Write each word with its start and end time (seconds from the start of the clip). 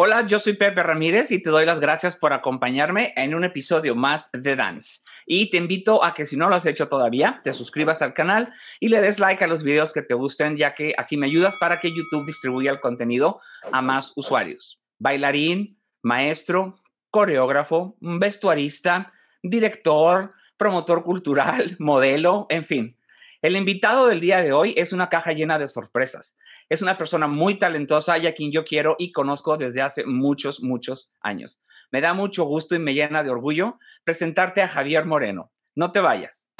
Hola, 0.00 0.28
yo 0.28 0.38
soy 0.38 0.52
Pepe 0.52 0.80
Ramírez 0.84 1.32
y 1.32 1.42
te 1.42 1.50
doy 1.50 1.66
las 1.66 1.80
gracias 1.80 2.14
por 2.14 2.32
acompañarme 2.32 3.12
en 3.16 3.34
un 3.34 3.42
episodio 3.42 3.96
más 3.96 4.30
de 4.30 4.54
Dance. 4.54 5.00
Y 5.26 5.50
te 5.50 5.56
invito 5.56 6.04
a 6.04 6.14
que 6.14 6.24
si 6.24 6.36
no 6.36 6.48
lo 6.48 6.54
has 6.54 6.66
hecho 6.66 6.86
todavía, 6.86 7.40
te 7.42 7.52
suscribas 7.52 8.00
al 8.00 8.14
canal 8.14 8.52
y 8.78 8.90
le 8.90 9.00
des 9.00 9.18
like 9.18 9.42
a 9.42 9.48
los 9.48 9.64
videos 9.64 9.92
que 9.92 10.02
te 10.02 10.14
gusten, 10.14 10.56
ya 10.56 10.72
que 10.72 10.94
así 10.96 11.16
me 11.16 11.26
ayudas 11.26 11.56
para 11.56 11.80
que 11.80 11.92
YouTube 11.92 12.26
distribuya 12.26 12.70
el 12.70 12.78
contenido 12.78 13.40
a 13.72 13.82
más 13.82 14.12
usuarios. 14.14 14.80
Bailarín, 15.00 15.80
maestro, 16.00 16.80
coreógrafo, 17.10 17.96
vestuarista, 18.00 19.12
director, 19.42 20.32
promotor 20.56 21.02
cultural, 21.02 21.74
modelo, 21.80 22.46
en 22.50 22.64
fin. 22.64 22.96
El 23.42 23.56
invitado 23.56 24.06
del 24.06 24.20
día 24.20 24.42
de 24.42 24.52
hoy 24.52 24.74
es 24.76 24.92
una 24.92 25.08
caja 25.08 25.32
llena 25.32 25.58
de 25.58 25.68
sorpresas. 25.68 26.36
Es 26.70 26.82
una 26.82 26.98
persona 26.98 27.26
muy 27.26 27.58
talentosa 27.58 28.18
y 28.18 28.26
a 28.26 28.34
quien 28.34 28.52
yo 28.52 28.66
quiero 28.66 28.94
y 28.98 29.10
conozco 29.10 29.56
desde 29.56 29.80
hace 29.80 30.04
muchos, 30.04 30.62
muchos 30.62 31.14
años. 31.22 31.62
Me 31.90 32.02
da 32.02 32.12
mucho 32.12 32.44
gusto 32.44 32.74
y 32.74 32.78
me 32.78 32.92
llena 32.92 33.22
de 33.22 33.30
orgullo 33.30 33.78
presentarte 34.04 34.60
a 34.60 34.68
Javier 34.68 35.06
Moreno. 35.06 35.50
No 35.74 35.92
te 35.92 36.00
vayas. 36.00 36.50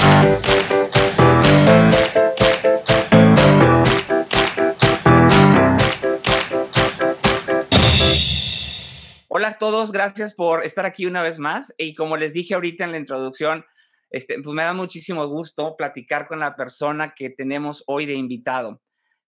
Hola 9.28 9.48
a 9.48 9.58
todos, 9.58 9.92
gracias 9.92 10.32
por 10.32 10.64
estar 10.64 10.86
aquí 10.86 11.04
una 11.04 11.22
vez 11.22 11.38
más. 11.38 11.74
Y 11.76 11.94
como 11.94 12.16
les 12.16 12.32
dije 12.32 12.54
ahorita 12.54 12.84
en 12.84 12.92
la 12.92 12.98
introducción, 12.98 13.66
este, 14.08 14.40
pues 14.40 14.54
me 14.54 14.62
da 14.62 14.72
muchísimo 14.72 15.26
gusto 15.26 15.76
platicar 15.76 16.26
con 16.28 16.38
la 16.38 16.56
persona 16.56 17.12
que 17.14 17.28
tenemos 17.28 17.84
hoy 17.86 18.06
de 18.06 18.14
invitado, 18.14 18.80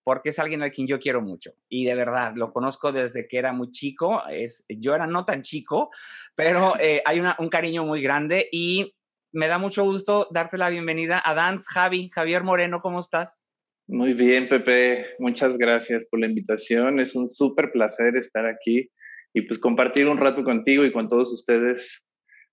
porque 0.03 0.31
es 0.31 0.39
alguien 0.39 0.63
a 0.63 0.71
quien 0.71 0.87
yo 0.87 0.99
quiero 0.99 1.21
mucho 1.21 1.53
y 1.69 1.85
de 1.85 1.95
verdad 1.95 2.35
lo 2.37 2.53
conozco 2.53 2.93
desde 2.93 3.29
que 3.29 3.39
era 3.39 3.53
muy 3.53 3.71
chico. 3.71 4.23
Es, 4.29 4.65
yo 4.69 4.95
era 4.95 5.07
no 5.07 5.25
tan 5.25 5.43
chico, 5.43 5.91
pero 6.35 6.75
eh, 6.81 7.03
hay 7.05 7.21
un 7.21 7.49
cariño 7.49 7.85
muy 7.85 8.03
grande 8.03 8.49
y 8.51 8.95
me 9.33 9.47
da 9.47 9.59
mucho 9.59 9.85
gusto 9.85 10.27
darte 10.31 10.59
la 10.59 10.71
bienvenida 10.71 11.23
a 11.25 11.35
Dance 11.35 11.67
Javi. 11.71 12.11
Javier 12.13 12.43
Moreno, 12.43 12.81
¿cómo 12.81 12.99
estás? 12.99 13.51
Muy 13.87 14.15
bien, 14.15 14.49
Pepe. 14.49 15.17
Muchas 15.19 15.59
gracias 15.59 16.05
por 16.07 16.21
la 16.21 16.27
invitación. 16.27 17.01
Es 17.01 17.15
un 17.15 17.29
súper 17.29 17.73
placer 17.73 18.17
estar 18.17 18.47
aquí 18.47 18.91
y 19.33 19.43
pues 19.43 19.59
compartir 19.59 20.09
un 20.09 20.19
rato 20.19 20.45
contigo 20.45 20.85
y 20.85 20.93
con 20.93 21.09
todos 21.09 21.33
ustedes 21.33 22.09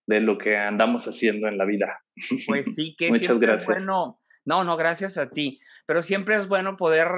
de 0.08 0.21
lo 0.21 0.38
que 0.38 0.58
andamos 0.58 1.05
haciendo 1.08 1.47
en 1.47 1.58
la 1.58 1.66
vida. 1.66 2.03
Pues 2.47 2.66
sí, 2.75 2.95
que 2.97 3.09
Muchas 3.09 3.39
gracias. 3.39 3.67
bueno. 3.67 4.19
No, 4.47 4.63
no, 4.63 4.77
gracias 4.77 5.17
a 5.17 5.29
ti. 5.29 5.59
Pero 5.85 6.01
siempre 6.01 6.37
es 6.37 6.47
bueno 6.47 6.77
poder 6.77 7.09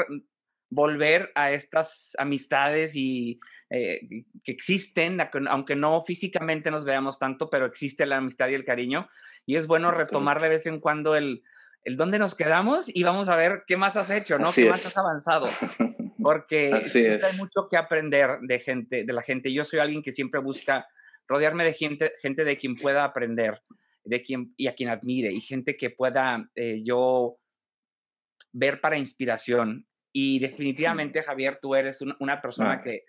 volver 0.71 1.31
a 1.35 1.51
estas 1.51 2.15
amistades 2.17 2.95
y 2.95 3.39
eh, 3.69 4.01
que 4.43 4.51
existen, 4.51 5.19
aunque 5.47 5.75
no 5.75 6.03
físicamente 6.03 6.71
nos 6.71 6.85
veamos 6.85 7.19
tanto, 7.19 7.49
pero 7.51 7.67
existe 7.67 8.07
la 8.07 8.17
amistad 8.17 8.49
y 8.49 8.55
el 8.55 8.65
cariño. 8.65 9.07
Y 9.45 9.57
es 9.57 9.67
bueno 9.67 9.91
retomar 9.91 10.41
de 10.41 10.49
vez 10.49 10.65
en 10.65 10.79
cuando 10.79 11.15
el, 11.15 11.43
el 11.83 11.97
dónde 11.97 12.17
nos 12.17 12.33
quedamos 12.33 12.89
y 12.91 13.03
vamos 13.03 13.29
a 13.29 13.35
ver 13.35 13.63
qué 13.67 13.77
más 13.77 13.95
has 13.95 14.09
hecho, 14.09 14.39
¿no? 14.39 14.51
¿Qué 14.51 14.67
más 14.67 14.85
has 14.87 14.97
avanzado? 14.97 15.49
Porque 16.21 16.73
hay 16.73 17.37
mucho 17.37 17.67
que 17.69 17.77
aprender 17.77 18.39
de 18.41 18.59
gente, 18.59 19.03
de 19.03 19.13
la 19.13 19.21
gente. 19.21 19.53
Yo 19.53 19.65
soy 19.65 19.79
alguien 19.79 20.01
que 20.01 20.11
siempre 20.11 20.41
busca 20.41 20.87
rodearme 21.27 21.63
de 21.63 21.73
gente, 21.73 22.11
gente 22.23 22.43
de 22.43 22.57
quien 22.57 22.75
pueda 22.75 23.03
aprender 23.03 23.61
de 24.09 24.23
quien, 24.23 24.53
y 24.57 24.67
a 24.67 24.75
quien 24.75 24.89
admire 24.89 25.31
y 25.31 25.39
gente 25.39 25.77
que 25.77 25.89
pueda 25.89 26.49
eh, 26.55 26.81
yo 26.83 27.37
ver 28.51 28.81
para 28.81 28.97
inspiración. 28.97 29.85
Y 30.11 30.39
definitivamente, 30.39 31.21
Javier, 31.21 31.59
tú 31.61 31.75
eres 31.75 32.01
una 32.01 32.41
persona 32.41 32.81
que 32.81 33.03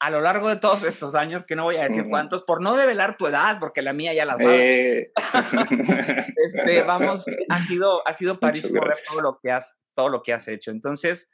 a 0.00 0.10
lo 0.10 0.22
largo 0.22 0.48
de 0.48 0.56
todos 0.56 0.84
estos 0.84 1.14
años, 1.14 1.44
que 1.44 1.54
no 1.54 1.64
voy 1.64 1.76
a 1.76 1.84
decir 1.84 2.06
cuántos, 2.08 2.44
por 2.44 2.62
no 2.62 2.76
develar 2.76 3.18
tu 3.18 3.26
edad, 3.26 3.58
porque 3.60 3.82
la 3.82 3.92
mía 3.92 4.14
ya 4.14 4.24
la 4.24 4.38
sabe, 4.38 5.00
eh. 5.00 5.12
este, 6.46 6.82
vamos, 6.82 7.26
ha 7.50 7.58
sido, 7.58 8.08
ha 8.08 8.14
sido 8.14 8.40
parísimo 8.40 8.80
ver 8.80 8.96
todo 9.06 9.20
lo, 9.20 9.38
que 9.38 9.52
has, 9.52 9.78
todo 9.92 10.08
lo 10.08 10.22
que 10.22 10.32
has 10.32 10.48
hecho. 10.48 10.70
Entonces, 10.70 11.30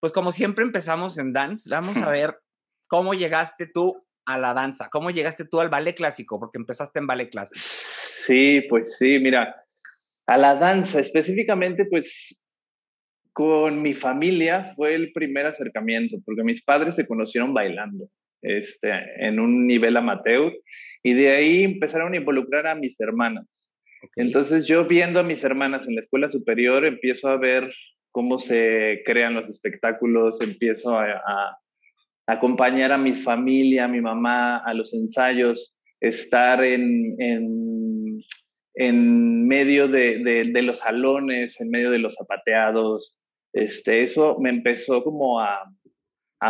pues 0.00 0.12
como 0.12 0.32
siempre 0.32 0.64
empezamos 0.64 1.18
en 1.18 1.32
Dance, 1.32 1.70
vamos 1.70 1.96
a 1.98 2.10
ver 2.10 2.42
cómo 2.88 3.14
llegaste 3.14 3.66
tú 3.66 4.04
a 4.26 4.38
la 4.38 4.54
danza? 4.54 4.88
¿Cómo 4.90 5.10
llegaste 5.10 5.44
tú 5.44 5.60
al 5.60 5.68
ballet 5.68 5.96
clásico? 5.96 6.38
Porque 6.38 6.58
empezaste 6.58 6.98
en 6.98 7.06
ballet 7.06 7.30
clásico. 7.30 7.60
Sí, 7.60 8.62
pues 8.68 8.96
sí, 8.96 9.18
mira, 9.18 9.54
a 10.26 10.38
la 10.38 10.54
danza 10.54 11.00
específicamente, 11.00 11.86
pues 11.86 12.40
con 13.32 13.82
mi 13.82 13.94
familia 13.94 14.64
fue 14.76 14.94
el 14.94 15.12
primer 15.12 15.46
acercamiento, 15.46 16.18
porque 16.24 16.44
mis 16.44 16.62
padres 16.64 16.96
se 16.96 17.06
conocieron 17.06 17.54
bailando 17.54 18.08
este, 18.42 18.92
en 19.16 19.40
un 19.40 19.66
nivel 19.66 19.96
amateur 19.96 20.52
y 21.02 21.14
de 21.14 21.32
ahí 21.32 21.62
empezaron 21.64 22.12
a 22.12 22.16
involucrar 22.16 22.66
a 22.66 22.74
mis 22.74 23.00
hermanas. 23.00 23.46
Entonces 24.16 24.66
yo 24.66 24.84
viendo 24.84 25.20
a 25.20 25.24
mis 25.24 25.42
hermanas 25.44 25.88
en 25.88 25.94
la 25.94 26.00
escuela 26.00 26.28
superior 26.28 26.84
empiezo 26.84 27.28
a 27.28 27.38
ver 27.38 27.72
cómo 28.10 28.38
se 28.38 29.02
crean 29.06 29.34
los 29.34 29.48
espectáculos, 29.48 30.40
empiezo 30.42 30.98
a 30.98 31.56
acompañar 32.26 32.92
a 32.92 32.98
mi 32.98 33.12
familia, 33.12 33.84
a 33.84 33.88
mi 33.88 34.00
mamá, 34.00 34.58
a 34.58 34.74
los 34.74 34.94
ensayos, 34.94 35.78
estar 36.00 36.62
en, 36.64 37.16
en, 38.74 39.46
medio 39.46 39.88
de, 39.88 40.50
los 40.62 40.78
salones, 40.78 41.60
en 41.60 41.70
medio 41.70 41.90
de 41.90 41.98
los 41.98 42.14
zapateados. 42.14 43.18
Este, 43.52 44.02
eso 44.02 44.38
me 44.40 44.50
empezó 44.50 45.02
como 45.04 45.40
a, 45.40 45.64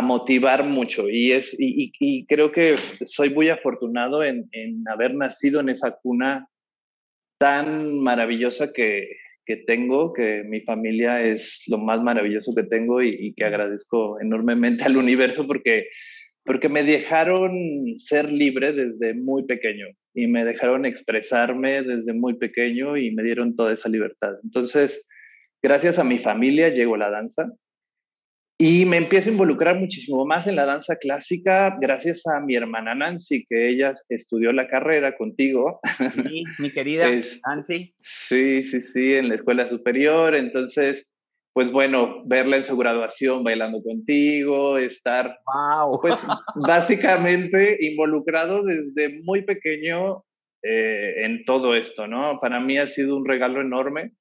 motivar 0.01 0.65
mucho 0.65 1.07
y, 1.07 1.33
es, 1.33 1.55
y, 1.59 2.25
creo 2.25 2.51
que 2.51 2.77
soy 3.05 3.29
muy 3.29 3.49
afortunado 3.49 4.23
en, 4.23 4.49
en 4.51 4.83
haber 4.87 5.13
nacido 5.13 5.59
en 5.59 5.69
esa 5.69 5.99
cuna 6.01 6.47
tan 7.37 7.99
maravillosa 7.99 8.73
que, 8.73 9.07
que 9.45 9.57
tengo, 9.57 10.13
que 10.13 10.43
mi 10.43 10.61
familia 10.61 11.21
es 11.21 11.63
lo 11.67 11.77
más 11.77 12.01
maravilloso 12.01 12.53
que 12.55 12.63
tengo 12.63 13.01
y, 13.01 13.33
que 13.33 13.45
agradezco 13.45 14.19
enormemente 14.21 14.83
al 14.85 14.97
universo 14.97 15.45
porque, 15.47 15.87
porque 16.43 16.69
me 16.69 16.83
dejaron 16.83 17.53
ser 17.97 18.31
libre 18.31 18.73
desde 18.73 19.13
muy 19.13 19.45
pequeño 19.45 19.87
y 20.13 20.27
me 20.27 20.45
dejaron 20.45 20.85
expresarme 20.85 21.83
desde 21.83 22.13
muy 22.13 22.35
pequeño 22.35 22.97
y 22.97 23.11
me 23.11 23.23
dieron 23.23 23.55
toda 23.55 23.73
esa 23.73 23.89
libertad. 23.89 24.33
Entonces, 24.43 25.07
gracias 25.61 25.99
a 25.99 26.03
mi 26.03 26.19
familia 26.19 26.69
llegó 26.69 26.97
la 26.97 27.09
danza 27.09 27.51
y 28.57 28.85
me 28.85 28.97
empiezo 28.97 29.29
a 29.29 29.33
involucrar 29.33 29.79
muchísimo 29.79 30.25
más 30.25 30.47
en 30.47 30.55
la 30.55 30.65
danza 30.65 30.95
clásica 30.97 31.75
gracias 31.81 32.25
a 32.27 32.39
mi 32.39 32.55
hermana 32.55 32.93
Nancy, 32.93 33.45
que 33.45 33.69
ella 33.69 33.93
estudió 34.09 34.53
la 34.53 34.67
carrera 34.67 35.17
contigo. 35.17 35.79
Sí, 36.13 36.43
mi 36.59 36.71
querida 36.73 37.09
Nancy. 37.45 37.95
Sí, 37.99 38.63
sí, 38.63 38.81
sí, 38.81 39.15
en 39.15 39.29
la 39.29 39.35
escuela 39.35 39.67
superior. 39.67 40.35
Entonces, 40.35 41.11
pues 41.53 41.71
bueno, 41.71 42.23
verla 42.25 42.57
en 42.57 42.65
su 42.65 42.77
graduación 42.77 43.43
bailando 43.43 43.81
contigo, 43.81 44.77
estar, 44.77 45.39
wow. 45.45 45.99
pues 46.01 46.19
básicamente 46.55 47.77
involucrado 47.81 48.63
desde 48.63 49.21
muy 49.23 49.43
pequeño 49.43 50.23
eh, 50.61 51.25
en 51.25 51.43
todo 51.45 51.75
esto, 51.75 52.07
¿no? 52.07 52.39
Para 52.39 52.59
mí 52.59 52.77
ha 52.77 52.87
sido 52.87 53.17
un 53.17 53.27
regalo 53.27 53.61
enorme 53.61 54.13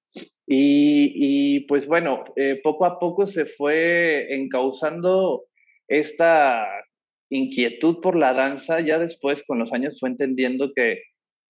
y, 0.55 1.61
pues 1.61 1.87
bueno, 1.87 2.25
eh, 2.37 2.61
poco 2.63 2.85
a 2.85 2.99
poco 2.99 3.27
se 3.27 3.47
fue 3.47 4.35
encauzando 4.35 5.45
esta 5.89 6.67
inquietud 7.31 8.01
por 8.01 8.17
la 8.17 8.35
danza, 8.35 8.81
ya 8.81 8.99
después 8.99 9.45
con 9.47 9.59
los 9.59 9.73
años 9.73 9.99
fue 9.99 10.11
entendiendo 10.11 10.73
que, 10.75 11.03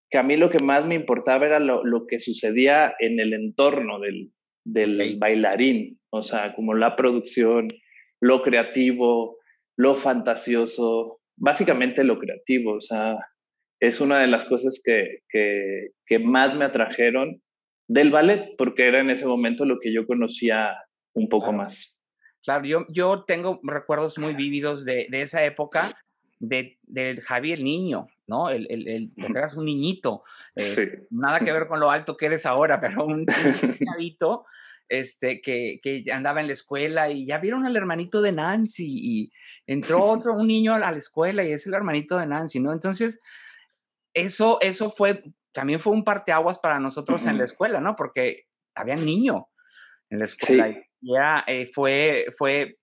que 0.08 0.18
a 0.18 0.22
mí 0.22 0.36
lo 0.36 0.50
que 0.50 0.62
más 0.62 0.86
me 0.86 0.94
importaba 0.94 1.46
era 1.46 1.58
lo, 1.58 1.84
lo 1.84 2.06
que 2.06 2.20
sucedía 2.20 2.94
en 3.00 3.18
el 3.18 3.32
entorno 3.32 3.98
del, 3.98 4.30
del 4.64 5.16
bailarín, 5.18 5.98
o 6.10 6.22
sea, 6.22 6.54
como 6.54 6.74
la 6.74 6.94
producción, 6.94 7.68
lo 8.20 8.42
creativo, 8.42 9.38
lo 9.76 9.96
fantasioso, 9.96 11.20
básicamente 11.36 12.04
lo 12.04 12.20
creativo, 12.20 12.74
o 12.74 12.80
sea, 12.80 13.16
es 13.80 14.00
una 14.00 14.20
de 14.20 14.28
las 14.28 14.44
cosas 14.44 14.80
que, 14.84 15.22
que, 15.28 15.88
que 16.06 16.20
más 16.20 16.54
me 16.54 16.64
atrajeron 16.64 17.42
del 17.92 18.10
ballet, 18.10 18.54
porque 18.56 18.88
era 18.88 19.00
en 19.00 19.10
ese 19.10 19.26
momento 19.26 19.66
lo 19.66 19.78
que 19.78 19.92
yo 19.92 20.06
conocía 20.06 20.74
un 21.12 21.28
poco 21.28 21.52
más. 21.52 21.98
Claro, 22.42 22.64
yo, 22.64 22.86
yo 22.88 23.24
tengo 23.24 23.60
recuerdos 23.62 24.18
muy 24.18 24.34
vívidos 24.34 24.86
de, 24.86 25.06
de 25.10 25.22
esa 25.22 25.44
época 25.44 25.90
de, 26.38 26.78
de 26.82 27.20
Javi 27.20 27.52
el 27.52 27.62
niño, 27.62 28.06
¿no? 28.26 28.48
El, 28.48 28.66
el, 28.70 28.88
el 28.88 29.12
eras 29.36 29.54
un 29.56 29.66
niñito, 29.66 30.22
eh, 30.56 31.06
nada 31.10 31.40
que 31.40 31.52
ver 31.52 31.66
con 31.68 31.80
lo 31.80 31.90
alto 31.90 32.16
que 32.16 32.26
eres 32.26 32.46
ahora, 32.46 32.80
pero 32.80 33.04
un, 33.04 33.26
niñito 33.78 34.46
este, 34.88 35.42
que, 35.42 35.78
que, 35.82 36.04
andaba 36.10 36.40
en 36.40 36.46
la 36.46 36.54
escuela 36.54 37.10
y 37.10 37.26
ya 37.26 37.38
vieron 37.38 37.66
al 37.66 37.76
hermanito 37.76 38.22
de 38.22 38.32
Nancy 38.32 38.86
y 38.88 39.32
entró 39.66 40.02
otro, 40.02 40.32
un 40.32 40.46
niño 40.46 40.74
a 40.74 40.78
la 40.78 40.92
escuela 40.92 41.44
y 41.44 41.52
es 41.52 41.66
el 41.66 41.74
hermanito 41.74 42.16
de 42.16 42.26
Nancy, 42.26 42.58
¿no? 42.58 42.72
Entonces, 42.72 43.20
eso, 44.14 44.58
eso 44.62 44.90
fue 44.90 45.22
también 45.52 45.80
fue 45.80 45.92
un 45.92 46.04
parteaguas 46.04 46.58
para 46.58 46.78
nosotros 46.80 47.26
en 47.26 47.38
la 47.38 47.44
escuela, 47.44 47.80
¿no? 47.80 47.94
Porque 47.96 48.46
había 48.74 48.96
niño 48.96 49.48
en 50.10 50.18
la 50.18 50.24
escuela. 50.24 50.68
Y 50.68 51.14
ya 51.14 51.44
eh, 51.46 51.66
fue, 51.72 52.26
fue 52.36 52.78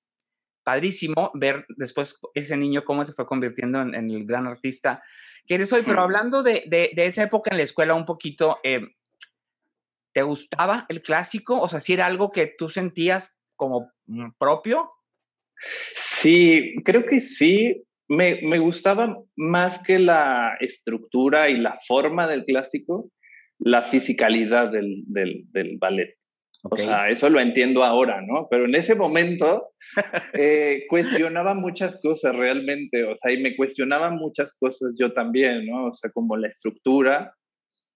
padrísimo 0.63 1.31
ver 1.33 1.66
después 1.77 2.19
ese 2.33 2.57
niño 2.57 2.83
cómo 2.86 3.04
se 3.06 3.13
fue 3.13 3.25
convirtiendo 3.25 3.81
en, 3.81 3.95
el 3.95 4.25
gran 4.25 4.48
artista 4.48 5.01
que 5.45 5.56
eres 5.56 5.74
hoy. 5.74 5.81
Pero 5.86 6.01
hablando 6.01 6.44
de, 6.44 6.66
de, 6.68 7.06
esa 7.06 7.24
época 7.24 7.50
en 7.51 7.57
la 7.57 7.63
escuela 7.63 7.95
un 7.95 8.06
poquito, 8.06 8.60
eh, 8.63 8.81
¿te 10.13 10.22
gustaba 10.22 10.86
el 10.89 11.01
clásico? 11.01 11.60
O 11.60 11.68
sea, 11.68 11.80
si 11.80 11.94
era 11.94 12.06
algo 12.06 12.31
que 12.31 12.54
tú 12.57 12.69
sentías 12.69 13.36
como 13.56 13.92
mm, 14.06 14.31
propio. 14.38 14.92
Sí, 15.95 16.75
creo 16.86 17.06
que 17.06 17.19
sí. 17.19 17.83
Me, 18.10 18.42
me 18.42 18.60
gustaba 18.60 19.18
más 19.36 19.82
que 19.84 20.00
la 20.00 20.58
estructura 20.60 21.50
y 21.50 21.58
la 21.58 21.78
forma 21.88 22.28
del 22.28 22.44
clásico, 22.44 23.12
la 23.60 23.82
fisicalidad 23.82 24.72
del, 24.72 25.04
del, 25.06 25.46
del 25.52 25.78
ballet. 25.78 26.20
O 26.64 26.76
sea, 26.76 27.10
eso 27.10 27.30
lo 27.30 27.40
entiendo 27.40 27.86
ahora, 27.86 28.22
¿no? 28.22 28.48
Pero 28.50 28.66
en 28.66 28.76
ese 28.76 28.94
momento 28.94 29.70
eh, 30.34 30.86
cuestionaba 30.90 31.54
muchas 31.54 32.02
cosas 32.02 32.36
realmente, 32.36 33.06
o 33.06 33.16
sea, 33.16 33.32
y 33.32 33.42
me 33.42 33.56
cuestionaba 33.56 34.10
muchas 34.10 34.58
cosas 34.60 34.94
yo 35.00 35.14
también, 35.14 35.66
¿no? 35.68 35.86
O 35.88 35.94
sea, 35.94 36.12
como 36.12 36.36
la 36.36 36.50
estructura, 36.50 37.34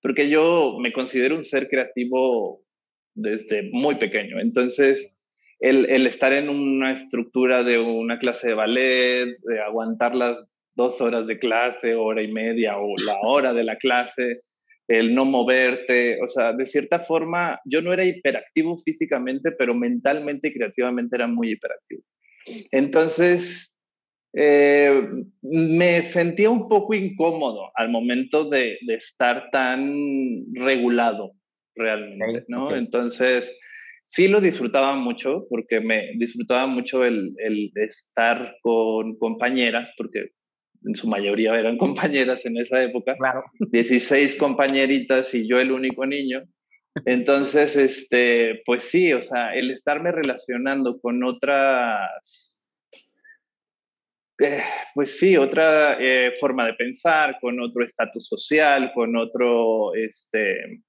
porque 0.02 0.30
yo 0.30 0.78
me 0.80 0.94
considero 0.94 1.36
un 1.36 1.44
ser 1.44 1.68
creativo 1.68 2.64
desde 3.16 3.70
muy 3.72 3.96
pequeño. 3.96 4.40
Entonces, 4.40 5.14
el, 5.64 5.90
el 5.90 6.06
estar 6.08 6.34
en 6.34 6.50
una 6.50 6.92
estructura 6.92 7.64
de 7.64 7.80
una 7.80 8.20
clase 8.20 8.50
de 8.50 8.54
ballet, 8.54 9.38
de 9.44 9.62
aguantar 9.62 10.14
las 10.14 10.54
dos 10.76 11.00
horas 11.00 11.26
de 11.26 11.40
clase, 11.40 11.96
hora 11.96 12.22
y 12.22 12.30
media 12.30 12.78
o 12.78 12.94
la 13.06 13.18
hora 13.22 13.54
de 13.54 13.64
la 13.64 13.78
clase, 13.78 14.42
el 14.90 15.16
no 15.16 15.24
moverte, 15.24 16.22
o 16.22 16.28
sea, 16.28 16.52
de 16.52 16.66
cierta 16.66 17.00
forma, 17.00 17.62
yo 17.64 17.82
no 17.82 17.94
era 17.94 18.04
hiperactivo 18.04 18.78
físicamente, 18.78 19.54
pero 19.54 19.74
mentalmente 19.74 20.50
y 20.50 20.54
creativamente 20.54 21.16
era 21.16 21.28
muy 21.28 21.52
hiperactivo. 21.52 22.02
Entonces, 22.72 23.78
eh, 24.34 25.02
me 25.42 26.02
sentía 26.02 26.50
un 26.50 26.68
poco 26.68 26.94
incómodo 26.94 27.72
al 27.76 27.88
momento 27.88 28.50
de, 28.50 28.80
estar 28.90 29.50
tan 29.50 30.44
regulado 30.56 31.32
realmente, 31.74 32.44
¿no? 32.50 32.76
Entonces, 32.76 33.58
sí 34.14 34.28
lo 34.28 34.40
disfrutaba 34.40 34.96
mucho 34.96 35.48
porque 35.50 35.80
me 35.80 36.12
disfrutaba 36.18 36.68
mucho 36.68 37.04
el, 37.04 37.34
el 37.40 37.72
estar 37.76 38.58
con 38.62 39.18
compañeras, 39.18 39.90
porque 39.98 40.30
en 40.86 40.96
su 40.96 41.08
mayoría 41.08 41.58
eran 41.58 41.78
compañeras 41.80 42.46
en 42.46 42.58
esa 42.58 42.84
época, 42.84 43.16
claro. 43.18 43.44
16 43.60 44.36
compañeritas 44.36 45.34
y 45.34 45.48
yo 45.48 45.60
el 45.60 45.72
único 45.72 46.06
niño. 46.06 46.44
Entonces, 47.06 47.76
este, 47.76 48.62
pues 48.68 48.84
sí, 48.84 49.14
o 49.14 49.24
sea, 49.24 49.56
el 49.56 49.72
estarme 49.72 50.12
relacionando 50.12 51.00
con 51.02 51.24
otras, 51.24 52.62
eh, 54.38 54.62
pues 54.94 55.18
sí, 55.18 55.36
otra 55.36 55.98
eh, 56.00 56.34
forma 56.40 56.68
de 56.68 56.76
pensar, 56.76 57.40
con 57.42 57.60
otro 57.60 57.84
estatus 57.84 58.28
social, 58.28 58.92
con 58.94 59.16
otro, 59.18 59.96
este, 59.96 60.84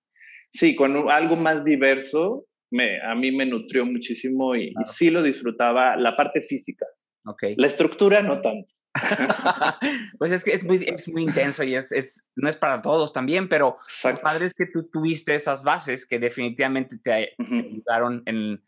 sí, 0.52 0.76
con 0.76 1.10
algo 1.10 1.36
más 1.36 1.64
diverso, 1.64 2.44
me, 2.74 3.00
a 3.00 3.14
mí 3.14 3.30
me 3.30 3.46
nutrió 3.46 3.86
muchísimo 3.86 4.56
y, 4.56 4.74
sí 4.84 5.10
lo 5.10 5.22
disfrutaba, 5.22 5.96
la 5.96 6.16
parte 6.16 6.40
física. 6.40 6.84
Okay. 7.24 7.54
La 7.56 7.68
estructura 7.68 8.20
no 8.20 8.40
tanto. 8.40 8.68
pues 10.18 10.32
es 10.32 10.44
que 10.44 10.52
es 10.52 10.64
muy, 10.64 10.84
es 10.86 11.08
muy 11.08 11.22
intenso 11.22 11.62
y 11.62 11.76
es, 11.76 11.92
es, 11.92 12.28
no 12.34 12.48
es 12.48 12.56
para 12.56 12.82
todos 12.82 13.12
también, 13.12 13.48
pero 13.48 13.78
lo 14.04 14.20
padre 14.20 14.46
es 14.46 14.54
que 14.54 14.66
tú 14.66 14.88
tuviste 14.92 15.34
esas 15.34 15.62
bases 15.62 16.06
que 16.06 16.18
definitivamente 16.18 16.98
te, 16.98 17.34
ayudaron 17.38 18.22
en, 18.26 18.62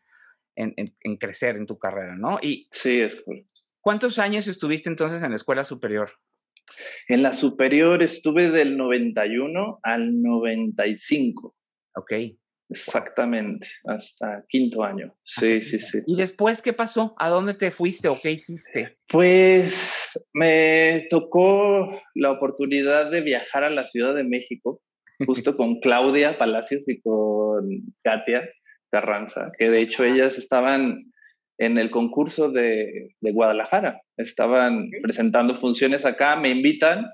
en, 0.55 0.75
en, 0.77 1.17
crecer 1.17 1.57
en 1.57 1.67
tu 1.67 1.79
carrera, 1.79 2.17
¿no? 2.17 2.39
Y 2.41 2.69
sí, 2.71 3.01
es 3.01 3.21
correcto. 3.23 3.51
¿Cuántos 3.81 4.19
años 4.19 4.47
estuviste 4.49 4.89
entonces 4.89 5.23
en 5.23 5.31
la 5.31 5.37
escuela 5.37 5.65
superior? 5.65 6.11
En 7.09 7.23
la 7.23 7.33
superior 7.33 8.03
estuve 8.03 8.51
del 8.51 8.77
91 8.77 9.81
al 9.83 10.23
95. 10.23 11.55
Ok. 11.95 12.13
Exactamente, 12.69 13.69
hasta 13.85 14.45
quinto 14.49 14.83
año. 14.83 15.15
Sí, 15.25 15.61
sí, 15.61 15.79
sí. 15.79 16.01
¿Y 16.07 16.17
después 16.17 16.63
qué 16.63 16.73
pasó? 16.73 17.15
¿A 17.19 17.29
dónde 17.29 17.55
te 17.55 17.71
fuiste 17.71 18.09
o 18.09 18.19
qué 18.21 18.33
hiciste? 18.33 18.99
Pues 19.09 20.19
me 20.33 21.07
tocó 21.09 22.01
la 22.15 22.33
oportunidad 22.33 23.11
de 23.11 23.21
viajar 23.21 23.63
a 23.63 23.71
la 23.71 23.85
Ciudad 23.87 24.15
de 24.15 24.25
México, 24.25 24.81
justo 25.25 25.57
con 25.57 25.77
Claudia 25.81 26.39
Palacios 26.39 26.89
y 26.89 27.01
con 27.01 27.69
Katia 28.03 28.49
Carranza, 28.91 29.53
que 29.57 29.71
de 29.71 29.83
hecho 29.83 30.05
ellas 30.05 30.37
estaban 30.37 31.13
en 31.59 31.79
el 31.79 31.91
concurso 31.91 32.51
de, 32.51 33.15
de 33.21 33.33
Guadalajara, 33.33 34.03
estaban 34.17 34.91
presentando 35.03 35.55
funciones 35.55 36.05
acá, 36.05 36.37
me 36.37 36.51
invitan 36.51 37.07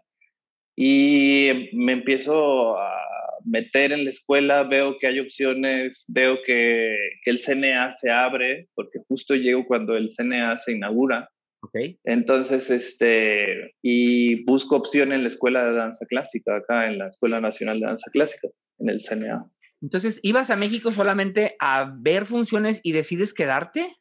y 0.77 1.69
me 1.75 1.93
empiezo 1.93 2.79
a 2.79 3.02
meter 3.45 3.93
en 3.93 4.05
la 4.05 4.11
escuela, 4.11 4.63
veo 4.65 4.99
que 4.99 5.07
hay 5.07 5.21
opciones, 5.21 6.05
veo 6.09 6.39
que, 6.45 6.97
que, 7.25 7.31
el 7.31 7.39
CNA 7.39 7.93
se 8.01 8.11
abre, 8.11 8.69
porque 8.75 9.01
justo 9.09 9.35
llego 9.35 9.67
cuando 9.67 9.97
el 9.97 10.11
CNA 10.11 10.59
se 10.59 10.73
inaugura. 10.73 11.29
Okay. 11.65 11.99
Entonces, 12.05 12.71
este, 12.71 13.75
y 13.83 14.45
busco 14.45 14.77
opción 14.77 15.13
en 15.13 15.23
la 15.23 15.29
Escuela 15.29 15.65
de 15.65 15.75
Danza 15.75 16.05
Clásica, 16.09 16.57
acá 16.57 16.89
en 16.89 16.99
la 16.99 17.07
Escuela 17.07 17.41
Nacional 17.41 17.79
de 17.79 17.87
Danza 17.87 18.11
Clásica, 18.11 18.49
en 18.79 18.89
el 18.89 19.01
CNA. 19.01 19.47
Entonces, 19.81 20.19
¿ibas 20.23 20.51
a 20.51 20.57
México 20.57 20.91
solamente 20.91 21.55
a 21.61 21.93
ver 22.01 22.27
funciones 22.27 22.81
y 22.83 22.93
decides 22.93 23.33
quedarte? 23.33 23.97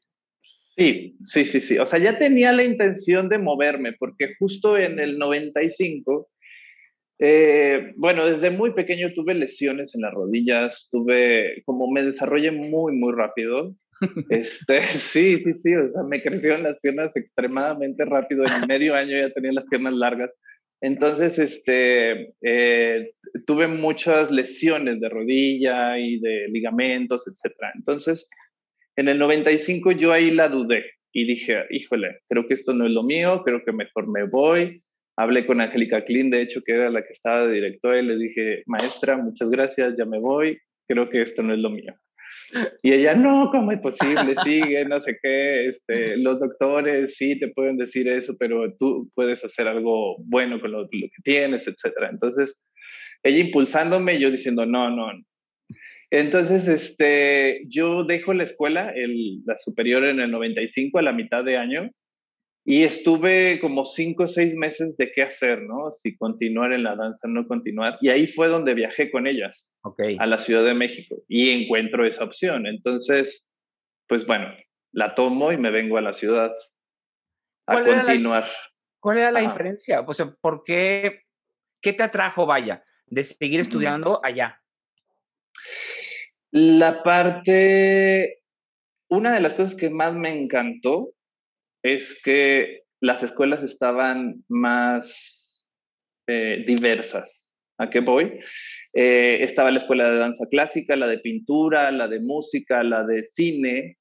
Sí, 0.78 1.18
sí, 1.22 1.46
sí, 1.46 1.62
sí. 1.62 1.78
O 1.78 1.86
sea, 1.86 2.00
ya 2.00 2.18
tenía 2.18 2.52
la 2.54 2.64
intención 2.64 3.30
de 3.30 3.38
moverme, 3.38 3.94
porque 3.94 4.34
justo 4.40 4.78
en 4.78 5.00
el 5.00 5.20
95 5.20 6.31
eh, 7.24 7.94
bueno, 7.98 8.26
desde 8.26 8.50
muy 8.50 8.74
pequeño 8.74 9.14
tuve 9.14 9.36
lesiones 9.36 9.94
en 9.94 10.02
las 10.02 10.12
rodillas, 10.12 10.90
tuve, 10.92 11.62
como 11.66 11.90
me 11.92 12.02
desarrollé 12.02 12.50
muy, 12.52 12.94
muy 12.94 13.14
rápido. 13.14 13.76
Este, 14.32 14.82
sí, 14.82 15.38
sí, 15.44 15.54
sí, 15.62 15.76
o 15.76 15.92
sea, 15.92 16.02
me 16.02 16.24
crecieron 16.24 16.64
las 16.64 16.80
piernas 16.80 17.16
extremadamente 17.16 18.04
rápido, 18.06 18.44
en 18.46 18.68
medio 18.68 18.96
año 18.96 19.16
ya 19.16 19.30
tenía 19.30 19.52
las 19.52 19.68
piernas 19.68 19.94
largas. 19.94 20.32
Entonces, 20.82 21.38
este, 21.38 22.34
eh, 22.42 23.12
tuve 23.46 23.68
muchas 23.68 24.32
lesiones 24.32 25.00
de 25.00 25.10
rodilla 25.10 26.00
y 26.00 26.20
de 26.20 26.48
ligamentos, 26.48 27.28
etc. 27.28 27.54
Entonces, 27.76 28.28
en 28.96 29.08
el 29.08 29.20
95 29.20 29.92
yo 29.92 30.12
ahí 30.12 30.32
la 30.32 30.50
dudé 30.50 30.86
y 31.14 31.26
dije, 31.26 31.66
híjole, 31.70 32.22
creo 32.28 32.48
que 32.48 32.56
esto 32.56 32.74
no 32.74 32.88
es 32.88 32.92
lo 32.92 33.04
mío, 33.04 33.44
creo 33.46 33.64
que 33.64 33.72
mejor 33.72 34.08
me 34.08 34.24
voy 34.24 34.82
hablé 35.22 35.46
con 35.46 35.62
Angélica 35.62 36.04
Klein, 36.04 36.30
de 36.30 36.42
hecho, 36.42 36.62
que 36.62 36.74
era 36.74 36.90
la 36.90 37.04
que 37.04 37.12
estaba 37.12 37.48
de 37.48 37.54
directora, 37.54 38.00
y 38.00 38.06
le 38.06 38.18
dije, 38.18 38.64
maestra, 38.66 39.18
muchas 39.18 39.50
gracias, 39.52 39.96
ya 39.98 40.06
me 40.06 40.20
voy, 40.20 40.60
creo 40.88 41.10
que 41.10 41.22
esto 41.22 41.44
no 41.44 41.54
es 41.54 41.60
lo 41.60 41.70
mío. 41.70 41.94
Y 42.82 42.92
ella, 42.92 43.14
no, 43.14 43.50
¿cómo 43.52 43.72
es 43.72 43.80
posible? 43.80 44.36
Sigue, 44.44 44.84
no 44.86 45.00
sé 45.00 45.18
qué, 45.22 45.68
este, 45.68 46.18
los 46.18 46.40
doctores 46.40 47.16
sí 47.16 47.40
te 47.40 47.50
pueden 47.50 47.78
decir 47.78 48.08
eso, 48.08 48.36
pero 48.38 48.74
tú 48.78 49.10
puedes 49.14 49.44
hacer 49.44 49.68
algo 49.68 50.18
bueno 50.26 50.60
con 50.60 50.72
lo, 50.72 50.90
que 50.90 51.10
tienes, 51.24 51.68
etc. 51.68 51.94
Entonces, 52.10 52.64
ella 53.24 53.40
impulsándome, 53.40 54.20
yo 54.20 54.32
diciendo, 54.32 54.66
no, 54.66 54.90
no. 54.90 55.12
Entonces, 56.10 56.68
este, 56.68 57.62
yo 57.70 58.04
dejo 58.04 58.34
la 58.34 58.44
escuela, 58.44 58.92
el, 58.94 59.44
la 59.46 59.58
superior 59.58 60.04
en 60.04 60.20
el 60.20 60.32
95, 60.32 61.00
a 61.00 61.04
la 61.04 61.14
mitad 61.14 61.44
de 61.44 61.58
año, 61.58 61.90
y 62.64 62.84
estuve 62.84 63.60
como 63.60 63.86
cinco 63.86 64.24
o 64.24 64.28
seis 64.28 64.56
meses 64.56 64.96
de 64.98 65.12
qué 65.12 65.24
hacer, 65.24 65.64
¿no? 65.64 65.94
Si 66.02 66.16
continuar 66.16 66.74
en 66.74 66.84
la 66.84 66.96
danza, 66.96 67.28
no 67.28 67.48
continuar. 67.48 67.98
Y 68.02 68.10
ahí 68.10 68.28
fue 68.28 68.50
donde 68.50 68.76
viajé 68.76 69.10
con 69.10 69.26
ellas 69.26 69.76
a 70.20 70.26
la 70.28 70.38
Ciudad 70.38 70.64
de 70.64 70.76
México 70.76 71.16
y 71.28 71.50
encuentro 71.50 72.06
esa 72.06 72.24
opción. 72.24 72.68
Entonces, 72.68 73.52
pues 74.08 74.28
bueno, 74.28 74.54
la 74.92 75.16
tomo 75.16 75.52
y 75.52 75.58
me 75.58 75.72
vengo 75.72 75.98
a 75.98 76.02
la 76.02 76.14
ciudad 76.14 76.52
a 77.66 77.84
continuar. 77.84 78.46
¿Cuál 79.00 79.18
era 79.18 79.32
la 79.32 79.40
diferencia? 79.40 80.02
O 80.02 80.14
sea, 80.14 80.32
¿por 80.40 80.64
qué, 80.64 81.24
qué 81.82 81.94
te 81.94 82.04
atrajo, 82.04 82.46
vaya, 82.46 82.84
de 83.08 83.24
seguir 83.24 83.60
estudiando 83.60 84.20
allá? 84.24 84.62
La 86.52 87.02
parte, 87.02 88.44
una 89.10 89.34
de 89.34 89.40
las 89.40 89.56
cosas 89.56 89.76
que 89.76 89.90
más 89.90 90.16
me 90.16 90.30
encantó 90.30 91.14
es 91.84 92.22
que 92.24 92.82
las 93.02 93.24
escuelas 93.24 93.64
estaban 93.64 94.44
más 94.48 95.64
eh, 96.28 96.64
diversas. 96.68 97.52
¿A 97.78 97.90
qué 97.90 98.00
voy? 98.00 98.40
Eh, 98.94 99.40
estaba 99.42 99.72
la 99.72 99.80
escuela 99.80 100.12
de 100.12 100.18
danza 100.20 100.46
clásica, 100.52 100.96
la 100.96 101.08
de 101.08 101.18
pintura, 101.18 101.90
la 101.92 102.08
de 102.08 102.20
música, 102.20 102.84
la 102.84 103.04
de 103.04 103.24
cine, 103.24 103.98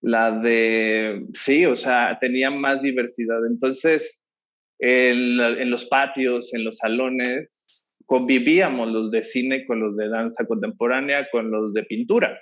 la 0.00 0.32
de... 0.32 1.26
Sí, 1.32 1.64
o 1.64 1.76
sea, 1.76 2.18
tenía 2.20 2.50
más 2.50 2.82
diversidad. 2.82 3.46
Entonces, 3.46 4.20
en, 4.80 5.38
en 5.38 5.70
los 5.70 5.84
patios, 5.84 6.52
en 6.52 6.64
los 6.64 6.78
salones, 6.78 7.88
convivíamos 8.06 8.90
los 8.90 9.12
de 9.12 9.22
cine 9.22 9.64
con 9.66 9.78
los 9.78 9.96
de 9.96 10.08
danza 10.08 10.44
contemporánea, 10.44 11.28
con 11.30 11.52
los 11.52 11.72
de 11.72 11.84
pintura. 11.84 12.36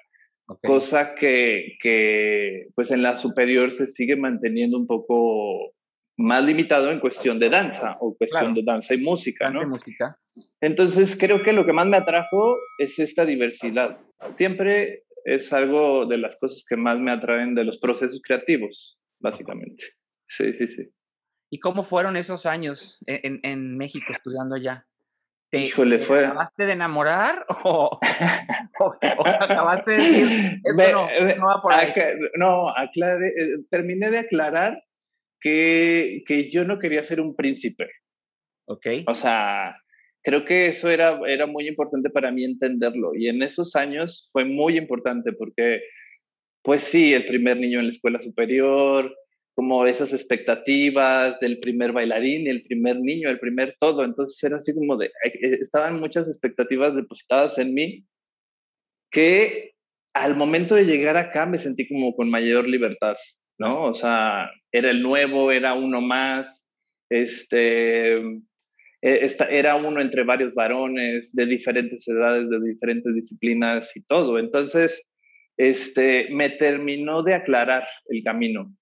Cosa 0.62 1.14
que, 1.14 1.76
que, 1.82 2.68
pues 2.74 2.90
en 2.90 3.02
la 3.02 3.16
superior 3.16 3.70
se 3.72 3.86
sigue 3.86 4.16
manteniendo 4.16 4.78
un 4.78 4.86
poco 4.86 5.72
más 6.16 6.44
limitado 6.44 6.90
en 6.90 7.00
cuestión 7.00 7.38
de 7.38 7.48
danza 7.48 7.96
o 8.00 8.16
cuestión 8.16 8.54
de 8.54 8.62
danza 8.62 8.94
y 8.94 8.98
música, 8.98 9.46
danza 9.46 9.62
Y 9.62 9.66
música. 9.66 10.18
Entonces 10.60 11.16
creo 11.18 11.42
que 11.42 11.52
lo 11.52 11.64
que 11.64 11.72
más 11.72 11.86
me 11.86 11.96
atrajo 11.96 12.56
es 12.78 12.98
esta 12.98 13.24
diversidad. 13.24 13.98
Siempre 14.32 15.04
es 15.24 15.52
algo 15.52 16.06
de 16.06 16.18
las 16.18 16.36
cosas 16.36 16.64
que 16.68 16.76
más 16.76 16.98
me 16.98 17.10
atraen 17.10 17.54
de 17.54 17.64
los 17.64 17.78
procesos 17.78 18.20
creativos, 18.22 18.98
básicamente. 19.18 19.84
Sí, 20.28 20.52
sí, 20.52 20.66
sí. 20.68 20.90
¿Y 21.50 21.58
cómo 21.58 21.82
fueron 21.82 22.16
esos 22.16 22.46
años 22.46 22.98
en, 23.06 23.40
en 23.42 23.76
México 23.76 24.06
estudiando 24.10 24.54
allá? 24.54 24.86
¿Te, 25.50 25.58
Híjole, 25.58 25.98
fue. 25.98 26.26
acabaste 26.26 26.64
de 26.64 26.72
enamorar 26.72 27.44
o, 27.64 28.00
o, 28.80 29.26
acabaste 29.26 29.90
de 29.90 29.96
decir, 29.96 30.60
no, 30.64 31.08
no 31.36 31.46
va 31.46 31.60
por 31.60 31.72
ahí? 31.72 31.92
no, 32.36 32.68
aclaré, 32.70 33.28
eh, 33.28 33.56
terminé 33.68 34.10
de 34.10 34.18
aclarar 34.18 34.82
que, 35.40 36.22
que 36.26 36.50
yo 36.50 36.64
no 36.64 36.78
quería 36.78 37.02
ser 37.02 37.20
un 37.20 37.34
príncipe. 37.34 37.90
Ok. 38.66 38.86
O 39.08 39.14
sea, 39.16 39.76
creo 40.22 40.44
que 40.44 40.66
eso 40.66 40.88
era, 40.88 41.18
era 41.26 41.46
muy 41.46 41.66
importante 41.66 42.10
para 42.10 42.30
mí 42.30 42.44
entenderlo. 42.44 43.14
Y 43.16 43.28
en 43.28 43.42
esos 43.42 43.74
años 43.74 44.28
fue 44.32 44.44
muy 44.44 44.76
importante 44.76 45.32
porque, 45.32 45.82
pues 46.62 46.82
sí, 46.82 47.12
el 47.12 47.26
primer 47.26 47.56
niño 47.56 47.80
en 47.80 47.86
la 47.86 47.92
escuela 47.92 48.20
superior, 48.20 49.12
como 49.54 49.86
esas 49.86 50.12
expectativas 50.12 51.38
del 51.40 51.58
primer 51.60 51.92
bailarín, 51.92 52.48
el 52.48 52.62
primer 52.62 52.98
niño, 53.00 53.28
el 53.28 53.38
primer 53.38 53.76
todo. 53.78 54.04
Entonces 54.04 54.42
era 54.42 54.56
así 54.56 54.74
como 54.74 54.96
de, 54.96 55.06
eh, 55.06 55.58
estaban 55.60 56.00
muchas 56.00 56.28
expectativas 56.28 56.94
depositadas 56.94 57.58
en 57.58 57.74
mí 57.74 58.04
que 59.10 59.74
al 60.14 60.36
momento 60.36 60.74
de 60.74 60.84
llegar 60.84 61.16
acá 61.16 61.46
me 61.46 61.58
sentí 61.58 61.88
como 61.88 62.14
con 62.14 62.30
mayor 62.30 62.68
libertad, 62.68 63.16
¿no? 63.58 63.84
O 63.84 63.94
sea, 63.94 64.50
era 64.72 64.90
el 64.90 65.02
nuevo, 65.02 65.52
era 65.52 65.74
uno 65.74 66.00
más, 66.00 66.66
este, 67.08 68.16
e, 69.02 69.26
era 69.50 69.76
uno 69.76 70.00
entre 70.00 70.24
varios 70.24 70.54
varones 70.54 71.34
de 71.34 71.46
diferentes 71.46 72.06
edades, 72.08 72.48
de 72.50 72.60
diferentes 72.60 73.14
disciplinas 73.14 73.96
y 73.96 74.04
todo. 74.04 74.38
Entonces, 74.38 75.10
este, 75.56 76.28
me 76.30 76.50
terminó 76.50 77.22
de 77.22 77.34
aclarar 77.34 77.86
el 78.08 78.22
camino. 78.22 78.72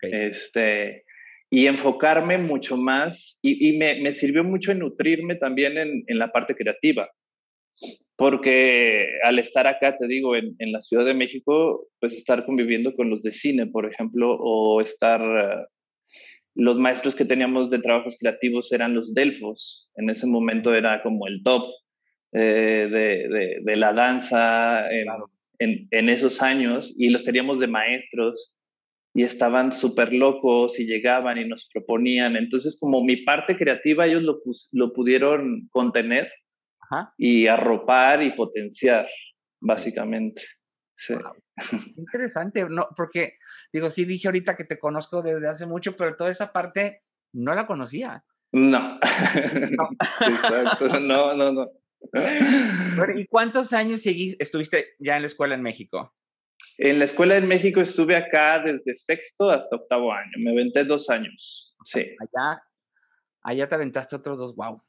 Este, 0.00 1.04
y 1.50 1.66
enfocarme 1.66 2.38
mucho 2.38 2.76
más 2.76 3.38
y, 3.42 3.76
me, 3.78 4.10
sirvió 4.12 4.42
mucho 4.44 4.72
en 4.72 4.80
nutrirme 4.80 5.36
también 5.36 5.76
en, 5.78 6.18
la 6.18 6.32
parte 6.32 6.54
creativa. 6.54 7.08
Porque 8.16 9.18
al 9.22 9.38
estar 9.38 9.66
acá, 9.66 9.96
te 9.96 10.06
digo, 10.06 10.34
en, 10.34 10.56
la 10.72 10.80
Ciudad 10.80 11.04
de 11.04 11.14
México, 11.14 11.88
pues 12.00 12.14
estar 12.14 12.44
conviviendo 12.44 12.94
con 12.94 13.10
los 13.10 13.22
de 13.22 13.32
cine, 13.32 13.66
por 13.66 13.90
ejemplo, 13.90 14.36
o 14.38 14.80
estar... 14.80 15.20
Eh, 15.20 15.66
los 16.58 16.78
maestros 16.78 17.14
que 17.14 17.26
teníamos 17.26 17.68
de 17.68 17.80
trabajos 17.80 18.16
creativos 18.18 18.72
eran 18.72 18.94
los 18.94 19.12
Delfos. 19.12 19.90
En 19.94 20.08
ese 20.08 20.26
momento 20.26 20.74
era 20.74 21.02
como 21.02 21.26
el 21.26 21.42
top 21.42 21.70
eh, 22.32 23.60
de, 23.62 23.76
la 23.76 23.92
danza 23.92 24.90
en, 24.90 25.86
en, 25.90 26.08
esos 26.08 26.40
años 26.40 26.94
y 26.96 27.10
los 27.10 27.24
teníamos 27.24 27.60
de 27.60 27.66
maestros 27.66 28.55
y 29.16 29.22
estaban 29.22 29.72
súper 29.72 30.12
locos 30.12 30.78
y 30.78 30.84
llegaban 30.84 31.38
y 31.38 31.48
nos 31.48 31.70
proponían. 31.72 32.36
Entonces, 32.36 32.76
como 32.78 33.02
mi 33.02 33.24
parte 33.24 33.56
creativa, 33.56 34.04
ellos 34.04 34.22
lo, 34.22 34.42
lo 34.72 34.92
pudieron 34.92 35.68
contener 35.70 36.30
y 37.16 37.46
arropar 37.46 38.22
y 38.22 38.32
potenciar, 38.32 39.08
básicamente. 39.58 40.42
Sí. 40.94 41.14
Interesante, 41.96 42.66
no, 42.68 42.88
porque 42.94 43.38
digo, 43.72 43.88
sí 43.88 44.04
dije 44.04 44.28
ahorita 44.28 44.54
que 44.54 44.64
te 44.64 44.78
conozco 44.78 45.22
desde 45.22 45.48
hace 45.48 45.64
mucho, 45.64 45.96
pero 45.96 46.14
toda 46.14 46.30
esa 46.30 46.52
parte 46.52 47.00
no 47.32 47.54
la 47.54 47.66
conocía. 47.66 48.22
No. 48.52 49.00
no. 51.00 51.00
no, 51.00 51.34
no, 51.34 51.52
no. 51.52 51.70
¿Y 53.16 53.26
cuántos 53.28 53.72
años 53.72 54.02
seguís, 54.02 54.36
estuviste 54.38 54.88
ya 54.98 55.16
en 55.16 55.22
la 55.22 55.28
escuela 55.28 55.54
en 55.54 55.62
México? 55.62 56.14
En 56.78 56.98
la 56.98 57.06
escuela 57.06 57.36
en 57.36 57.48
México 57.48 57.80
estuve 57.80 58.16
acá 58.16 58.60
desde 58.60 58.94
sexto 58.96 59.50
hasta 59.50 59.76
octavo 59.76 60.12
año. 60.12 60.32
Me 60.38 60.50
aventé 60.50 60.84
dos 60.84 61.08
años. 61.08 61.74
Sí. 61.84 62.00
Allá, 62.00 62.62
allá 63.42 63.68
te 63.68 63.74
aventaste 63.74 64.16
otros 64.16 64.38
dos, 64.38 64.54
wow. 64.54 64.82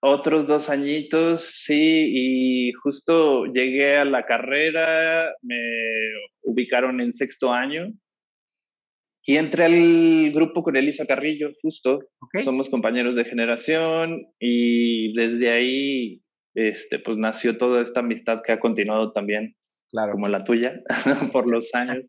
Otros 0.00 0.46
dos 0.46 0.70
añitos, 0.70 1.40
sí, 1.40 1.80
y 1.80 2.72
justo 2.72 3.46
llegué 3.46 3.96
a 3.96 4.04
la 4.04 4.24
carrera, 4.24 5.34
me 5.42 5.58
ubicaron 6.42 7.00
en 7.00 7.12
sexto 7.12 7.52
año 7.52 7.92
y 9.24 9.36
entré 9.36 9.64
al 9.64 10.32
grupo 10.32 10.62
con 10.62 10.76
Elisa 10.76 11.06
Carrillo, 11.06 11.50
justo. 11.60 11.98
Somos 12.44 12.70
compañeros 12.70 13.16
de 13.16 13.24
generación 13.24 14.28
y 14.38 15.12
desde 15.14 15.50
ahí, 15.50 16.22
este, 16.54 17.00
pues 17.00 17.16
nació 17.16 17.58
toda 17.58 17.82
esta 17.82 18.00
amistad 18.00 18.42
que 18.44 18.52
ha 18.52 18.60
continuado 18.60 19.12
también 19.12 19.56
como 19.90 20.28
la 20.28 20.44
tuya, 20.44 20.80
por 21.32 21.48
los 21.48 21.74
años. 21.74 22.04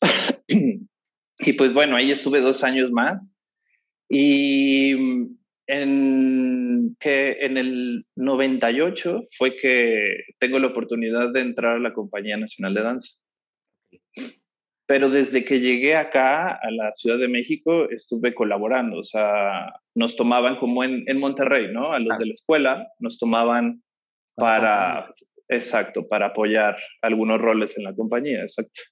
y 0.48 1.52
pues 1.54 1.72
bueno, 1.72 1.96
ahí 1.96 2.10
estuve 2.10 2.40
dos 2.40 2.64
años 2.64 2.90
más. 2.90 3.38
Y 4.08 4.92
en, 5.66 6.96
que 6.98 7.38
en 7.40 7.58
el 7.58 8.06
98 8.16 9.24
fue 9.36 9.56
que 9.56 10.24
tengo 10.38 10.58
la 10.58 10.68
oportunidad 10.68 11.32
de 11.32 11.40
entrar 11.40 11.76
a 11.76 11.80
la 11.80 11.92
Compañía 11.92 12.36
Nacional 12.36 12.74
de 12.74 12.82
Danza. 12.82 13.18
Pero 14.86 15.10
desde 15.10 15.44
que 15.44 15.60
llegué 15.60 15.96
acá 15.96 16.48
a 16.48 16.70
la 16.70 16.92
Ciudad 16.94 17.18
de 17.18 17.28
México 17.28 17.90
estuve 17.90 18.34
colaborando, 18.34 19.00
o 19.00 19.04
sea, 19.04 19.74
nos 19.94 20.16
tomaban 20.16 20.56
como 20.56 20.82
en, 20.82 21.04
en 21.06 21.18
Monterrey, 21.18 21.70
¿no? 21.70 21.92
A 21.92 21.98
los 21.98 22.16
de 22.16 22.24
la 22.24 22.32
escuela 22.32 22.88
nos 22.98 23.18
tomaban 23.18 23.82
para 24.34 25.12
Exacto, 25.48 26.06
para 26.06 26.26
apoyar 26.26 26.76
algunos 27.00 27.40
roles 27.40 27.76
en 27.78 27.84
la 27.84 27.94
compañía, 27.94 28.42
exacto. 28.42 28.82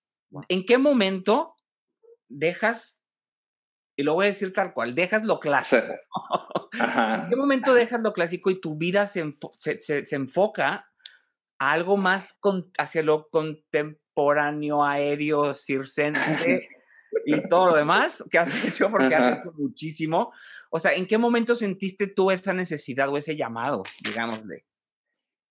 ¿En 0.48 0.64
qué 0.64 0.78
momento 0.78 1.54
dejas, 2.28 3.02
y 3.96 4.02
lo 4.02 4.14
voy 4.14 4.26
a 4.26 4.28
decir 4.28 4.52
tal 4.52 4.72
cual, 4.72 4.94
dejas 4.94 5.22
lo 5.25 5.38
clásico? 5.38 5.94
¿En 6.72 7.28
qué 7.28 7.36
momento 7.36 7.75
dejas 7.75 8.00
lo 8.00 8.12
clásico 8.12 8.50
y 8.50 8.60
tu 8.60 8.76
vida 8.76 9.06
se, 9.06 9.30
se, 9.58 10.16
enfoca 10.16 10.90
a 11.58 11.72
algo 11.72 11.96
más 11.96 12.38
hacia 12.78 13.02
lo 13.02 13.28
contemporáneo, 13.28 14.82
aéreo, 14.84 15.54
circense 15.54 16.68
y 17.26 17.48
todo 17.48 17.70
lo 17.70 17.76
demás 17.76 18.25
que 18.30 18.38
has 18.38 18.64
hecho, 18.64 18.90
porque 18.90 19.14
has 19.14 19.38
hecho 19.38 19.52
muchísimo? 19.52 20.32
O 20.70 20.78
sea, 20.78 20.94
¿en 20.94 21.06
qué 21.06 21.18
momento 21.18 21.54
sentiste 21.54 22.06
tú 22.06 22.30
esa 22.30 22.52
necesidad 22.52 23.08
o 23.08 23.16
ese 23.16 23.36
llamado, 23.36 23.82
digámosle? 24.04 24.64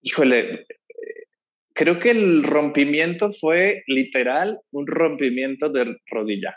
Híjole, 0.02 0.68
creo 1.76 2.00
que 2.00 2.12
el 2.12 2.44
rompimiento 2.44 3.32
fue 3.34 3.84
literal 3.88 4.60
un 4.72 4.88
rompimiento 4.88 5.70
de 5.70 5.98
rodilla, 6.08 6.56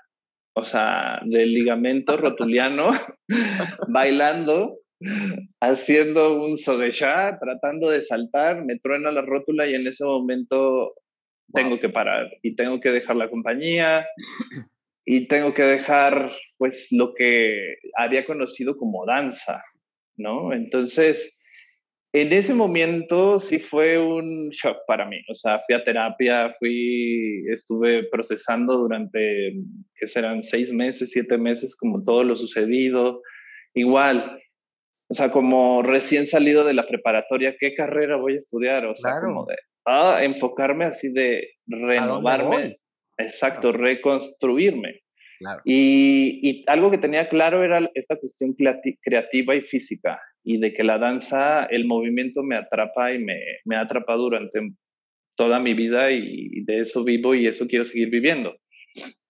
o 0.55 0.65
sea, 0.65 1.21
del 1.25 1.53
ligamento 1.53 2.17
rotuliano, 2.17 2.91
bailando, 3.89 4.79
haciendo 5.61 6.41
un 6.43 6.57
sodesha, 6.57 7.39
tratando 7.39 7.91
de 7.91 8.05
saltar, 8.05 8.65
me 8.65 8.79
truena 8.79 9.11
la 9.11 9.23
rótula 9.23 9.67
y 9.67 9.75
en 9.75 9.87
ese 9.87 10.05
momento 10.05 10.95
tengo 11.53 11.81
que 11.81 11.89
parar 11.89 12.31
y 12.43 12.57
tengo 12.57 12.81
que 12.81 12.91
dejar 12.91 13.17
la 13.17 13.31
compañía 13.31 14.07
y 15.05 15.27
tengo 15.29 15.55
que 15.55 15.63
dejar 15.63 16.31
pues 16.59 16.89
lo 16.91 17.15
que 17.15 17.77
había 17.97 18.27
conocido 18.27 18.77
como 18.77 19.07
danza, 19.07 19.63
¿no? 20.17 20.53
Entonces, 20.53 21.38
en 22.13 22.33
ese 22.33 22.55
momento 22.55 23.39
sí 23.39 23.59
fue 23.59 23.99
un 23.99 24.49
shock 24.51 24.79
para 24.87 25.07
mí. 25.07 25.21
O 25.29 25.35
sea, 25.35 25.61
fui 25.61 25.75
a 25.75 25.85
terapia, 25.85 26.55
fui, 26.59 27.45
estuve 27.51 28.05
procesando 28.05 28.79
durante, 28.79 29.55
que 29.95 30.09
serán 30.09 30.43
seis 30.43 30.73
meses, 30.73 31.11
siete 31.11 31.37
meses, 31.37 31.77
como 31.77 32.03
todo 32.03 32.25
lo 32.25 32.37
sucedido. 32.37 33.23
Igual, 33.75 34.41
o 35.09 35.15
sea, 35.15 35.31
como 35.31 35.83
recién 35.83 36.27
salido 36.27 36.65
de 36.65 36.75
la 36.75 36.87
preparatoria, 36.87 37.57
¿qué 37.59 37.75
carrera 37.75 38.17
voy 38.17 38.35
a 38.35 38.37
estudiar? 38.37 38.87
O 38.87 38.95
sea, 38.95 39.21
como 39.21 39.45
de 39.45 39.57
ah, 39.87 40.21
enfocarme 40.23 40.87
así 40.87 41.13
de 41.13 41.51
renovarme. 41.67 42.79
Exacto, 43.19 43.73
reconstruirme. 43.73 45.03
Y, 45.65 46.41
y, 46.43 46.65
algo 46.67 46.91
que 46.91 46.99
tenía 46.99 47.29
claro 47.29 47.63
era 47.63 47.89
esta 47.95 48.17
cuestión 48.17 48.57
creativa 49.01 49.55
y 49.55 49.61
física 49.61 50.19
y 50.45 50.59
de 50.59 50.73
que 50.73 50.85
la 50.85 50.99
danza, 50.99 51.65
el 51.65 51.87
movimiento 51.87 52.43
me 52.43 52.57
atrapa 52.57 53.13
y 53.13 53.19
me, 53.19 53.41
me 53.65 53.77
ha 53.77 53.81
atrapado 53.81 54.23
durante 54.23 54.73
toda 55.37 55.61
mi 55.61 55.75
vida 55.75 56.11
y 56.11 56.63
de 56.65 56.81
eso 56.81 57.05
vivo 57.05 57.35
y 57.35 57.47
eso 57.47 57.67
quiero 57.67 57.85
seguir 57.85 58.11
viviendo. 58.11 58.57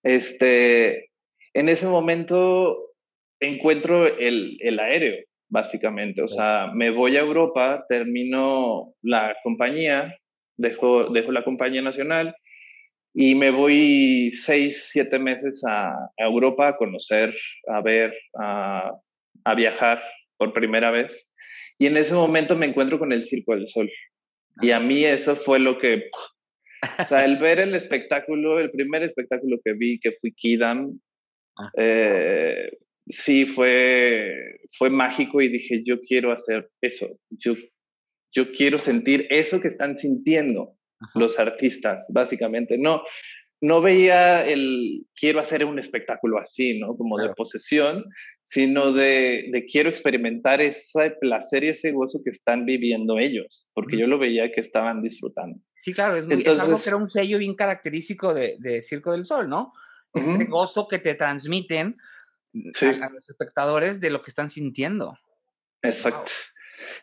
Este, 0.02 1.10
en 1.54 1.68
ese 1.68 1.86
momento 1.86 2.94
encuentro 3.40 4.06
el, 4.06 4.56
el 4.60 4.78
aéreo, 4.80 5.24
básicamente. 5.48 6.22
O 6.22 6.28
sea, 6.28 6.70
me 6.74 6.90
voy 6.90 7.16
a 7.16 7.20
Europa, 7.20 7.84
termino 7.88 8.94
la 9.02 9.36
compañía, 9.42 10.16
dejo, 10.56 11.10
dejo 11.10 11.32
la 11.32 11.44
compañía 11.44 11.82
nacional 11.82 12.34
y 13.14 13.34
me 13.34 13.50
voy 13.50 14.30
seis, 14.32 14.88
siete 14.90 15.18
meses 15.18 15.64
a, 15.66 15.94
Europa 16.16 16.68
a 16.68 16.76
conocer, 16.76 17.34
a 17.68 17.80
ver, 17.80 18.14
a, 18.38 18.92
a, 19.44 19.54
viajar 19.54 20.02
por 20.38 20.52
primera 20.52 20.90
vez. 20.90 21.30
Y 21.78 21.86
en 21.86 21.96
ese 21.96 22.14
momento 22.14 22.56
me 22.56 22.66
encuentro 22.66 22.98
con 22.98 23.12
el 23.12 23.22
Circo 23.22 23.54
del 23.54 23.66
Sol. 23.66 23.90
Y 24.62 24.70
a 24.70 24.80
mí 24.80 25.04
eso 25.04 25.36
fue 25.36 25.58
lo 25.58 25.78
que... 25.78 26.10
O 26.98 27.08
sea, 27.08 27.24
el 27.24 27.38
ver 27.38 27.58
el 27.58 27.74
espectáculo, 27.74 28.60
el 28.60 28.70
primer 28.70 29.02
espectáculo 29.02 29.58
que 29.64 29.72
vi, 29.72 29.98
que 29.98 30.12
fui 30.20 30.32
Kidam, 30.32 31.00
ah. 31.58 31.70
eh, 31.76 32.70
sí 33.08 33.46
fue, 33.46 34.60
fue 34.72 34.90
mágico 34.90 35.40
y 35.40 35.48
dije, 35.48 35.82
yo 35.84 36.00
quiero 36.02 36.32
hacer 36.32 36.70
eso, 36.80 37.18
yo, 37.30 37.54
yo 38.32 38.52
quiero 38.52 38.78
sentir 38.78 39.26
eso 39.30 39.60
que 39.60 39.68
están 39.68 39.98
sintiendo 39.98 40.74
los 41.14 41.38
artistas, 41.38 42.04
básicamente. 42.08 42.76
No, 42.78 43.02
no 43.60 43.80
veía 43.80 44.46
el 44.46 45.06
quiero 45.14 45.40
hacer 45.40 45.64
un 45.64 45.78
espectáculo 45.78 46.38
así, 46.38 46.78
¿no? 46.78 46.96
Como 46.96 47.18
de 47.18 47.30
posesión, 47.34 48.04
sino 48.48 48.94
de, 48.94 49.50
de, 49.52 49.66
quiero 49.66 49.90
experimentar 49.90 50.62
ese 50.62 51.10
placer 51.20 51.64
y 51.64 51.68
ese 51.68 51.92
gozo 51.92 52.20
que 52.24 52.30
están 52.30 52.64
viviendo 52.64 53.18
ellos, 53.18 53.70
porque 53.74 53.98
yo 53.98 54.06
lo 54.06 54.18
veía 54.18 54.50
que 54.50 54.62
estaban 54.62 55.02
disfrutando. 55.02 55.60
Sí, 55.76 55.92
claro, 55.92 56.16
es, 56.16 56.24
algo 56.24 56.82
que 56.82 56.88
era 56.88 56.96
un 56.96 57.10
sello 57.10 57.36
bien 57.36 57.54
característico 57.54 58.32
de, 58.32 58.56
de 58.58 58.80
Circo 58.80 59.12
del 59.12 59.26
Sol, 59.26 59.50
¿no? 59.50 59.74
Ese 60.14 60.46
gozo 60.46 60.88
que 60.88 60.98
te 60.98 61.14
transmiten 61.14 61.98
a, 62.80 63.10
los 63.10 63.28
espectadores 63.28 64.00
de 64.00 64.08
lo 64.08 64.22
que 64.22 64.30
están 64.30 64.48
sintiendo. 64.48 65.18
Exacto. 65.82 66.32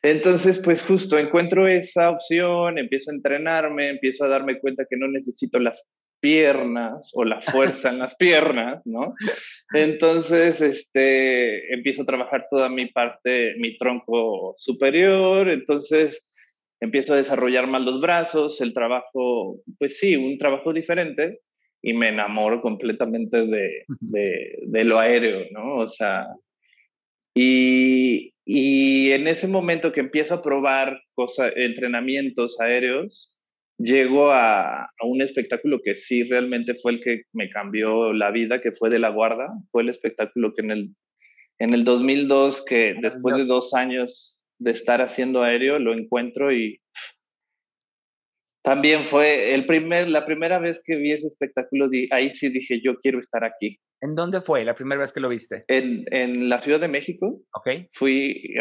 Entonces, 0.01 0.57
pues 0.57 0.81
justo 0.81 1.19
encuentro 1.19 1.67
esa 1.67 2.09
opción, 2.09 2.79
empiezo 2.79 3.11
a 3.11 3.13
entrenarme, 3.13 3.91
empiezo 3.91 4.25
a 4.25 4.29
darme 4.29 4.59
cuenta 4.59 4.87
que 4.89 4.97
no 4.97 5.07
necesito 5.07 5.59
las 5.59 5.91
piernas 6.25 7.11
o 7.13 7.23
la 7.23 7.39
fuerza 7.39 7.91
en 7.91 7.99
las 7.99 8.15
piernas, 8.15 8.81
¿no? 8.87 9.13
Entonces, 9.75 10.59
este, 10.59 11.71
empiezo 11.71 12.01
a 12.01 12.07
trabajar 12.07 12.47
toda 12.49 12.67
mi 12.67 12.87
parte, 12.87 13.53
mi 13.59 13.77
tronco 13.77 14.55
superior, 14.57 15.47
entonces 15.49 16.31
empiezo 16.81 17.13
a 17.13 17.17
desarrollar 17.17 17.67
más 17.67 17.83
los 17.83 18.01
brazos, 18.01 18.59
el 18.59 18.73
trabajo, 18.73 19.61
pues 19.77 19.99
sí, 19.99 20.15
un 20.15 20.39
trabajo 20.39 20.73
diferente, 20.73 21.41
y 21.83 21.93
me 21.93 22.09
enamoro 22.09 22.59
completamente 22.59 23.45
de, 23.45 23.85
de, 23.99 24.83
lo 24.83 24.97
aéreo, 24.97 25.45
¿no? 25.51 25.75
O 25.75 25.87
sea, 25.87 26.25
y, 27.35 28.33
y, 28.43 29.11
en 29.11 29.27
ese 29.27 29.47
momento 29.47 29.91
que 29.91 29.99
empiezo 29.99 30.33
a 30.33 30.41
probar 30.41 30.99
cosas, 31.13 31.53
entrenamientos 31.55 32.59
aéreos, 32.59 33.34
llego 33.77 34.31
a, 34.31 34.83
a, 34.83 35.05
un 35.05 35.21
espectáculo 35.21 35.79
que 35.83 35.95
sí 35.95 36.23
realmente 36.23 36.75
fue 36.75 36.93
el 36.93 37.01
que 37.01 37.23
me 37.33 37.49
cambió 37.49 38.13
la 38.13 38.31
vida, 38.31 38.61
que 38.61 38.71
fue 38.71 38.89
de 38.89 38.99
la 38.99 39.09
guarda. 39.09 39.47
Fue 39.71 39.83
el 39.83 39.89
espectáculo 39.89 40.53
que 40.53 40.61
en 40.61 40.71
el, 40.71 40.95
en 41.59 41.73
el 41.73 41.83
2002, 41.83 42.65
que 42.65 42.95
después 43.01 43.37
de 43.37 43.45
dos 43.45 43.73
años 43.73 44.43
de 44.59 44.71
estar 44.71 45.01
haciendo 45.01 45.43
aéreo, 45.43 45.79
lo 45.79 45.93
encuentro 45.93 46.53
y 46.53 46.79
también 48.65 49.03
fue 49.03 49.53
el 49.53 49.67
primer, 49.67 50.09
la 50.09 50.25
primera 50.25 50.57
vez 50.57 50.81
que 50.83 50.95
vi 50.95 51.11
ese 51.11 51.27
espectáculo, 51.27 51.87
ahí 52.09 52.31
sí 52.31 52.49
dije, 52.49 52.81
yo 52.83 52.95
quiero 52.99 53.19
estar 53.19 53.43
aquí. 53.43 53.79
¿En 54.01 54.15
dónde 54.15 54.41
fue 54.41 54.65
la 54.65 54.73
primera 54.73 55.01
vez 55.01 55.13
que 55.13 55.19
lo 55.19 55.29
viste? 55.29 55.65
En, 55.67 56.03
en 56.11 56.49
la 56.49 56.57
Ciudad 56.57 56.79
de 56.79 56.87
México. 56.87 57.41
Ok. 57.53 57.69
Fui 57.93 58.55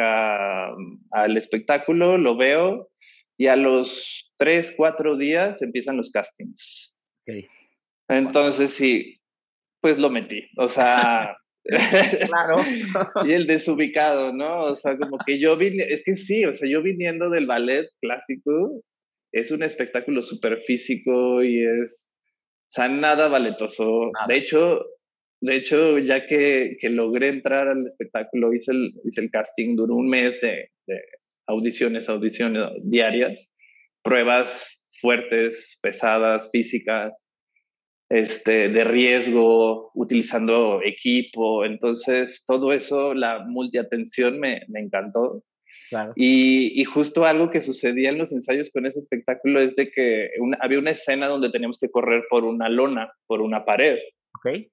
al 1.10 1.36
espectáculo, 1.38 2.18
lo 2.18 2.36
veo, 2.36 2.90
y 3.36 3.46
a 3.48 3.56
los 3.56 4.32
tres, 4.36 4.72
cuatro 4.76 5.16
días 5.16 5.60
empiezan 5.62 5.96
los 5.96 6.10
castings. 6.10 6.94
Entonces 8.08 8.70
sí, 8.70 9.20
pues 9.80 9.98
lo 9.98 10.10
metí. 10.10 10.42
O 10.56 10.68
sea... 10.68 11.36
claro. 12.28 12.56
y 13.26 13.32
el 13.32 13.46
desubicado, 13.46 14.32
¿no? 14.32 14.60
O 14.60 14.76
sea, 14.76 14.98
como 14.98 15.16
que 15.26 15.38
yo 15.38 15.56
vine, 15.56 15.84
es 15.88 16.02
que 16.04 16.14
sí, 16.14 16.44
o 16.44 16.54
sea, 16.54 16.68
yo 16.68 16.82
viniendo 16.82 17.30
del 17.30 17.46
ballet 17.46 17.88
clásico, 18.02 18.82
es 19.32 19.50
un 19.50 19.62
espectáculo 19.62 20.22
súper 20.22 20.60
físico 20.62 21.42
y 21.42 21.64
es, 21.64 22.12
o 22.68 22.70
sea, 22.70 22.88
nada 22.88 23.28
valetoso. 23.28 24.10
De 24.28 24.36
hecho, 24.36 24.84
de 25.40 25.56
hecho, 25.56 25.98
ya 25.98 26.26
que, 26.26 26.76
que, 26.80 26.88
logré 26.90 27.28
entrar 27.28 27.68
al 27.68 27.86
espectáculo, 27.86 28.52
hice 28.52 28.72
el, 28.72 28.94
hice 29.04 29.22
el 29.22 29.30
casting, 29.30 29.76
duró 29.76 29.94
un 29.94 30.08
mes 30.08 30.40
de, 30.40 30.70
de 30.86 31.00
audiciones, 31.46 32.08
audiciones 32.08 32.68
diarias, 32.82 33.52
pruebas 34.02 34.80
fuertes, 35.00 35.78
pesadas, 35.82 36.50
físicas, 36.50 37.24
este, 38.08 38.68
de 38.68 38.84
riesgo, 38.84 39.90
utilizando 39.94 40.80
equipo. 40.82 41.64
Entonces, 41.64 42.44
todo 42.46 42.72
eso, 42.72 43.12
la 43.12 43.40
multiatención 43.40 44.38
me, 44.38 44.62
me 44.68 44.80
encantó. 44.80 45.44
Y, 46.16 46.82
justo 46.84 47.24
algo 47.24 47.50
que 47.50 47.60
sucedía 47.60 48.10
en 48.10 48.18
los 48.18 48.32
ensayos 48.32 48.70
con 48.70 48.86
ese 48.86 48.98
espectáculo 48.98 49.60
es 49.60 49.76
de 49.76 49.90
que 49.90 50.30
había 50.60 50.78
una 50.78 50.90
escena 50.90 51.28
donde 51.28 51.50
teníamos 51.50 51.78
que 51.78 51.90
correr 51.90 52.24
por 52.28 52.44
una 52.44 52.68
lona, 52.68 53.12
por 53.26 53.40
una 53.40 53.64
pared. 53.64 53.98
Ok. 54.38 54.66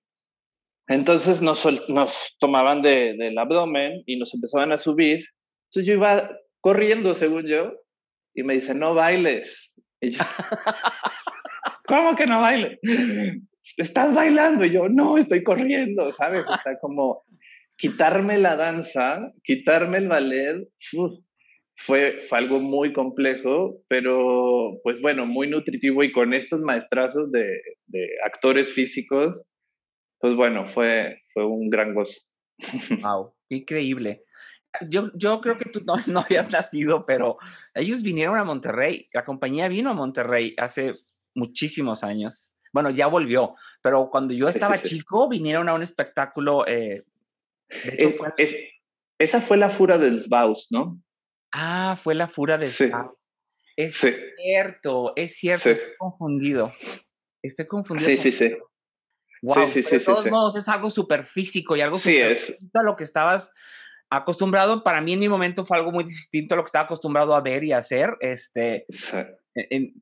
Entonces 0.88 1.42
nos, 1.42 1.90
nos 1.90 2.36
tomaban 2.40 2.82
del 2.82 3.38
abdomen 3.38 4.02
y 4.06 4.18
nos 4.18 4.34
empezaban 4.34 4.72
a 4.72 4.78
subir. 4.78 5.26
Entonces 5.70 5.88
yo 5.88 5.94
iba 5.94 6.38
corriendo, 6.62 7.14
según 7.16 7.46
yo, 7.48 7.74
y 8.34 8.44
me 8.44 8.54
dice, 8.56 8.74
no 8.74 8.94
bailes. 8.94 9.74
Y 10.00 10.12
yo, 10.12 10.24
¿cómo 11.86 12.16
que 12.16 12.26
no 12.26 12.42
bailes? 12.42 12.80
Estás 13.78 14.14
bailando. 14.14 14.66
Y 14.66 14.72
yo, 14.72 14.88
no, 14.88 15.18
estoy 15.18 15.44
corriendo, 15.44 16.12
¿sabes? 16.12 16.48
O 16.48 16.58
sea, 16.58 16.80
como 16.80 17.24
quitarme 17.78 18.38
la 18.38 18.56
danza, 18.56 19.32
quitarme 19.44 19.98
el 19.98 20.08
ballet, 20.08 20.68
fue, 21.76 22.22
fue 22.22 22.38
algo 22.38 22.60
muy 22.60 22.94
complejo, 22.94 23.82
pero 23.88 24.80
pues 24.84 25.02
bueno, 25.02 25.26
muy 25.26 25.48
nutritivo 25.50 26.04
y 26.04 26.12
con 26.12 26.34
estos 26.34 26.62
maestrazos 26.62 27.32
de, 27.32 27.60
de 27.88 28.10
actores 28.24 28.72
físicos, 28.72 29.44
pues 30.20 30.36
bueno, 30.36 30.68
fue, 30.68 31.24
fue 31.34 31.46
un 31.46 31.70
gran 31.70 31.96
gozo. 31.96 32.20
Wow, 33.02 33.34
increíble. 33.50 34.20
Yo, 34.88 35.12
yo 35.16 35.42
creo 35.42 35.58
que 35.58 35.70
tú 35.70 35.82
no, 35.86 35.96
no, 36.08 36.22
habías 36.22 36.50
nacido, 36.50 37.06
pero 37.06 37.38
ellos 37.74 38.02
vinieron 38.04 38.38
a 38.38 38.44
Monterrey. 38.44 39.10
La 39.14 39.26
compañía 39.26 39.68
vino 39.68 39.90
a 39.90 39.94
Monterrey 39.94 40.56
hace 40.58 40.94
muchísimos 41.36 42.04
años. 42.04 42.54
Bueno, 42.74 42.90
ya 42.90 43.08
volvió, 43.08 43.56
pero 43.82 44.10
cuando 44.10 44.34
yo 44.34 44.48
estaba 44.48 44.78
chico, 44.78 45.28
vinieron 45.28 45.68
a 45.68 45.74
un 45.74 45.84
espectáculo 45.84 46.66
eh, 46.68 47.04
esa 49.20 49.42
fue 49.42 49.58
la 49.58 49.70
fura 49.70 49.98
del 49.98 50.20
Sbaus, 50.20 50.68
¿no? 50.72 51.02
Ah, 51.52 51.96
fue 52.02 52.16
la 52.16 52.28
fura 52.28 52.58
del 52.58 52.70
sí. 52.70 52.90
Es 53.76 53.96
cierto, 54.38 55.14
es 55.16 55.36
cierto, 55.36 55.70
estoy 55.70 55.96
confundido. 55.98 56.74
Estoy 57.42 57.68
confundido. 57.68 58.10
Sí, 58.10 58.18
sí, 58.18 58.32
sí. 58.32 58.52
Wow, 59.42 59.68
sí, 59.68 59.82
sí, 59.82 59.98
de 59.98 60.04
todos 60.04 60.30
modos 60.30 60.56
es 60.56 60.68
algo 60.68 60.92
súper 60.92 61.24
físico 61.24 61.76
y 61.76 61.82
algo 61.82 61.98
sí, 61.98 62.18
es. 62.18 62.60
a 62.74 62.84
lo 62.84 62.96
que 62.96 63.04
estabas 63.04 63.52
acostumbrado. 64.12 64.84
Para 64.84 65.02
mí 65.02 65.14
en 65.14 65.20
mi 65.20 65.30
momento 65.30 65.66
fue 65.66 65.78
algo 65.78 65.92
muy 65.92 66.04
distinto 66.04 66.54
a 66.54 66.58
lo 66.58 66.64
que 66.64 66.68
estaba 66.68 66.86
acostumbrado 66.86 67.34
a 67.34 67.42
ver 67.42 67.64
y 67.64 67.72
hacer. 67.72 68.16
Este, 68.20 68.86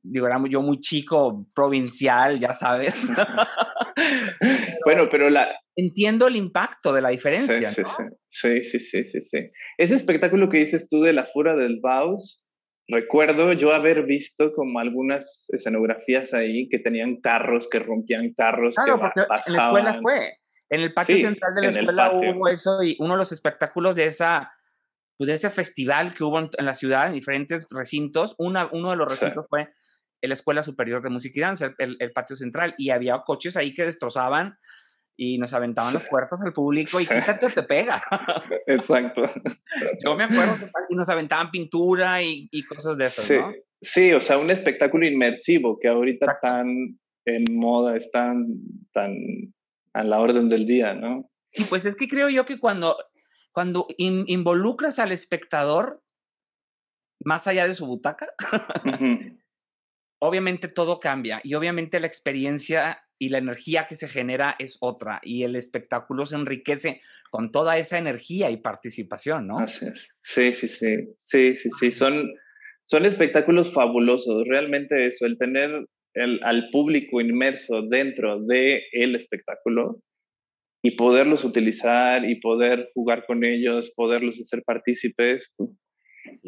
digo, 0.02 0.26
era 0.26 0.40
yo 0.48 0.60
muy 0.62 0.80
chico, 0.80 1.46
provincial, 1.54 2.38
ya 2.38 2.52
sabes. 2.52 3.08
bueno, 4.84 5.08
pero 5.10 5.30
la... 5.30 5.48
Entiendo 5.76 6.28
el 6.28 6.36
impacto 6.36 6.92
de 6.92 7.00
la 7.00 7.10
diferencia. 7.10 7.70
Sí, 7.70 7.82
sí, 8.28 8.64
sí, 8.64 8.80
sí, 8.80 9.04
sí, 9.06 9.24
sí, 9.24 9.50
Ese 9.78 9.94
espectáculo 9.94 10.50
que 10.50 10.58
dices 10.58 10.88
tú 10.90 11.02
de 11.02 11.12
la 11.12 11.24
fura 11.24 11.56
del 11.56 11.80
Baus, 11.80 12.44
recuerdo 12.88 13.52
yo 13.52 13.72
haber 13.72 14.04
visto 14.04 14.52
como 14.52 14.78
algunas 14.80 15.48
escenografías 15.50 16.34
ahí 16.34 16.68
que 16.68 16.78
tenían 16.78 17.20
carros, 17.20 17.68
que 17.70 17.78
rompían 17.78 18.34
carros. 18.34 18.74
Claro, 18.74 19.00
porque 19.00 19.20
en 19.46 19.52
la 19.54 19.64
escuela 19.64 19.94
fue. 20.02 20.34
En 20.70 20.80
el 20.80 20.94
patio 20.94 21.18
central 21.18 21.54
de 21.54 21.62
la 21.62 21.68
escuela 21.68 22.12
hubo 22.12 22.48
eso 22.48 22.82
y 22.82 22.96
uno 23.00 23.14
de 23.14 23.18
los 23.18 23.32
espectáculos 23.32 23.96
de 23.96 24.06
esa 24.06 24.52
pues, 25.20 25.28
de 25.28 25.34
ese 25.34 25.50
festival 25.50 26.14
que 26.14 26.24
hubo 26.24 26.38
en, 26.38 26.48
la 26.60 26.74
ciudad, 26.74 27.08
en 27.08 27.12
diferentes 27.12 27.66
recintos, 27.68 28.34
una, 28.38 28.70
uno 28.72 28.88
de 28.88 28.96
los 28.96 29.06
recintos 29.06 29.44
fue 29.50 29.68
la 30.22 30.32
Escuela 30.32 30.62
Superior 30.62 31.02
de 31.02 31.10
Música 31.10 31.38
y 31.38 31.42
Danza, 31.42 31.74
el, 31.76 32.12
patio 32.14 32.36
central, 32.36 32.74
y 32.78 32.88
había 32.88 33.18
coches 33.18 33.54
ahí 33.58 33.74
que 33.74 33.84
destrozaban 33.84 34.56
y 35.18 35.36
nos 35.36 35.52
aventaban 35.52 35.92
las 35.92 36.08
puertas 36.08 36.40
al 36.40 36.54
público 36.54 36.98
y 37.00 37.06
quítate 37.06 37.48
te 37.48 37.62
pega. 37.64 38.02
Exacto. 38.66 39.24
Yo 40.02 40.16
me 40.16 40.24
acuerdo 40.24 40.54
que 40.56 40.96
nos 40.96 41.10
aventaban 41.10 41.50
pintura 41.50 42.22
y, 42.22 42.48
cosas 42.64 42.96
de 42.96 43.04
eso, 43.04 43.20
sí. 43.20 43.34
¿no? 43.34 43.52
Sí, 43.82 44.14
o 44.14 44.22
sea, 44.22 44.38
un 44.38 44.50
espectáculo 44.50 45.06
inmersivo 45.06 45.78
que 45.78 45.88
ahorita 45.88 46.32
están 46.32 46.98
en 47.26 47.44
moda, 47.50 47.94
están 47.94 48.46
tan 48.94 49.14
a 49.92 50.04
la 50.04 50.20
orden 50.20 50.48
del 50.48 50.66
día, 50.66 50.94
¿no? 50.94 51.30
Sí, 51.48 51.64
pues 51.68 51.84
es 51.84 51.96
que 51.96 52.08
creo 52.08 52.28
yo 52.28 52.46
que 52.46 52.58
cuando 52.58 52.96
cuando 53.52 53.86
involucras 53.98 54.98
al 54.98 55.12
espectador 55.12 56.02
más 57.24 57.46
allá 57.46 57.66
de 57.66 57.74
su 57.74 57.86
butaca, 57.86 58.28
obviamente 60.20 60.68
todo 60.68 61.00
cambia 61.00 61.40
y 61.42 61.54
obviamente 61.54 62.00
la 62.00 62.06
experiencia 62.06 63.02
y 63.18 63.28
la 63.28 63.38
energía 63.38 63.86
que 63.86 63.96
se 63.96 64.08
genera 64.08 64.56
es 64.58 64.78
otra 64.80 65.20
y 65.22 65.42
el 65.42 65.56
espectáculo 65.56 66.24
se 66.24 66.36
enriquece 66.36 67.02
con 67.30 67.52
toda 67.52 67.76
esa 67.76 67.98
energía 67.98 68.50
y 68.50 68.56
participación, 68.56 69.46
¿no? 69.46 69.58
Así 69.58 69.86
es. 69.86 70.08
Sí, 70.22 70.52
sí, 70.52 70.68
sí, 70.68 71.14
sí, 71.18 71.56
sí, 71.56 71.70
sí, 71.78 71.92
son, 71.92 72.32
son 72.84 73.04
espectáculos 73.04 73.74
fabulosos, 73.74 74.46
realmente 74.46 75.06
eso, 75.06 75.26
el 75.26 75.36
tener 75.36 75.86
el, 76.14 76.40
al 76.42 76.70
público 76.70 77.20
inmerso 77.20 77.82
dentro 77.82 78.40
del 78.40 78.82
el 78.92 79.14
espectáculo 79.14 80.00
y 80.82 80.92
poderlos 80.92 81.44
utilizar 81.44 82.28
y 82.28 82.40
poder 82.40 82.90
jugar 82.94 83.26
con 83.26 83.44
ellos, 83.44 83.92
poderlos 83.94 84.40
hacer 84.40 84.62
partícipes, 84.64 85.52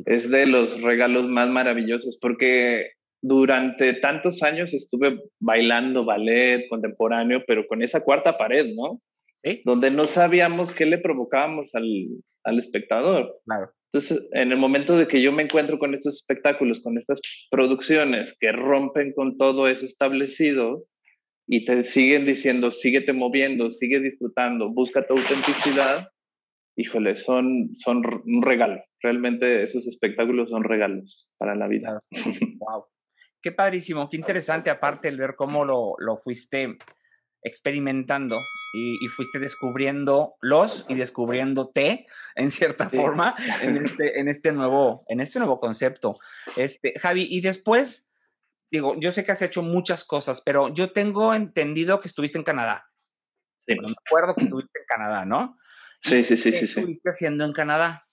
es 0.07 0.31
de 0.31 0.47
los 0.47 0.81
regalos 0.83 1.29
más 1.29 1.49
maravillosos 1.51 2.19
porque 2.21 2.93
durante 3.23 3.95
tantos 3.95 4.43
años 4.43 4.75
estuve 4.75 5.21
bailando 5.39 6.05
ballet 6.05 6.69
contemporáneo, 6.69 7.43
pero 7.47 7.67
con 7.67 7.83
esa 7.83 8.03
cuarta 8.03 8.37
pared, 8.37 8.75
¿no? 8.75 9.01
¿Sí? 9.45 9.63
Donde 9.65 9.91
no 9.91 10.05
sabíamos 10.05 10.73
qué 10.73 10.87
le 10.87 10.99
provocábamos 10.99 11.75
al, 11.75 12.09
al 12.45 12.59
espectador. 12.59 13.41
Claro. 13.45 13.71
Entonces, 13.93 14.27
en 14.33 14.53
el 14.53 14.59
momento 14.59 14.97
de 14.97 15.07
que 15.07 15.21
yo 15.21 15.33
me 15.33 15.43
encuentro 15.43 15.79
con 15.79 15.95
estos 15.95 16.15
espectáculos, 16.15 16.81
con 16.81 16.97
estas 16.97 17.21
producciones 17.51 18.35
que 18.39 18.51
rompen 18.51 19.13
con 19.13 19.37
todo 19.37 19.69
eso 19.69 19.85
establecido 19.85 20.87
y 21.47 21.67
te 21.67 21.85
siguen 21.85 22.25
diciendo, 22.25 22.71
síguete 22.71 23.13
moviendo, 23.13 23.71
sigue 23.71 24.01
disfrutando, 24.01 24.71
busca 24.71 25.07
tu 25.07 25.13
autenticidad, 25.13 26.09
híjole, 26.75 27.19
son, 27.19 27.69
son 27.77 28.03
un 28.25 28.43
regalo. 28.43 28.83
Realmente 29.03 29.63
esos 29.63 29.87
espectáculos 29.87 30.49
son 30.49 30.65
regalos 30.65 31.31
para 31.37 31.55
la 31.55 31.69
vida. 31.69 32.01
Wow. 32.61 32.87
Qué 33.43 33.53
padrísimo, 33.53 34.09
qué 34.09 34.17
interesante 34.17 34.71
aparte 34.71 35.09
el 35.09 35.19
ver 35.19 35.35
cómo 35.37 35.67
lo, 35.67 35.97
lo 35.99 36.17
fuiste 36.17 36.79
experimentando 37.43 38.39
y, 38.73 39.07
fuiste 39.09 39.39
descubriendo 39.39 40.35
los 40.41 40.87
y 40.89 40.95
descubriéndote 40.95 42.07
en 42.35 42.51
cierta 42.51 42.89
forma 42.89 43.35
en 43.63 43.85
este, 43.85 44.21
en 44.21 44.29
este, 44.29 44.53
nuevo, 44.53 45.05
en 45.09 45.21
este 45.21 45.39
nuevo 45.39 45.61
concepto. 45.61 46.17
Este, 46.57 46.95
Javi, 46.99 47.27
y 47.29 47.41
después, 47.41 48.11
digo, 48.71 48.99
yo 48.99 49.13
sé 49.13 49.25
que 49.25 49.33
has 49.33 49.43
hecho 49.43 49.63
muchas 49.63 50.05
cosas, 50.05 50.41
pero 50.41 50.73
yo 50.73 50.93
tengo 50.93 51.35
entendido 51.35 52.01
que 52.01 52.09
estuviste 52.09 52.39
en 52.39 52.45
Canadá. 52.45 52.89
Sí. 53.67 53.77
me 53.79 53.93
acuerdo 54.07 54.35
que 54.35 54.45
estuviste 54.45 54.79
en 54.79 54.87
Canadá, 54.87 55.25
¿no? 55.25 55.59
Sí, 56.01 56.25
sí, 56.25 56.37
sí, 56.37 56.51
sí. 56.53 56.59
¿Qué 56.59 56.65
estuviste 56.65 57.11
haciendo 57.11 57.45
en 57.45 57.53
Canadá? 57.53 58.07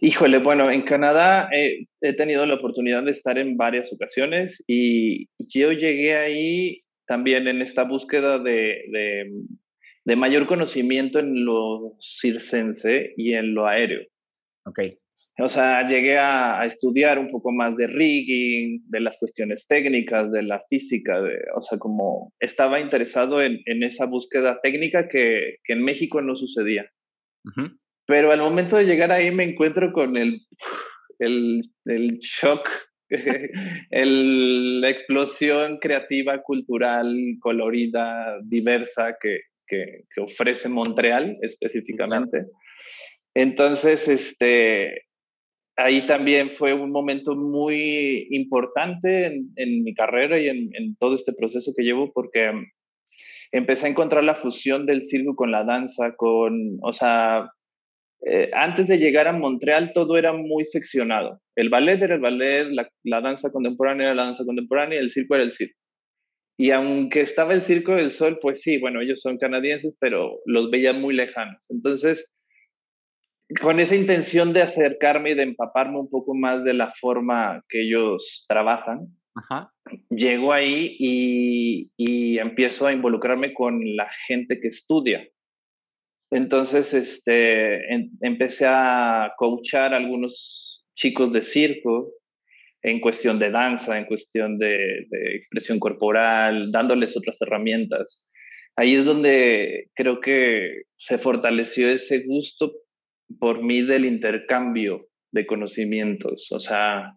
Híjole, 0.00 0.38
bueno, 0.38 0.70
en 0.70 0.82
Canadá 0.82 1.48
eh, 1.52 1.86
he 2.00 2.12
tenido 2.14 2.44
la 2.46 2.54
oportunidad 2.54 3.02
de 3.02 3.10
estar 3.10 3.38
en 3.38 3.56
varias 3.56 3.92
ocasiones 3.92 4.62
y 4.66 5.28
yo 5.38 5.72
llegué 5.72 6.16
ahí 6.16 6.83
también 7.06 7.48
en 7.48 7.62
esta 7.62 7.84
búsqueda 7.84 8.38
de, 8.38 9.30
de, 10.04 10.16
mayor 10.16 10.46
conocimiento 10.46 11.18
en 11.18 11.44
lo 11.44 11.96
circense 12.00 13.14
y 13.16 13.34
en 13.34 13.54
lo 13.54 13.66
aéreo. 13.66 14.06
Ok. 14.66 14.80
O 15.38 15.48
sea, 15.48 15.88
llegué 15.88 16.16
a, 16.16 16.64
estudiar 16.64 17.18
un 17.18 17.30
poco 17.30 17.50
más 17.50 17.76
de 17.76 17.88
rigging, 17.88 18.84
de 18.88 19.00
las 19.00 19.18
cuestiones 19.18 19.66
técnicas, 19.66 20.30
de 20.30 20.42
la 20.42 20.62
física, 20.68 21.20
de, 21.20 21.38
o 21.56 21.60
sea, 21.60 21.78
como 21.78 22.32
estaba 22.38 22.78
interesado 22.78 23.42
en, 23.42 23.60
en 23.66 23.82
esa 23.82 24.06
búsqueda 24.06 24.60
técnica 24.62 25.08
que, 25.08 25.56
que, 25.64 25.72
en 25.72 25.82
México 25.82 26.22
no 26.22 26.36
sucedía. 26.36 26.88
Pero 28.06 28.32
al 28.32 28.40
momento 28.40 28.76
de 28.76 28.86
llegar 28.86 29.10
ahí 29.10 29.30
me 29.32 29.44
encuentro 29.44 29.92
con 29.92 30.16
el, 30.16 30.40
el, 31.18 31.62
el 31.84 32.18
shock, 32.20 32.68
el, 33.90 34.80
la 34.80 34.90
explosión 34.90 35.78
creativa, 35.78 36.42
cultural, 36.42 37.36
colorida, 37.40 38.38
diversa 38.42 39.16
que, 39.20 39.40
que, 39.66 40.04
que 40.14 40.20
ofrece 40.20 40.68
Montreal 40.68 41.36
específicamente. 41.42 42.46
Entonces, 43.34 44.08
este, 44.08 45.04
ahí 45.76 46.06
también 46.06 46.50
fue 46.50 46.72
un 46.72 46.90
momento 46.90 47.34
muy 47.34 48.28
importante 48.30 49.26
en, 49.26 49.50
en 49.56 49.82
mi 49.82 49.94
carrera 49.94 50.38
y 50.38 50.48
en, 50.48 50.70
en, 50.74 50.96
todo 50.96 51.14
este 51.14 51.32
proceso 51.32 51.72
que 51.76 51.82
llevo 51.82 52.12
porque 52.12 52.52
empecé 53.50 53.86
a 53.86 53.90
encontrar 53.90 54.24
la 54.24 54.34
fusión 54.34 54.86
del 54.86 55.04
circo 55.04 55.34
con 55.34 55.50
la 55.50 55.64
danza, 55.64 56.14
con, 56.16 56.78
o 56.82 56.92
sea, 56.92 57.50
eh, 58.26 58.50
antes 58.54 58.88
de 58.88 58.98
llegar 58.98 59.28
a 59.28 59.32
Montreal 59.32 59.92
todo 59.92 60.16
era 60.16 60.32
muy 60.32 60.64
seccionado. 60.64 61.40
El 61.56 61.68
ballet 61.68 62.02
era 62.02 62.14
el 62.14 62.20
ballet, 62.20 62.68
la, 63.02 63.20
danza 63.20 63.52
contemporánea 63.52 64.06
era 64.06 64.14
la 64.14 64.24
danza 64.24 64.44
contemporánea 64.44 64.98
y 64.98 65.02
el 65.02 65.10
circo 65.10 65.34
era 65.34 65.44
el 65.44 65.52
circo. 65.52 65.78
Y 66.56 66.70
aunque 66.70 67.20
estaba 67.20 67.52
el 67.52 67.60
Circo 67.60 67.96
del 67.96 68.12
Sol, 68.12 68.38
pues 68.40 68.62
sí, 68.62 68.78
bueno, 68.78 69.00
ellos 69.00 69.20
son 69.20 69.38
canadienses, 69.38 69.96
pero 69.98 70.38
los 70.46 70.70
veía 70.70 70.92
muy 70.92 71.12
lejanos. 71.12 71.66
Entonces, 71.68 72.32
con 73.60 73.80
esa 73.80 73.96
intención 73.96 74.52
de 74.52 74.62
acercarme 74.62 75.32
y 75.32 75.34
de 75.34 75.42
empaparme 75.42 75.98
un 75.98 76.08
poco 76.08 76.32
más 76.32 76.62
de 76.62 76.74
la 76.74 76.92
forma 76.92 77.60
que 77.68 77.82
ellos 77.82 78.46
trabajan, 78.48 79.08
llego 80.10 80.52
ahí 80.52 80.96
y, 80.96 81.90
y 81.96 82.38
empiezo 82.38 82.86
a 82.86 82.92
involucrarme 82.92 83.52
con 83.52 83.80
la 83.96 84.08
gente 84.28 84.60
que 84.60 84.68
estudia 84.68 85.28
entonces, 86.34 86.92
este, 86.94 87.94
empecé 88.20 88.66
a 88.66 89.32
coachar 89.36 89.94
a 89.94 89.98
algunos 89.98 90.84
chicos 90.96 91.32
de 91.32 91.42
circo 91.42 92.12
en 92.82 92.98
cuestión 93.00 93.38
de 93.38 93.52
danza, 93.52 93.96
en 93.96 94.06
cuestión 94.06 94.58
de, 94.58 95.06
expresión 95.36 95.78
corporal, 95.78 96.72
dándoles 96.72 97.16
otras 97.16 97.40
herramientas. 97.40 98.32
Ahí 98.74 98.96
es 98.96 99.04
donde 99.04 99.90
creo 99.94 100.20
que 100.20 100.82
se 100.96 101.18
fortaleció 101.18 101.88
ese 101.88 102.24
gusto 102.26 102.72
por 103.38 103.62
mí 103.62 103.82
del 103.82 104.04
intercambio 104.04 105.06
de 105.30 105.46
conocimientos. 105.46 106.50
O 106.50 106.58
sea, 106.58 107.16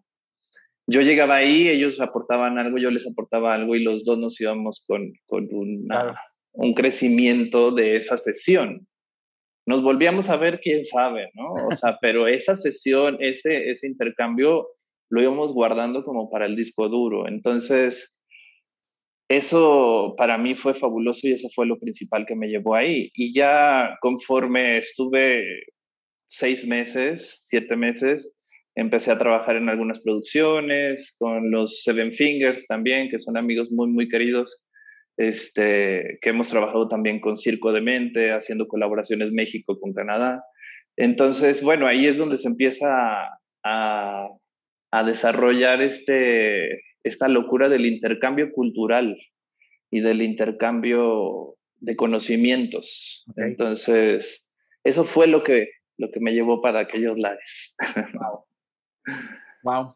yo 0.86 1.00
llegaba 1.00 1.34
ahí, 1.34 1.66
ellos 1.66 2.00
aportaban 2.00 2.56
algo, 2.56 2.78
yo 2.78 2.92
les 2.92 3.04
aportaba 3.04 3.52
algo 3.52 3.74
y 3.74 3.82
los 3.82 4.04
dos 4.04 4.16
nos 4.16 4.40
íbamos 4.40 4.84
con, 4.86 5.12
con 5.26 5.48
un 6.52 6.74
crecimiento 6.74 7.72
de 7.72 7.96
esa 7.96 8.16
sesión 8.16 8.86
nos 9.68 9.82
volvíamos 9.82 10.30
a 10.30 10.36
ver, 10.38 10.60
quién 10.60 10.82
sabe, 10.82 11.30
¿no? 11.34 11.52
O 11.52 11.76
sea, 11.76 11.98
pero 12.00 12.26
esa 12.26 12.56
sesión, 12.56 13.18
ese, 13.20 13.68
ese 13.68 13.86
intercambio 13.86 14.66
lo 15.10 15.22
íbamos 15.22 15.52
guardando 15.52 16.04
como 16.04 16.30
para 16.30 16.46
el 16.46 16.56
disco 16.56 16.88
duro. 16.88 17.28
Entonces, 17.28 18.24
eso 19.28 20.14
para 20.16 20.38
mí 20.38 20.54
fue 20.54 20.72
fabuloso 20.72 21.28
y 21.28 21.32
eso 21.32 21.50
fue 21.54 21.66
lo 21.66 21.78
principal 21.78 22.24
que 22.24 22.34
me 22.34 22.48
llevó 22.48 22.76
ahí. 22.76 23.10
Y 23.12 23.34
ya 23.34 23.98
conforme 24.00 24.78
estuve 24.78 25.44
seis 26.30 26.66
meses, 26.66 27.44
siete 27.46 27.76
meses, 27.76 28.34
empecé 28.74 29.10
a 29.12 29.18
trabajar 29.18 29.56
en 29.56 29.68
algunas 29.68 30.00
producciones, 30.00 31.14
con 31.18 31.50
los 31.50 31.82
Seven 31.82 32.12
Fingers 32.12 32.66
también, 32.66 33.10
que 33.10 33.18
son 33.18 33.36
amigos 33.36 33.70
muy, 33.70 33.88
muy 33.88 34.08
queridos 34.08 34.62
este, 35.18 36.18
que 36.22 36.30
hemos 36.30 36.48
trabajado 36.48 36.88
también 36.88 37.20
con 37.20 37.36
Circo 37.36 37.72
de 37.72 37.80
Mente, 37.80 38.32
haciendo 38.32 38.68
colaboraciones 38.68 39.32
México 39.32 39.78
con 39.78 39.92
Canadá. 39.92 40.44
Entonces, 40.96 41.62
bueno, 41.62 41.86
ahí 41.86 42.06
es 42.06 42.16
donde 42.18 42.36
se 42.36 42.48
empieza 42.48 42.88
a, 43.64 44.28
a 44.90 45.04
desarrollar 45.04 45.82
este, 45.82 46.80
esta 47.02 47.28
locura 47.28 47.68
del 47.68 47.84
intercambio 47.84 48.52
cultural 48.52 49.16
y 49.90 50.00
del 50.00 50.22
intercambio 50.22 51.56
de 51.76 51.96
conocimientos. 51.96 53.24
Entonces, 53.36 54.46
eso 54.84 55.04
fue 55.04 55.26
lo 55.26 55.42
que, 55.42 55.68
lo 55.96 56.10
que 56.10 56.20
me 56.20 56.32
llevó 56.32 56.62
para 56.62 56.80
aquellos 56.80 57.18
lares. 57.18 57.74
Wow. 58.14 58.44
wow. 59.62 59.94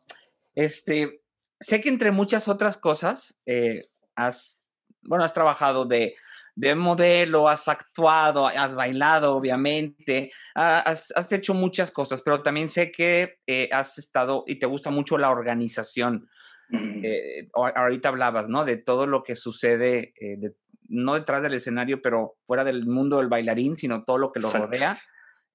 Este, 0.54 1.22
sé 1.60 1.80
que 1.80 1.88
entre 1.88 2.10
muchas 2.10 2.48
otras 2.48 2.78
cosas, 2.78 3.40
eh, 3.46 3.82
has 4.14 4.61
bueno, 5.02 5.24
has 5.24 5.32
trabajado 5.32 5.84
de, 5.84 6.14
de 6.54 6.74
modelo, 6.74 7.48
has 7.48 7.68
actuado, 7.68 8.46
has 8.46 8.74
bailado, 8.74 9.34
obviamente, 9.36 10.30
has, 10.54 11.12
has 11.16 11.32
hecho 11.32 11.54
muchas 11.54 11.90
cosas, 11.90 12.22
pero 12.22 12.42
también 12.42 12.68
sé 12.68 12.90
que 12.90 13.38
eh, 13.46 13.68
has 13.72 13.98
estado 13.98 14.44
y 14.46 14.58
te 14.58 14.66
gusta 14.66 14.90
mucho 14.90 15.18
la 15.18 15.30
organización. 15.30 16.28
Eh, 16.74 17.50
ahorita 17.52 18.08
hablabas, 18.08 18.48
¿no? 18.48 18.64
De 18.64 18.78
todo 18.78 19.06
lo 19.06 19.22
que 19.22 19.36
sucede, 19.36 20.14
eh, 20.18 20.52
no 20.88 21.14
detrás 21.14 21.42
del 21.42 21.52
escenario, 21.52 22.00
pero 22.00 22.38
fuera 22.46 22.64
del 22.64 22.86
mundo 22.86 23.18
del 23.18 23.28
bailarín, 23.28 23.76
sino 23.76 24.04
todo 24.04 24.16
lo 24.16 24.32
que 24.32 24.40
lo 24.40 24.50
rodea. 24.50 24.98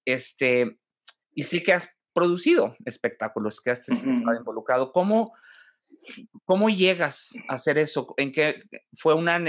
Este, 0.05 0.77
y 1.33 1.43
sí 1.43 1.63
que 1.63 1.73
has 1.73 1.89
producido 2.13 2.75
espectáculos, 2.85 3.61
que 3.61 3.71
has 3.71 3.87
estado 3.89 4.35
involucrado. 4.35 4.91
¿Cómo, 4.91 5.33
¿Cómo 6.45 6.69
llegas 6.69 7.33
a 7.47 7.55
hacer 7.55 7.77
eso? 7.77 8.13
¿En 8.17 8.31
qué 8.31 8.63
fue 8.93 9.13
una, 9.13 9.39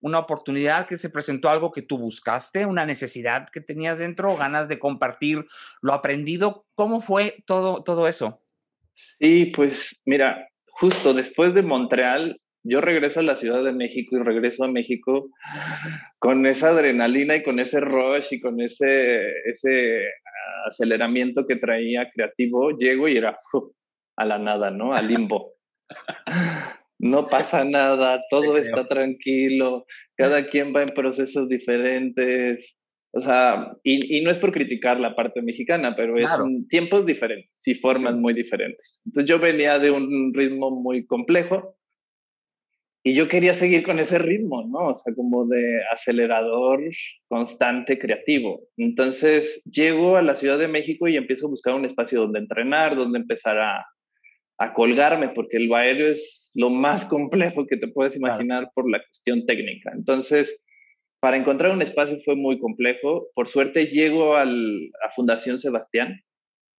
una 0.00 0.18
oportunidad 0.18 0.86
que 0.86 0.98
se 0.98 1.10
presentó, 1.10 1.48
algo 1.48 1.72
que 1.72 1.82
tú 1.82 1.98
buscaste, 1.98 2.66
una 2.66 2.86
necesidad 2.86 3.48
que 3.48 3.60
tenías 3.60 3.98
dentro, 3.98 4.36
ganas 4.36 4.68
de 4.68 4.78
compartir 4.78 5.46
lo 5.82 5.92
aprendido? 5.92 6.66
¿Cómo 6.74 7.00
fue 7.00 7.42
todo, 7.46 7.82
todo 7.82 8.08
eso? 8.08 8.42
Sí, 8.92 9.52
pues 9.54 10.00
mira, 10.06 10.48
justo 10.68 11.12
después 11.12 11.54
de 11.54 11.62
Montreal, 11.62 12.40
yo 12.68 12.80
regreso 12.80 13.20
a 13.20 13.22
la 13.22 13.36
Ciudad 13.36 13.62
de 13.62 13.72
México 13.72 14.16
y 14.16 14.22
regreso 14.22 14.64
a 14.64 14.68
México 14.68 15.30
con 16.18 16.46
esa 16.46 16.70
adrenalina 16.70 17.36
y 17.36 17.42
con 17.44 17.60
ese 17.60 17.78
rush 17.78 18.32
y 18.32 18.40
con 18.40 18.60
ese, 18.60 19.20
ese 19.44 20.02
aceleramiento 20.66 21.46
que 21.46 21.56
traía 21.56 22.10
creativo. 22.12 22.70
Llego 22.76 23.06
y 23.06 23.16
era 23.16 23.38
a 24.16 24.24
la 24.24 24.38
nada, 24.38 24.70
¿no? 24.70 24.94
Al 24.94 25.06
limbo. 25.06 25.55
No 26.98 27.28
pasa 27.28 27.64
nada, 27.64 28.22
todo 28.30 28.56
está 28.56 28.88
tranquilo, 28.88 29.84
cada 30.16 30.46
quien 30.50 30.74
va 30.74 30.82
en 30.82 30.88
procesos 30.88 31.48
diferentes. 31.48 32.76
O 33.12 33.20
sea, 33.20 33.72
y, 33.82 34.20
no 34.22 34.30
es 34.30 34.38
por 34.38 34.52
criticar 34.52 35.00
la 35.00 35.14
parte 35.14 35.40
mexicana, 35.40 35.94
pero 35.96 36.18
es 36.18 36.28
tiempos 36.68 37.06
diferentes 37.06 37.60
y 37.66 37.74
formas 37.74 38.16
muy 38.16 38.34
diferentes. 38.34 39.02
Entonces 39.06 39.28
yo 39.28 39.38
venía 39.38 39.78
de 39.78 39.90
un 39.90 40.32
ritmo 40.34 40.70
muy 40.70 41.06
complejo 41.06 41.76
y 43.02 43.14
yo 43.14 43.28
quería 43.28 43.54
seguir 43.54 43.84
con 43.84 44.00
ese 44.00 44.18
ritmo, 44.18 44.66
¿no? 44.66 44.88
O 44.88 44.98
sea, 44.98 45.14
como 45.14 45.46
de 45.46 45.80
acelerador 45.92 46.80
constante, 47.28 47.98
creativo. 47.98 48.64
Entonces 48.76 49.62
llego 49.64 50.16
a 50.16 50.22
la 50.22 50.34
Ciudad 50.34 50.58
de 50.58 50.68
México 50.68 51.06
y 51.06 51.16
empiezo 51.16 51.46
a 51.46 51.50
buscar 51.50 51.74
un 51.74 51.84
espacio 51.84 52.20
donde 52.20 52.40
entrenar, 52.40 52.96
donde 52.96 53.20
empezar 53.20 53.60
a, 53.60 53.86
a 54.58 54.72
colgarme, 54.72 55.28
porque 55.30 55.58
el 55.58 55.72
aéreo 55.72 56.08
es 56.08 56.50
lo 56.54 56.70
más 56.70 57.04
complejo 57.04 57.66
que 57.66 57.76
te 57.76 57.88
puedes 57.88 58.16
imaginar 58.16 58.70
por 58.74 58.90
la 58.90 58.98
cuestión 58.98 59.44
técnica. 59.44 59.92
Entonces, 59.94 60.64
para 61.20 61.36
encontrar 61.36 61.72
un 61.72 61.82
espacio 61.82 62.18
fue 62.24 62.36
muy 62.36 62.58
complejo. 62.58 63.28
Por 63.34 63.48
suerte 63.48 63.86
llego 63.86 64.36
al, 64.36 64.90
a 65.06 65.10
Fundación 65.10 65.58
Sebastián, 65.58 66.20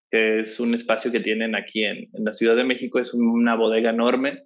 que 0.10 0.40
es 0.42 0.60
un 0.60 0.74
espacio 0.74 1.12
que 1.12 1.20
tienen 1.20 1.56
aquí 1.56 1.84
en, 1.84 2.10
en 2.14 2.24
la 2.24 2.34
Ciudad 2.34 2.56
de 2.56 2.64
México, 2.64 3.00
es 3.00 3.14
una 3.14 3.56
bodega 3.56 3.90
enorme 3.90 4.44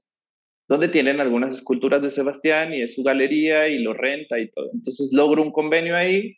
donde 0.71 0.87
tienen 0.87 1.19
algunas 1.19 1.53
esculturas 1.53 2.01
de 2.01 2.09
Sebastián 2.09 2.73
y 2.73 2.81
es 2.81 2.95
su 2.95 3.03
galería 3.03 3.67
y 3.67 3.79
lo 3.79 3.93
renta 3.93 4.39
y 4.39 4.49
todo. 4.51 4.69
Entonces 4.73 5.11
logro 5.11 5.41
un 5.43 5.51
convenio 5.51 5.97
ahí 5.97 6.37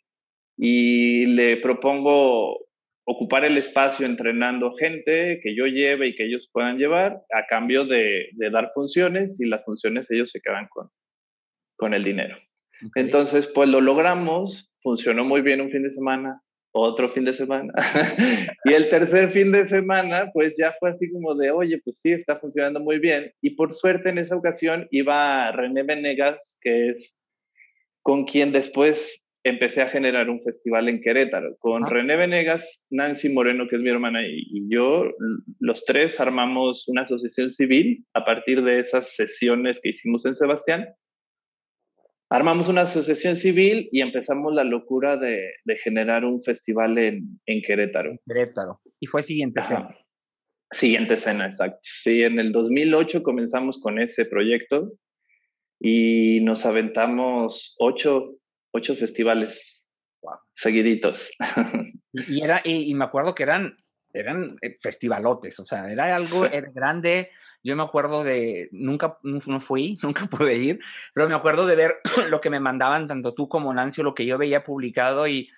y 0.58 1.26
le 1.26 1.58
propongo 1.58 2.66
ocupar 3.04 3.44
el 3.44 3.58
espacio 3.58 4.06
entrenando 4.06 4.74
gente 4.76 5.40
que 5.42 5.54
yo 5.54 5.66
lleve 5.66 6.08
y 6.08 6.14
que 6.14 6.24
ellos 6.24 6.48
puedan 6.52 6.78
llevar 6.78 7.22
a 7.32 7.46
cambio 7.46 7.84
de, 7.84 8.30
dar 8.50 8.72
funciones 8.74 9.40
y 9.40 9.46
las 9.46 9.64
funciones 9.64 10.10
ellos 10.10 10.30
se 10.30 10.40
quedan 10.40 10.68
con, 10.68 10.88
con 11.76 11.94
el 11.94 12.02
dinero. 12.02 12.36
Entonces, 12.94 13.46
pues 13.46 13.68
lo 13.68 13.80
logramos, 13.80 14.72
funcionó 14.82 15.24
muy 15.24 15.42
bien 15.42 15.60
un 15.60 15.70
fin 15.70 15.82
de 15.82 15.90
semana, 15.90 16.42
otro 16.72 17.08
fin 17.08 17.24
de 17.24 17.32
semana. 17.32 17.72
y 18.64 18.72
el 18.72 18.88
tercer 18.88 19.30
fin 19.30 19.52
de 19.52 19.68
semana, 19.68 20.30
pues 20.32 20.54
ya 20.58 20.74
fue 20.80 20.90
así 20.90 21.10
como 21.10 21.34
de, 21.34 21.50
oye, 21.50 21.80
pues 21.84 22.00
sí, 22.00 22.10
está 22.10 22.36
funcionando 22.36 22.80
muy 22.80 22.98
bien. 22.98 23.32
Y 23.40 23.50
por 23.50 23.72
suerte 23.72 24.10
en 24.10 24.18
esa 24.18 24.36
ocasión 24.36 24.88
iba 24.90 25.52
René 25.52 25.82
Venegas, 25.82 26.58
que 26.62 26.90
es 26.90 27.16
con 28.02 28.24
quien 28.24 28.52
después 28.52 29.28
empecé 29.44 29.82
a 29.82 29.88
generar 29.88 30.30
un 30.30 30.42
festival 30.42 30.88
en 30.88 31.00
Querétaro. 31.00 31.56
Con 31.58 31.86
René 31.86 32.16
Venegas, 32.16 32.86
Nancy 32.90 33.28
Moreno, 33.28 33.68
que 33.68 33.76
es 33.76 33.82
mi 33.82 33.90
hermana, 33.90 34.26
y, 34.26 34.68
yo, 34.68 35.04
los 35.60 35.84
tres 35.84 36.18
armamos 36.18 36.88
una 36.88 37.02
asociación 37.02 37.52
civil 37.52 38.04
a 38.14 38.24
partir 38.24 38.62
de 38.62 38.80
esas 38.80 39.14
sesiones 39.14 39.80
que 39.80 39.90
hicimos 39.90 40.26
en 40.26 40.34
Sebastián 40.34 40.88
armamos 42.30 42.68
una 42.68 42.80
asociación 42.80 43.36
civil 43.36 43.88
y 43.92 44.00
empezamos 44.00 44.52
la 44.54 44.64
locura 44.64 45.16
de, 45.16 45.52
generar 45.84 46.24
un 46.24 46.42
festival 46.42 46.98
en, 46.98 47.40
en, 47.46 47.62
Querétaro. 47.62 48.18
Querétaro. 48.26 48.80
Y 48.98 49.06
fue 49.06 49.22
siguiente 49.22 49.60
escena. 49.60 49.96
Siguiente 50.72 51.14
escena, 51.14 51.46
exacto. 51.46 51.78
Sí, 51.82 52.22
en 52.22 52.40
el 52.40 52.50
2008 52.50 53.22
comenzamos 53.22 53.80
con 53.80 54.00
ese 54.00 54.24
proyecto 54.24 54.92
y 55.78 56.40
nos 56.42 56.66
aventamos 56.66 57.76
ocho, 57.78 58.36
ocho 58.74 58.94
festivales 58.94 59.84
seguiditos. 60.54 61.30
Y, 62.16 62.44
era, 62.44 62.60
y, 62.62 62.94
me 62.94 63.04
acuerdo 63.04 63.34
que 63.34 63.42
eran, 63.42 63.76
eran 64.12 64.56
eh, 64.62 64.76
festivalotes, 64.80 65.58
o 65.58 65.66
sea, 65.66 65.90
era 65.90 66.14
algo 66.14 66.46
grande, 66.72 67.32
yo 67.64 67.74
me 67.74 67.82
acuerdo 67.82 68.22
de, 68.22 68.68
nunca 68.70 69.18
no 69.24 69.58
fui, 69.58 69.98
nunca 70.02 70.26
pude 70.26 70.54
ir, 70.54 70.78
pero 71.12 71.28
me 71.28 71.34
acuerdo 71.34 71.66
de 71.66 71.74
ver 71.74 71.96
lo 72.30 72.40
que 72.40 72.50
me 72.50 72.60
mandaban 72.60 73.08
tanto 73.08 73.34
tú 73.34 73.48
como 73.48 73.74
Nancio, 73.74 74.04
lo 74.04 74.14
que 74.14 74.26
yo 74.26 74.38
veía 74.38 74.62
publicado 74.62 75.26
y, 75.26 75.50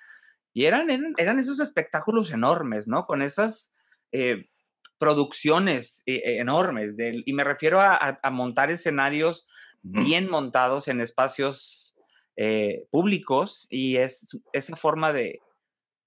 y 0.55 0.65
eran, 0.65 0.89
eran 1.19 1.39
esos 1.39 1.61
espectáculos 1.61 2.31
enormes, 2.31 2.89
¿no? 2.89 3.05
Con 3.05 3.21
esas 3.21 3.77
eh, 4.13 4.49
producciones 4.99 6.03
eh, 6.07 6.23
eh, 6.25 6.39
enormes. 6.39 6.95
y 6.99 7.33
me 7.35 7.45
refiero 7.45 7.83
a, 7.83 8.19
montar 8.33 8.71
escenarios 8.71 9.47
bien 9.83 10.31
montados 10.31 10.89
en 10.89 11.03
espacios 11.03 11.86
públicos 12.91 13.67
y 13.71 13.97
es 13.97 14.39
esa 14.53 14.77
forma 14.77 15.13
de, 15.13 15.41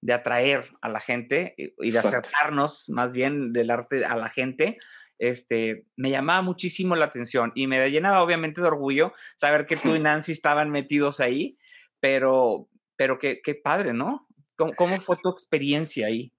de 0.00 0.12
atraer 0.12 0.64
a 0.80 0.88
la 0.88 1.00
gente 1.00 1.54
y 1.56 1.90
de 1.90 1.98
acercarnos 1.98 2.88
más 2.88 3.12
bien 3.12 3.52
del 3.52 3.70
arte 3.70 4.04
a 4.04 4.16
la 4.16 4.28
gente 4.28 4.78
este, 5.20 5.84
me 5.96 6.10
llamaba 6.10 6.40
muchísimo 6.40 6.96
la 6.96 7.04
atención 7.04 7.52
y 7.54 7.66
me 7.66 7.90
llenaba 7.90 8.22
obviamente 8.22 8.62
de 8.62 8.66
orgullo 8.66 9.12
saber 9.36 9.66
que 9.66 9.76
tú 9.76 9.94
y 9.94 10.00
Nancy 10.00 10.32
estaban 10.32 10.70
metidos 10.70 11.20
ahí, 11.20 11.58
pero, 12.00 12.68
pero 12.96 13.18
qué, 13.18 13.40
qué 13.44 13.54
padre, 13.54 13.92
¿no? 13.92 14.26
¿Cómo, 14.56 14.96
fue 14.96 15.16
tu 15.22 15.30
experiencia 15.30 16.06
ahí? 16.06 16.32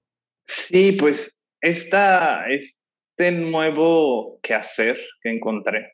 Sí, 0.45 0.91
pues 0.93 1.41
esta, 1.61 2.47
este 2.49 3.31
nuevo 3.31 4.39
quehacer 4.43 4.99
que 5.21 5.29
encontré, 5.29 5.93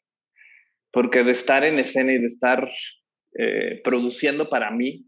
porque 0.91 1.23
de 1.23 1.31
estar 1.31 1.63
en 1.63 1.79
escena 1.79 2.13
y 2.13 2.19
de 2.19 2.27
estar 2.27 2.69
eh, 3.38 3.82
produciendo 3.84 4.50
para 4.50 4.71
mí, 4.71 5.06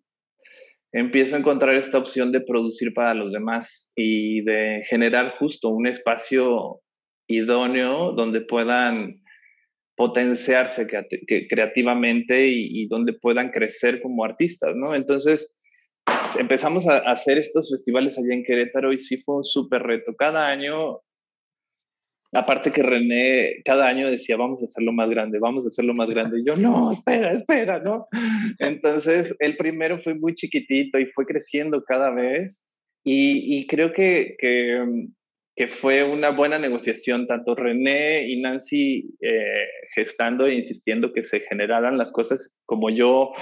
empiezo 0.92 1.36
a 1.36 1.40
encontrar 1.40 1.76
esta 1.76 1.98
opción 1.98 2.32
de 2.32 2.42
producir 2.42 2.94
para 2.94 3.14
los 3.14 3.32
demás 3.32 3.92
y 3.96 4.42
de 4.42 4.84
generar 4.86 5.36
justo 5.38 5.70
un 5.70 5.88
espacio 5.88 6.82
idóneo 7.28 8.12
donde 8.14 8.42
puedan 8.42 9.22
potenciarse 9.96 10.88
creativamente 11.50 12.48
y, 12.48 12.88
donde 12.88 13.14
puedan 13.14 13.52
crecer 13.52 14.02
como 14.02 14.24
artistas, 14.24 14.74
¿no? 14.74 14.96
Entonces, 14.96 15.60
empezamos 16.40 16.88
a 16.88 17.00
hacer 17.00 17.38
estos 17.38 17.70
festivales 17.70 18.18
allá 18.18 18.34
en 18.34 18.46
Querétaro 18.46 18.94
y 18.94 19.00
sí 19.00 19.18
fue 19.18 19.38
un 19.38 19.44
súper 19.44 19.84
reto. 19.84 20.16
Cada 20.16 20.48
año, 20.48 21.02
aparte 22.32 22.72
que 22.72 22.84
René 22.84 23.62
cada 23.66 23.88
año 23.88 24.10
decía, 24.10 24.38
vamos 24.38 24.62
a 24.62 24.66
hacerlo 24.66 24.92
más 24.92 25.10
grande, 25.10 25.40
vamos 25.40 25.66
a 25.66 25.70
hacerlo 25.70 25.94
más 25.94 26.10
grande. 26.10 26.40
Y 26.40 26.46
yo, 26.46 26.56
no, 26.56 26.92
espera, 26.92 27.32
espera, 27.34 27.80
¿no? 27.80 28.08
Entonces, 28.60 29.36
el 29.40 29.58
primero 29.58 29.98
fue 30.00 30.14
muy 30.14 30.36
chiquitito 30.36 31.00
y 31.00 31.08
fue 31.08 31.26
creciendo 31.26 31.84
cada 31.84 32.12
vez. 32.12 32.66
Y, 33.04 33.66
creo 33.68 33.92
que, 33.92 34.36
que 34.38 35.08
que 35.60 35.68
fue 35.68 36.06
una 36.06 36.30
buena 36.30 36.58
negociación, 36.58 37.28
tanto 37.28 37.54
René 37.54 38.30
y 38.30 38.40
Nancy 38.40 39.14
eh, 39.20 39.68
gestando 39.94 40.48
e 40.48 40.54
insistiendo 40.54 41.12
que 41.12 41.26
se 41.26 41.42
generaran 41.42 41.98
las 41.98 42.14
cosas, 42.14 42.62
como 42.66 42.90
yo 42.90 43.34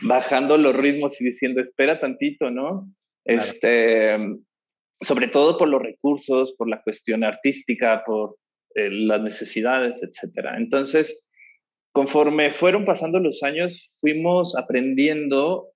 bajando 0.00 0.56
los 0.56 0.74
ritmos 0.74 1.20
y 1.20 1.24
diciendo, 1.26 1.60
espera 1.60 2.00
tantito, 2.00 2.50
¿no? 2.50 2.90
Este, 3.26 4.16
sobre 5.00 5.28
todo 5.28 5.58
por 5.58 5.68
los 5.68 5.82
recursos, 5.82 6.54
por 6.56 6.68
la 6.68 6.82
cuestión 6.82 7.24
artística, 7.24 8.02
por 8.04 8.36
eh, 8.74 8.90
las 8.90 9.20
necesidades, 9.20 10.02
etc. 10.02 10.48
Entonces, 10.56 11.28
conforme 11.92 12.50
fueron 12.50 12.84
pasando 12.84 13.18
los 13.18 13.42
años, 13.42 13.94
fuimos 14.00 14.56
aprendiendo 14.56 15.68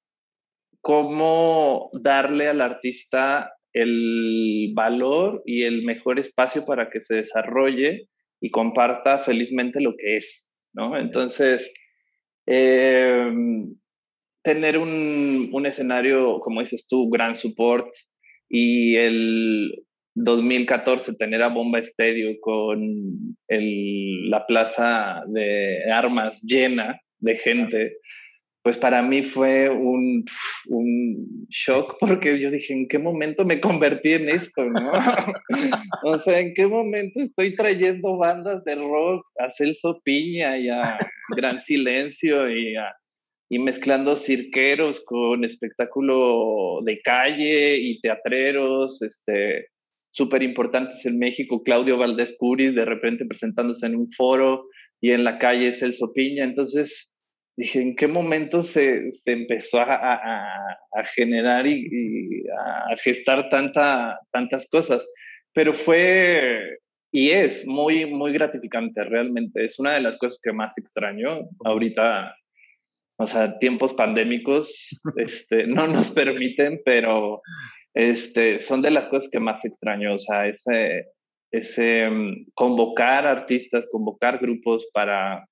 cómo 0.80 1.90
darle 1.92 2.48
al 2.48 2.60
artista 2.60 3.52
el 3.72 4.72
valor 4.74 5.42
y 5.46 5.62
el 5.62 5.82
mejor 5.84 6.18
espacio 6.18 6.64
para 6.64 6.90
que 6.90 7.00
se 7.00 7.16
desarrolle 7.16 8.08
y 8.40 8.50
comparta 8.50 9.18
felizmente 9.18 9.80
lo 9.80 9.94
que 9.96 10.16
es, 10.16 10.50
¿no? 10.72 10.98
Entonces, 10.98 11.72
em, 12.46 13.74
tener 14.42 14.78
un, 14.78 15.50
un, 15.52 15.66
escenario, 15.66 16.40
como 16.40 16.60
dices 16.60 16.88
tú, 16.88 17.08
gran 17.10 17.36
support 17.36 17.88
y 18.50 18.96
el 18.96 19.84
2014 20.14 21.14
tener 21.14 21.42
a 21.42 21.48
Bomba 21.48 21.78
Estéreo 21.78 22.38
con 22.40 23.36
el, 23.48 24.28
la 24.28 24.44
plaza 24.46 25.22
de 25.28 25.90
armas 25.90 26.42
llena 26.42 27.00
de 27.20 27.36
gente, 27.36 27.96
pues 28.62 28.76
para 28.76 29.02
mí 29.02 29.22
fue 29.22 29.70
un, 29.70 30.24
un, 30.66 31.46
shock 31.48 31.96
porque 32.00 32.38
yo 32.38 32.50
dije, 32.50 32.74
¿en 32.74 32.88
qué 32.88 32.98
momento 32.98 33.44
me 33.44 33.60
convertí 33.60 34.12
en 34.12 34.28
esto? 34.28 34.64
¿no? 34.64 34.92
o 36.04 36.18
sea, 36.18 36.40
¿en 36.40 36.52
qué 36.54 36.66
momento 36.66 37.20
estoy 37.20 37.54
trayendo 37.54 38.16
bandas 38.16 38.64
de 38.64 38.74
rock 38.74 39.24
a 39.38 39.48
Celso 39.48 40.00
Piña 40.02 40.58
y 40.58 40.68
a 40.68 40.98
Gran 41.36 41.60
Silencio 41.60 42.50
y, 42.50 42.74
y 43.50 43.58
mezclando 43.58 44.16
cirqueros 44.16 45.04
con 45.04 45.44
espectáculo 45.44 46.80
de 46.84 47.00
calle 47.02 47.76
y 47.76 48.00
teatreros? 48.00 49.02
Este, 49.02 49.66
súper 50.10 50.42
importantes 50.42 51.04
en 51.04 51.18
México, 51.18 51.62
Claudio 51.62 51.98
Valdés 51.98 52.36
Curis, 52.38 52.74
de 52.74 52.84
repente 52.84 53.26
presentándose 53.26 53.86
en 53.86 53.96
un 53.96 54.08
foro 54.08 54.66
y 55.00 55.10
en 55.10 55.24
la 55.24 55.38
calle 55.38 55.72
Celso 55.72 56.12
Piña. 56.12 56.44
Entonces 56.44 57.14
dije, 57.56 57.82
¿en 57.82 57.96
qué 57.96 58.06
momento 58.06 58.62
se, 58.62 59.10
empezó 59.24 59.80
a, 59.80 61.06
generar 61.14 61.66
y, 61.66 62.44
a 62.90 62.96
gestar 62.96 63.48
tanta, 63.50 64.18
tantas 64.32 64.66
cosas? 64.70 65.06
Pero 65.52 65.74
fue 65.74 66.78
y 67.12 67.30
es 67.30 67.66
muy, 67.66 68.06
muy 68.06 68.32
gratificante 68.32 69.02
realmente. 69.04 69.64
Es 69.64 69.78
una 69.78 69.94
de 69.94 70.00
las 70.00 70.16
cosas 70.18 70.40
que 70.42 70.52
más 70.52 70.78
extraño 70.78 71.40
ahorita. 71.64 72.34
O 73.20 73.26
sea, 73.26 73.58
tiempos 73.58 73.92
pandémicos 73.92 74.98
este, 75.16 75.66
no 75.66 75.86
nos 75.86 76.10
permiten, 76.10 76.80
pero 76.84 77.42
este, 77.94 78.60
son 78.60 78.80
de 78.80 78.90
las 78.90 79.08
cosas 79.08 79.30
que 79.30 79.38
más 79.38 79.62
extraño, 79.64 80.14
o 80.14 80.18
sea, 80.18 80.46
ese, 80.46 81.06
ese 81.52 82.08
mm, 82.08 82.46
convocar 82.54 83.26
artistas, 83.26 83.86
convocar 83.92 84.38
grupos 84.38 84.88
para, 84.94 85.46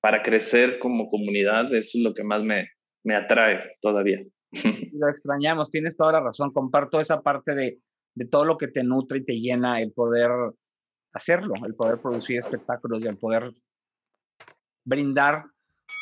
para 0.00 0.22
crecer 0.22 0.80
como 0.80 1.08
comunidad, 1.08 1.72
eso 1.72 1.98
es 1.98 2.04
lo 2.04 2.12
que 2.12 2.24
más 2.24 2.42
me, 2.42 2.68
me 3.04 3.14
atrae 3.14 3.76
todavía. 3.80 4.20
Lo 4.92 5.08
extrañamos, 5.08 5.70
tienes 5.70 5.96
toda 5.96 6.12
la 6.12 6.20
razón, 6.20 6.52
comparto 6.52 7.00
esa 7.00 7.22
parte 7.22 7.54
de, 7.54 7.78
de 8.14 8.26
todo 8.26 8.44
lo 8.44 8.58
que 8.58 8.68
te 8.68 8.82
nutre 8.82 9.20
y 9.20 9.24
te 9.24 9.40
llena 9.40 9.80
el 9.80 9.92
poder 9.92 10.30
hacerlo, 11.14 11.54
el 11.64 11.74
poder 11.74 12.00
producir 12.00 12.38
espectáculos 12.38 13.02
y 13.04 13.06
el 13.06 13.16
poder 13.16 13.54
brindar 14.84 15.44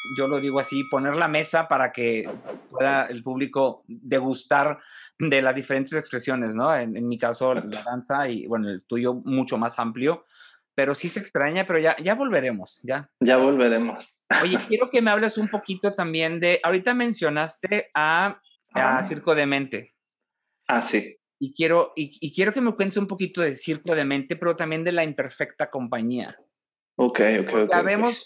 yo 0.03 0.29
lo 0.29 0.40
digo 0.40 0.61
así, 0.61 0.85
poner 0.85 1.16
la 1.16 1.29
mesa 1.29 1.68
para 1.68 1.92
que 1.92 2.29
pueda 2.70 3.07
el 3.07 3.22
público 3.22 3.85
degustar 3.87 4.79
de 5.18 5.42
las 5.42 5.55
diferentes 5.55 5.92
expresiones, 5.92 6.55
¿no? 6.55 6.74
En, 6.74 7.07
mi 7.07 7.18
caso, 7.18 7.55
la 7.55 7.83
danza 7.83 8.29
y, 8.29 8.46
bueno, 8.46 8.70
el 8.70 8.85
tuyo 8.87 9.14
mucho 9.14 9.59
más 9.59 9.79
amplio, 9.79 10.24
pero 10.74 10.94
sí 10.94 11.09
se 11.09 11.20
extraña, 11.20 11.66
pero 11.66 11.79
ya, 11.79 11.96
ya 11.98 12.14
volveremos, 12.14 12.81
ya. 12.83 13.11
Ya 13.20 13.37
volveremos. 13.37 14.20
Oye, 14.42 14.57
quiero 14.68 14.90
que 14.90 15.03
me 15.03 15.11
hables 15.11 15.37
un 15.37 15.48
poquito 15.48 15.92
también 15.92 16.40
de, 16.40 16.61
ahorita 16.62 16.94
mencionaste 16.94 17.90
a, 17.94 18.40
a 18.72 18.98
ah. 18.98 19.05
Circo 19.05 19.35
de 19.35 19.46
Mente. 19.46 19.94
Ah, 20.66 20.81
sí. 20.81 21.16
Y 21.38 21.53
quiero, 21.55 21.92
y, 21.96 22.16
y 22.20 22.33
quiero 22.33 22.53
que 22.53 22.61
me 22.61 22.74
cuentes 22.74 22.96
un 22.96 23.07
poquito 23.07 23.40
de 23.40 23.57
Circo 23.57 23.94
de 23.94 24.05
Mente, 24.05 24.37
pero 24.37 24.57
también 24.57 24.85
de 24.85 24.92
la 24.92 25.05
imperfecta 25.05 25.70
compañía. 25.70 26.38
Ok, 27.02 27.20
ok, 27.40 27.48
ok. 27.64 27.72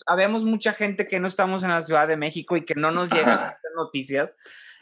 Habemos, 0.06 0.44
mucha 0.44 0.72
gente 0.72 1.06
que 1.06 1.20
no 1.20 1.28
estamos 1.28 1.62
en 1.62 1.68
la 1.68 1.80
Ciudad 1.80 2.08
de 2.08 2.16
México 2.16 2.56
y 2.56 2.64
que 2.64 2.74
no 2.74 2.90
nos 2.90 3.08
llegan 3.08 3.38
las 3.38 3.56
noticias. 3.76 4.34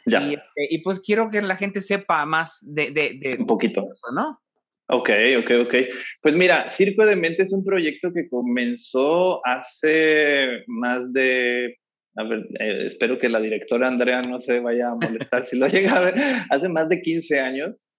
Y, 0.07 0.15
este, 0.15 0.67
y, 0.71 0.79
pues 0.79 0.99
quiero 0.99 1.29
que 1.29 1.43
la 1.43 1.55
gente 1.55 1.79
sepa 1.79 2.25
más 2.25 2.57
de, 2.63 2.89
de, 2.89 3.37
un 3.39 3.45
poquito 3.45 3.81
eso, 3.81 4.11
¿no? 4.15 4.41
Ok, 4.87 5.11
ok, 5.43 5.51
ok. 5.67 5.75
Pues 6.23 6.33
mira, 6.33 6.71
Circo 6.71 7.05
de 7.05 7.15
Mente 7.15 7.43
es 7.43 7.53
un 7.53 7.63
proyecto 7.63 8.11
que 8.11 8.27
comenzó 8.27 9.45
hace 9.45 10.63
más 10.65 11.13
de, 11.13 11.77
a 12.15 12.23
ver, 12.23 12.47
eh, 12.59 12.87
espero 12.87 13.19
que 13.19 13.29
la 13.29 13.39
directora 13.39 13.87
Andrea 13.87 14.23
no 14.23 14.41
se 14.41 14.59
vaya 14.59 14.89
a 14.89 14.95
molestar 14.95 15.43
si 15.43 15.55
lo 15.55 15.67
llega 15.69 15.97
a 15.97 16.01
ver, 16.01 16.15
hace 16.49 16.67
más 16.67 16.89
de 16.89 16.99
15 16.99 17.39
años. 17.39 17.89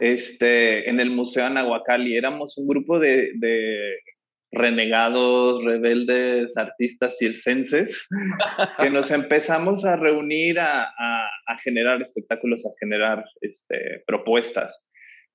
Este, 0.00 0.88
en 0.88 0.98
el 0.98 1.10
Museo 1.10 1.44
Anahuacalli 1.44 2.16
éramos 2.16 2.56
un 2.56 2.66
grupo 2.66 2.98
de, 2.98 3.32
de 3.34 3.98
renegados, 4.52 5.64
rebeldes, 5.64 6.56
artistas 6.56 7.16
circenses, 7.18 8.06
que 8.80 8.90
nos 8.90 9.10
empezamos 9.10 9.84
a 9.84 9.96
reunir 9.96 10.60
a, 10.60 10.88
generar 11.64 12.00
espectáculos, 12.02 12.64
a 12.64 12.70
generar 12.78 13.24
este, 13.40 14.02
propuestas. 14.06 14.78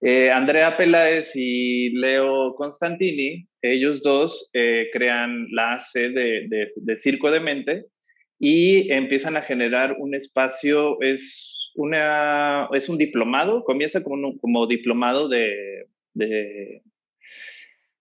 Eh, 0.01 0.29
Andrea 0.29 0.77
Peláez 0.77 1.31
y 1.35 1.89
Leo 1.89 2.53
Constantini, 2.55 3.47
ellos 3.61 4.03
dos 4.03 4.49
eh, 4.53 4.89
crean 4.93 5.47
la 5.51 5.73
AC 5.73 5.93
de, 5.93 6.97
Circo 6.97 7.31
de 7.31 7.39
Mente 7.39 7.85
y 8.39 8.91
empiezan 8.91 9.37
a 9.37 9.41
generar 9.41 9.95
un 9.97 10.13
espacio, 10.13 11.01
es, 11.01 11.71
una, 11.75 12.67
es 12.73 12.89
un 12.89 12.97
diplomado, 12.97 13.63
comienza 13.63 14.03
como, 14.03 14.37
como 14.37 14.67
diplomado 14.67 15.27
de, 15.29 15.87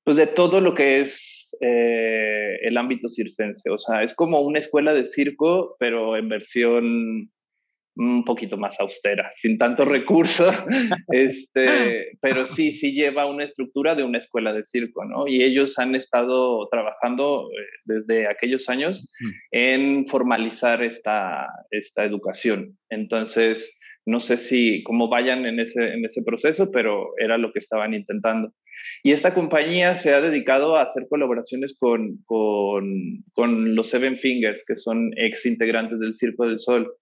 pues 0.07 0.17
de 0.17 0.29
todo 0.29 0.61
lo 0.61 0.73
que 0.73 1.01
es 1.01 1.53
eh, 1.61 2.59
el 2.63 2.77
ámbito 2.77 3.09
circense. 3.09 3.69
O 3.71 3.77
sea, 3.77 4.05
es 4.05 4.15
como 4.15 4.41
una 4.41 4.61
escuela 4.61 4.95
de 4.95 5.05
circo, 5.05 5.75
pero 5.81 6.17
en 6.17 6.29
versión 6.29 7.33
un 7.97 8.25
poquito 8.25 8.57
más 8.57 8.79
austera, 8.79 9.33
sin 9.43 9.59
tanto 9.59 9.85
recurso, 9.85 10.49
este, 11.09 12.17
pero 12.21 12.47
sí, 12.47 12.71
sí 12.71 12.93
lleva 12.93 13.27
una 13.27 13.43
estructura 13.43 13.97
de 13.97 14.05
una 14.05 14.19
escuela 14.19 14.53
de 14.53 14.65
circo, 14.65 15.05
¿no? 15.05 15.27
Y 15.27 15.43
ellos 15.43 15.77
han 15.81 15.97
estado 15.97 16.69
trabajando 16.69 17.49
eh, 17.51 17.67
desde 17.85 18.29
aquellos 18.29 18.69
años 18.69 19.09
en 19.51 20.07
formalizar 20.07 20.85
esta, 20.85 21.49
esta 21.73 22.05
educación. 22.05 22.79
Entonces, 22.91 23.77
no 24.05 24.21
sé 24.21 24.37
si 24.37 24.85
cómo 24.85 25.09
vayan 25.09 25.47
en 25.47 25.59
ese, 25.59 25.95
en 25.95 26.05
ese 26.05 26.23
proceso, 26.23 26.71
pero 26.71 27.09
era 27.19 27.39
lo 27.39 27.53
que 27.53 27.59
estaban 27.59 27.93
intentando. 27.93 28.53
Y 29.03 29.13
esta 29.13 29.35
compañía 29.35 29.95
se 29.95 30.15
ha 30.15 30.21
dedicado 30.21 30.77
a 30.77 30.83
hacer 30.83 31.07
colaboraciones 31.09 31.77
con, 31.79 32.19
con, 32.27 33.75
los 33.75 33.89
Seven 33.89 34.17
Fingers, 34.17 34.65
que 34.67 34.77
son 34.77 35.13
ex 35.17 35.47
integrantes 35.47 35.99
del 36.01 36.15
Circo 36.15 36.47
del 36.47 36.61
Sol. 36.61 36.93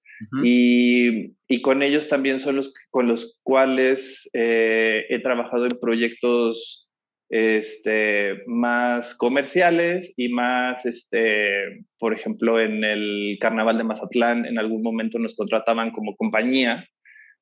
y, 0.44 1.32
y, 1.48 1.60
con 1.60 1.82
ellos 1.82 2.08
también 2.08 2.38
son 2.38 2.54
los 2.56 2.72
con 2.90 3.08
los 3.08 3.40
cuales 3.42 4.30
eh, 4.32 5.06
he 5.08 5.18
trabajado 5.18 5.64
en 5.64 5.76
proyectos 5.80 6.84
este, 7.30 8.44
más 8.46 9.16
comerciales 9.16 10.14
y 10.16 10.28
más, 10.28 10.86
este, 10.86 11.84
por 11.98 12.14
ejemplo, 12.14 12.60
en 12.60 12.84
el 12.84 13.38
Carnaval 13.40 13.76
de 13.78 13.82
Mazatlán, 13.82 14.46
en 14.46 14.58
algún 14.58 14.82
momento 14.82 15.18
nos 15.18 15.34
contrataban 15.34 15.90
como 15.90 16.16
compañía 16.16 16.86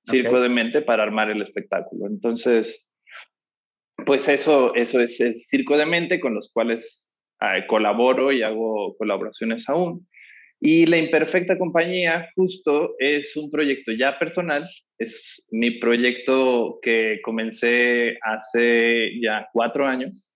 Circo 0.04 0.40
de 0.40 0.48
Mente 0.48 0.82
para 0.82 1.02
armar 1.02 1.30
el 1.30 1.42
espectáculo. 1.42 2.06
Entonces, 2.06 2.88
pues 4.06 4.28
eso, 4.28 4.74
eso 4.74 5.00
es 5.00 5.20
el 5.20 5.34
Circo 5.34 5.76
de 5.76 5.86
Mente 5.86 6.20
con 6.20 6.34
los 6.34 6.50
cuales 6.52 7.14
ah, 7.40 7.66
colaboro 7.66 8.32
y 8.32 8.42
hago 8.42 8.96
colaboraciones 8.96 9.68
aún. 9.68 10.06
Y 10.64 10.86
La 10.86 10.96
Imperfecta 10.96 11.58
Compañía 11.58 12.28
justo 12.36 12.94
es 13.00 13.36
un 13.36 13.50
proyecto 13.50 13.90
ya 13.90 14.16
personal, 14.16 14.64
es 14.96 15.48
mi 15.50 15.80
proyecto 15.80 16.78
que 16.82 17.18
comencé 17.24 18.16
hace 18.22 19.20
ya 19.20 19.48
cuatro 19.52 19.86
años. 19.86 20.32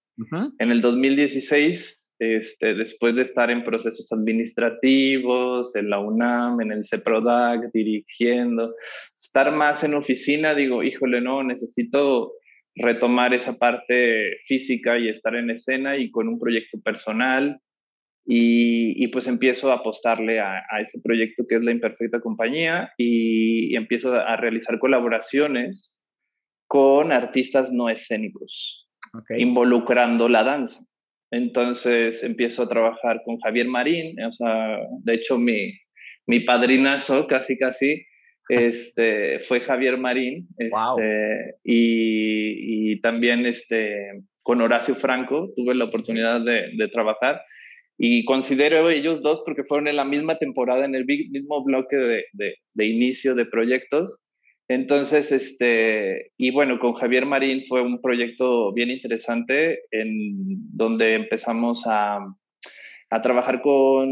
En 0.59 0.71
el 0.73 0.81
2016, 0.81 2.07
este, 2.19 2.75
después 2.75 3.15
de 3.15 3.23
estar 3.23 3.53
en 3.53 3.63
procesos 3.63 4.11
administrativos, 4.11 5.77
en 5.77 5.91
la 5.91 6.01
UNAM, 6.01 6.61
en 6.61 6.73
el 6.73 6.85
CEPRODAC, 6.85 7.71
dirigiendo, 7.73 8.75
estar 9.21 9.53
más 9.53 9.85
en 9.85 9.95
oficina, 9.95 10.57
digo, 10.57 10.83
híjole, 10.83 11.21
no, 11.21 11.45
necesito 11.45 12.33
retomar 12.77 13.33
esa 13.35 13.59
parte 13.59 14.39
física 14.45 14.99
y 14.99 15.09
estar 15.09 15.35
en 15.35 15.51
escena 15.51 15.97
y 15.97 16.11
con 16.11 16.29
un 16.29 16.39
proyecto 16.39 16.81
personal. 16.81 17.61
Y, 18.29 19.07
pues 19.09 19.29
empiezo 19.29 19.71
a 19.71 19.77
apostarle 19.77 20.41
a, 20.41 20.61
ese 20.81 21.01
proyecto 21.01 21.47
que 21.49 21.57
es 21.57 21.63
La 21.63 21.71
Imperfecta 21.71 22.21
Compañía 22.21 22.93
y, 22.99 23.75
empiezo 23.77 24.15
a, 24.15 24.37
realizar 24.37 24.79
colaboraciones 24.81 26.01
con 26.67 27.13
artistas 27.13 27.73
no 27.73 27.89
escénicos, 27.89 28.89
involucrando 29.39 30.29
la 30.29 30.43
danza. 30.43 30.85
Entonces 31.31 32.25
empiezo 32.25 32.65
a 32.65 32.69
trabajar 32.69 33.23
con 33.25 33.39
Javier 33.39 33.69
Marín, 33.69 34.21
o 34.21 34.33
sea, 34.33 34.79
de 35.05 35.15
hecho 35.15 35.39
mi, 35.39 35.73
mi 36.27 36.41
padrinazo 36.41 37.27
casi 37.29 37.57
casi 37.57 38.05
este, 38.49 39.41
fue 39.41 39.61
Javier 39.61 39.99
Marín. 39.99 40.49
Este, 40.59 41.57
y, 41.65 43.01
también 43.01 43.47
este, 43.47 44.23
con 44.43 44.61
Horacio 44.61 44.95
Franco 44.95 45.53
tuve 45.57 45.75
la 45.75 45.85
oportunidad 45.85 46.41
de, 46.41 46.89
trabajar. 46.89 47.43
Y 47.99 48.25
considero 48.25 48.91
ellos 48.91 49.23
dos 49.23 49.43
porque 49.45 49.65
fueron 49.65 49.89
en 49.89 49.97
la 49.97 50.05
misma 50.05 50.37
temporada, 50.37 50.85
en 50.85 50.95
el 50.95 51.07
mismo 51.07 51.65
bloque 51.65 51.97
de, 51.97 52.25
de, 52.75 52.87
inicio 52.87 53.35
de 53.35 53.47
proyectos. 53.47 54.19
Entonces, 54.69 55.31
este, 55.31 56.33
y 56.37 56.51
bueno, 56.51 56.79
con 56.79 56.95
Javier 56.95 57.25
Marín 57.25 57.63
fue 57.63 57.83
un 57.83 58.01
proyecto 58.01 58.73
bien 58.73 58.91
interesante 58.91 59.81
en 59.93 60.35
donde 60.75 61.15
empezamos 61.15 61.85
a, 61.87 62.19
a 63.11 63.23
trabajar 63.23 63.63
con 63.63 64.11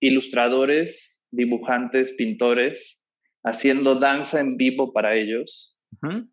ilustradores, 0.00 1.20
dibujantes, 1.30 2.12
pintores, 2.12 3.01
haciendo 3.44 3.94
danza 3.94 4.40
en 4.40 4.56
vivo 4.56 4.92
para 4.92 5.14
ellos 5.14 5.76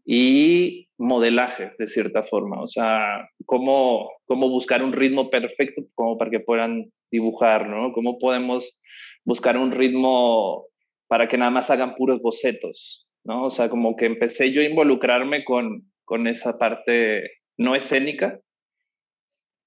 y 0.05 0.89
modelaje, 0.97 1.73
de 1.77 1.87
cierta 1.87 2.23
forma. 2.23 2.61
O 2.61 2.67
sea, 2.67 3.29
cómo, 3.45 4.09
cómo 4.25 4.49
buscar 4.49 4.83
un 4.83 4.93
ritmo 4.93 5.29
perfecto 5.29 5.83
como 5.95 6.17
para 6.17 6.31
que 6.31 6.39
puedan 6.39 6.91
dibujar, 7.11 7.67
¿no? 7.67 7.91
Cómo 7.91 8.17
podemos 8.19 8.81
buscar 9.25 9.57
un 9.57 9.71
ritmo 9.71 10.65
para 11.07 11.27
que 11.27 11.37
nada 11.37 11.51
más 11.51 11.69
hagan 11.69 11.95
puros 11.95 12.21
bocetos, 12.21 13.09
¿no? 13.23 13.45
O 13.45 13.51
sea, 13.51 13.69
como 13.69 13.95
que 13.95 14.05
empecé 14.05 14.51
yo 14.51 14.61
a 14.61 14.65
involucrarme 14.65 15.43
con, 15.43 15.91
con 16.03 16.27
esa 16.27 16.57
parte 16.57 17.31
no 17.57 17.75
escénica. 17.75 18.39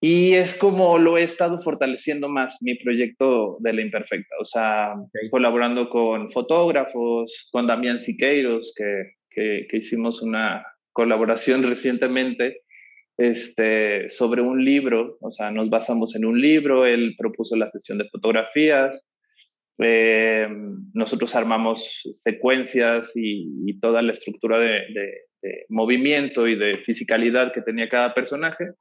Y 0.04 0.34
es 0.34 0.56
como 0.58 0.98
lo 0.98 1.16
he 1.16 1.22
estado 1.22 1.62
fortaleciendo 1.62 2.28
más 2.28 2.58
mi 2.60 2.74
proyecto 2.74 3.56
de 3.60 3.72
La 3.72 3.82
Imperfecta, 3.82 4.34
o 4.40 4.44
sea, 4.44 4.94
colaborando 5.30 5.88
con 5.88 6.28
fotógrafos, 6.32 7.48
con 7.52 7.68
Damián 7.68 8.00
Siqueiros, 8.00 8.74
que, 8.76 9.12
que, 9.30 9.68
que, 9.70 9.76
hicimos 9.76 10.20
una 10.20 10.66
colaboración 10.90 11.62
recientemente 11.68 12.62
este, 13.16 14.10
sobre 14.10 14.42
un 14.42 14.64
libro, 14.64 15.18
o 15.20 15.30
sea, 15.30 15.52
nos 15.52 15.70
basamos 15.70 16.16
en 16.16 16.24
un 16.24 16.40
libro, 16.40 16.84
él 16.84 17.14
propuso 17.16 17.54
la 17.54 17.68
sesión 17.68 17.98
de 17.98 18.08
fotografías, 18.08 19.08
eh, 19.78 20.48
nosotros 20.94 21.32
armamos 21.36 22.02
secuencias 22.16 23.12
y, 23.14 23.78
toda 23.80 24.02
la 24.02 24.14
estructura 24.14 24.58
de, 24.58 24.82
movimiento 25.68 26.48
y 26.48 26.56
de 26.56 26.78
fisicalidad 26.78 27.52
que 27.52 27.62
tenía 27.62 27.88
cada 27.88 28.14
personaje 28.14 28.72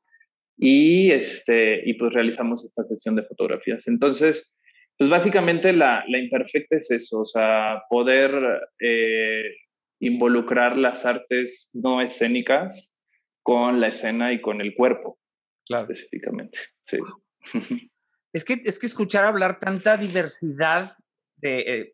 y, 0.63 1.11
este, 1.11 1.81
y 1.89 1.95
pues 1.95 2.13
realizamos 2.13 2.63
esta 2.63 2.83
sesión 2.83 3.15
de 3.15 3.23
fotografías. 3.23 3.87
Entonces, 3.87 4.55
pues 4.95 5.09
básicamente 5.09 5.73
la, 5.73 6.05
imperfecta 6.07 6.77
es 6.77 6.91
eso, 6.91 7.21
o 7.21 7.25
sea, 7.25 7.81
poder 7.89 8.31
eh, 8.79 9.55
involucrar 9.99 10.77
las 10.77 11.03
artes 11.03 11.71
no 11.73 11.99
escénicas 11.99 12.95
con 13.41 13.81
la 13.81 13.87
escena 13.87 14.33
y 14.33 14.39
con 14.39 14.61
el 14.61 14.75
cuerpo, 14.75 15.19
específicamente. 15.67 16.59
Sí. 16.85 16.99
Es 18.33 18.45
que, 18.45 18.61
es 18.63 18.79
que 18.79 18.85
escuchar 18.85 19.25
hablar 19.25 19.59
tanta 19.59 19.97
diversidad 19.97 20.95
de 21.35 21.59
eh, 21.59 21.91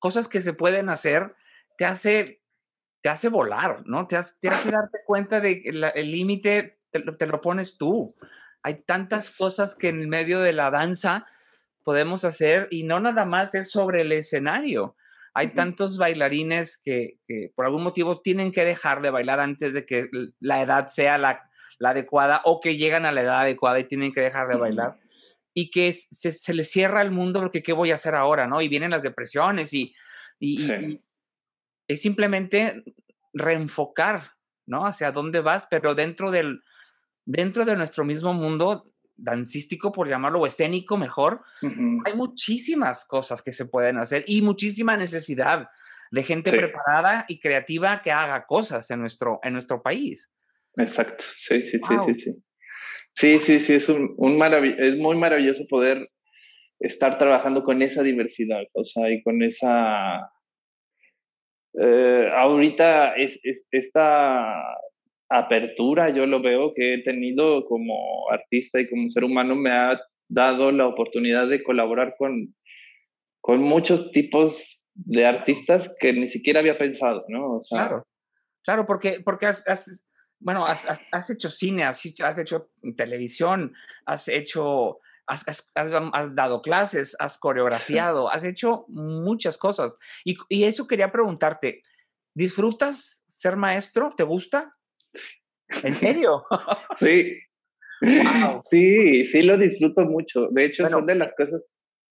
cosas 0.00 0.26
que 0.26 0.40
se 0.40 0.52
pueden 0.52 0.88
hacer 0.88 1.36
te 1.78 1.84
hace, 1.84 2.42
te 3.04 3.08
hace 3.08 3.28
volar, 3.28 3.84
¿no? 3.86 4.08
Te 4.08 4.16
hace, 4.16 4.34
te 4.40 4.48
hace 4.48 4.72
darte 4.72 4.98
cuenta 5.06 5.38
de 5.38 5.62
que 5.62 5.68
el 5.68 6.10
límite 6.10 6.79
te, 6.90 7.26
lo 7.26 7.40
pones 7.40 7.78
tú. 7.78 8.14
Hay 8.62 8.82
tantas 8.82 9.30
cosas 9.30 9.74
que 9.74 9.88
en 9.88 10.08
medio 10.08 10.40
de 10.40 10.52
la 10.52 10.70
danza 10.70 11.26
podemos 11.82 12.24
hacer 12.24 12.68
y 12.70 12.82
no 12.82 13.00
nada 13.00 13.24
más 13.24 13.54
es 13.54 13.70
sobre 13.70 14.02
el 14.02 14.12
escenario. 14.12 14.96
Hay 15.32 15.54
tantos 15.54 15.96
bailarines 15.96 16.78
que, 16.78 17.18
que, 17.26 17.52
por 17.54 17.64
algún 17.64 17.84
motivo 17.84 18.20
tienen 18.20 18.52
que 18.52 18.64
dejar 18.64 19.00
de 19.00 19.10
bailar 19.10 19.40
antes 19.40 19.72
de 19.74 19.86
que 19.86 20.08
la 20.40 20.60
edad 20.60 20.88
sea 20.88 21.18
la, 21.18 21.48
la 21.78 21.90
adecuada 21.90 22.42
o 22.44 22.60
que 22.60 22.76
llegan 22.76 23.06
a 23.06 23.12
la 23.12 23.22
edad 23.22 23.40
adecuada 23.40 23.78
y 23.78 23.84
tienen 23.84 24.12
que 24.12 24.20
dejar 24.20 24.48
de 24.48 24.56
bailar 24.56 24.98
y 25.54 25.70
que 25.70 25.92
se, 25.92 26.32
se 26.32 26.54
le 26.54 26.64
cierra 26.64 27.02
el 27.02 27.10
mundo 27.10 27.40
porque 27.40 27.62
qué 27.62 27.72
voy 27.72 27.90
a 27.90 27.96
hacer 27.96 28.14
ahora, 28.14 28.46
¿no? 28.46 28.60
Y 28.60 28.68
vienen 28.68 28.90
las 28.90 29.02
depresiones 29.02 29.72
y, 29.72 29.94
y, 30.38 31.00
es 31.88 32.02
simplemente 32.02 32.84
reenfocar, 33.32 34.32
¿no? 34.66 34.86
Hacia 34.86 35.10
dónde 35.10 35.40
vas, 35.40 35.66
pero 35.68 35.94
dentro 35.94 36.30
del, 36.30 36.62
dentro 37.30 37.64
de 37.64 37.76
nuestro 37.76 38.04
mismo 38.04 38.34
mundo 38.34 38.92
dancístico, 39.16 39.92
por 39.92 40.08
llamarlo, 40.08 40.40
o 40.40 40.46
escénico 40.46 40.96
mejor, 40.96 41.42
hay 41.62 42.14
muchísimas 42.14 43.06
cosas 43.06 43.42
que 43.42 43.52
se 43.52 43.66
pueden 43.66 43.98
hacer 43.98 44.24
y 44.26 44.42
muchísima 44.42 44.96
necesidad 44.96 45.68
de 46.10 46.22
gente 46.24 46.50
preparada 46.50 47.26
y 47.28 47.38
creativa 47.38 48.02
que 48.02 48.10
haga 48.10 48.46
cosas 48.46 48.90
en 48.90 49.00
nuestro, 49.00 49.38
en 49.42 49.52
nuestro 49.52 49.80
país. 49.82 50.32
Exacto, 50.76 51.24
sí, 51.36 51.66
sí, 51.66 51.78
sí, 51.80 51.94
sí, 52.06 52.14
sí. 52.14 52.42
Sí, 53.12 53.38
sí, 53.38 53.58
sí, 53.58 53.74
es, 53.74 53.88
un, 53.88 54.14
un 54.16 54.40
es 54.78 54.96
muy 54.96 55.16
maravilloso 55.16 55.66
poder 55.68 56.10
estar 56.80 57.18
trabajando 57.18 57.62
con 57.62 57.82
esa 57.82 58.02
diversidad, 58.02 58.62
o 58.74 58.84
sea, 58.84 59.10
y 59.10 59.22
con 59.22 59.42
esa... 59.42 60.30
Eh, 61.80 62.28
ahorita 62.34 63.14
es, 63.14 63.38
esta 63.70 64.64
apertura, 65.30 66.10
yo 66.10 66.26
lo 66.26 66.42
veo 66.42 66.74
que 66.74 66.94
he 66.94 67.02
tenido 67.02 67.64
como 67.66 68.28
artista 68.30 68.80
y 68.80 68.88
como 68.88 69.08
ser 69.10 69.24
humano, 69.24 69.54
me 69.54 69.70
ha 69.70 70.00
dado 70.28 70.72
la 70.72 70.88
oportunidad 70.88 71.48
de 71.48 71.62
colaborar 71.62 72.16
con, 72.18 72.54
con 73.40 73.62
muchos 73.62 74.10
tipos 74.10 74.84
de 74.92 75.24
artistas 75.24 75.94
que 76.00 76.12
ni 76.12 76.26
siquiera 76.26 76.60
había 76.60 76.76
pensado, 76.76 77.24
¿no? 77.28 77.54
O 77.54 77.60
sea, 77.60 77.78
claro, 77.78 78.06
claro, 78.64 78.86
porque, 78.86 79.20
porque 79.24 79.46
has, 79.46 80.04
bueno, 80.40 80.66
has, 80.66 81.30
hecho 81.30 81.48
cine, 81.48 81.84
has, 81.84 82.02
has, 82.22 82.38
hecho 82.38 82.70
televisión, 82.96 83.72
has 84.06 84.26
hecho, 84.26 84.98
has, 85.26 85.70
dado 86.34 86.60
clases, 86.60 87.16
has 87.20 87.38
coreografiado, 87.38 88.28
has 88.30 88.42
hecho 88.42 88.84
muchas 88.88 89.58
cosas. 89.58 89.96
Y, 90.24 90.36
y, 90.48 90.64
eso 90.64 90.88
quería 90.88 91.12
preguntarte, 91.12 91.82
¿disfrutas 92.34 93.24
ser 93.28 93.56
maestro? 93.56 94.10
¿Te 94.16 94.24
gusta? 94.24 94.76
¿En 95.82 95.94
serio? 95.94 96.44
sí. 96.98 97.38
Sí, 98.70 99.26
sí 99.26 99.42
lo 99.42 99.58
disfruto 99.58 100.02
mucho. 100.02 100.48
De 100.50 100.64
hecho, 100.64 100.88
son 100.88 101.06
de 101.06 101.14
las 101.14 101.34
cosas. 101.34 101.62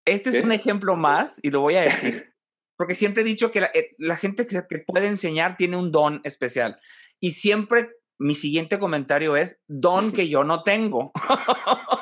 Este 0.06 0.30
es 0.30 0.43
un 0.43 0.52
ejemplo 0.52 0.95
más 0.95 1.39
y 1.41 1.52
lo 1.52 1.62
voy 1.62 1.76
a 1.76 1.82
decir. 1.82 2.34
Porque 2.78 2.95
siempre 2.95 3.24
he 3.24 3.26
dicho 3.26 3.52
que 3.52 3.62
la, 3.62 3.72
eh, 3.74 3.95
la 3.97 4.16
gente 4.16 4.47
que, 4.47 4.62
que 4.70 4.80
puede 4.80 5.08
enseñar 5.08 5.58
tiene 5.58 5.76
un 5.76 5.91
don 5.91 6.22
especial. 6.24 6.80
Y 7.20 7.34
siempre 7.34 7.89
mi 8.20 8.36
siguiente 8.36 8.80
comentario 8.80 9.36
es 9.36 9.60
don 9.68 10.12
que 10.12 10.30
yo 10.30 10.43
no 10.43 10.64
tengo. 10.64 11.12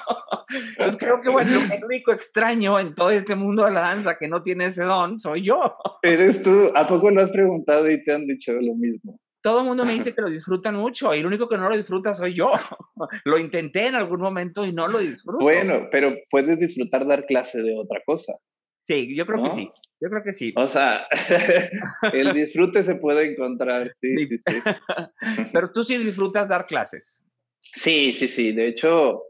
Entonces 0.49 0.97
creo 0.97 1.19
que, 1.21 1.29
bueno, 1.29 1.51
el 1.73 1.83
único 1.83 2.11
extraño 2.11 2.79
en 2.79 2.95
todo 2.95 3.11
este 3.11 3.35
mundo 3.35 3.65
de 3.65 3.71
la 3.71 3.81
danza 3.81 4.17
que 4.17 4.27
no 4.27 4.41
tiene 4.41 4.65
ese 4.65 4.83
don 4.83 5.19
soy 5.19 5.43
yo. 5.43 5.75
Eres 6.01 6.41
tú. 6.41 6.71
¿A 6.73 6.87
poco 6.87 7.11
lo 7.11 7.21
has 7.21 7.31
preguntado 7.31 7.89
y 7.89 8.03
te 8.03 8.13
han 8.13 8.25
dicho 8.25 8.53
lo 8.53 8.75
mismo? 8.75 9.19
Todo 9.47 9.61
el 9.61 9.65
mundo 9.65 9.85
me 9.85 9.93
dice 9.93 10.13
que 10.13 10.21
lo 10.21 10.29
disfrutan 10.29 10.75
mucho 10.75 11.15
y 11.15 11.19
el 11.19 11.25
único 11.25 11.47
que 11.47 11.57
no 11.57 11.69
lo 11.69 11.77
disfruta 11.77 12.13
soy 12.13 12.33
yo. 12.33 12.51
Lo 13.23 13.37
intenté 13.37 13.87
en 13.87 13.95
algún 13.95 14.19
momento 14.19 14.65
y 14.65 14.73
no 14.73 14.89
lo 14.89 14.99
disfruto. 14.99 15.41
Bueno, 15.41 15.87
pero 15.89 16.13
puedes 16.29 16.59
disfrutar 16.59 17.07
dar 17.07 17.25
clase 17.25 17.61
de 17.61 17.79
otra 17.79 18.01
cosa. 18.05 18.33
Sí, 18.81 19.15
yo 19.15 19.25
creo 19.25 19.41
que 19.43 19.51
sí. 19.51 19.71
Yo 20.01 20.09
creo 20.09 20.21
que 20.21 20.33
sí. 20.33 20.53
O 20.57 20.67
sea, 20.67 21.07
el 22.11 22.33
disfrute 22.33 22.83
se 22.83 22.95
puede 22.95 23.31
encontrar, 23.31 23.93
sí, 23.95 24.25
sí, 24.25 24.37
sí, 24.37 24.55
Pero 25.53 25.71
tú 25.71 25.85
sí 25.85 25.95
disfrutas 25.97 26.49
dar 26.49 26.65
clases. 26.65 27.23
Sí, 27.61 28.11
sí, 28.11 28.27
sí. 28.27 28.51
De 28.51 28.67
hecho, 28.67 29.23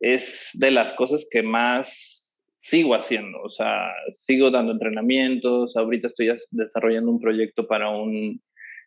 es 0.00 0.48
de 0.54 0.70
las 0.70 0.94
cosas 0.94 1.28
que 1.30 1.42
más 1.42 2.40
sigo 2.56 2.94
haciendo. 2.94 3.42
O 3.42 3.50
sea, 3.50 3.90
sigo 4.14 4.50
dando 4.50 4.72
entrenamientos. 4.72 5.76
Ahorita 5.76 6.06
estoy 6.06 6.34
desarrollando 6.52 7.10
un 7.10 7.20
proyecto 7.20 7.66
para 7.66 7.90
un 7.90 8.40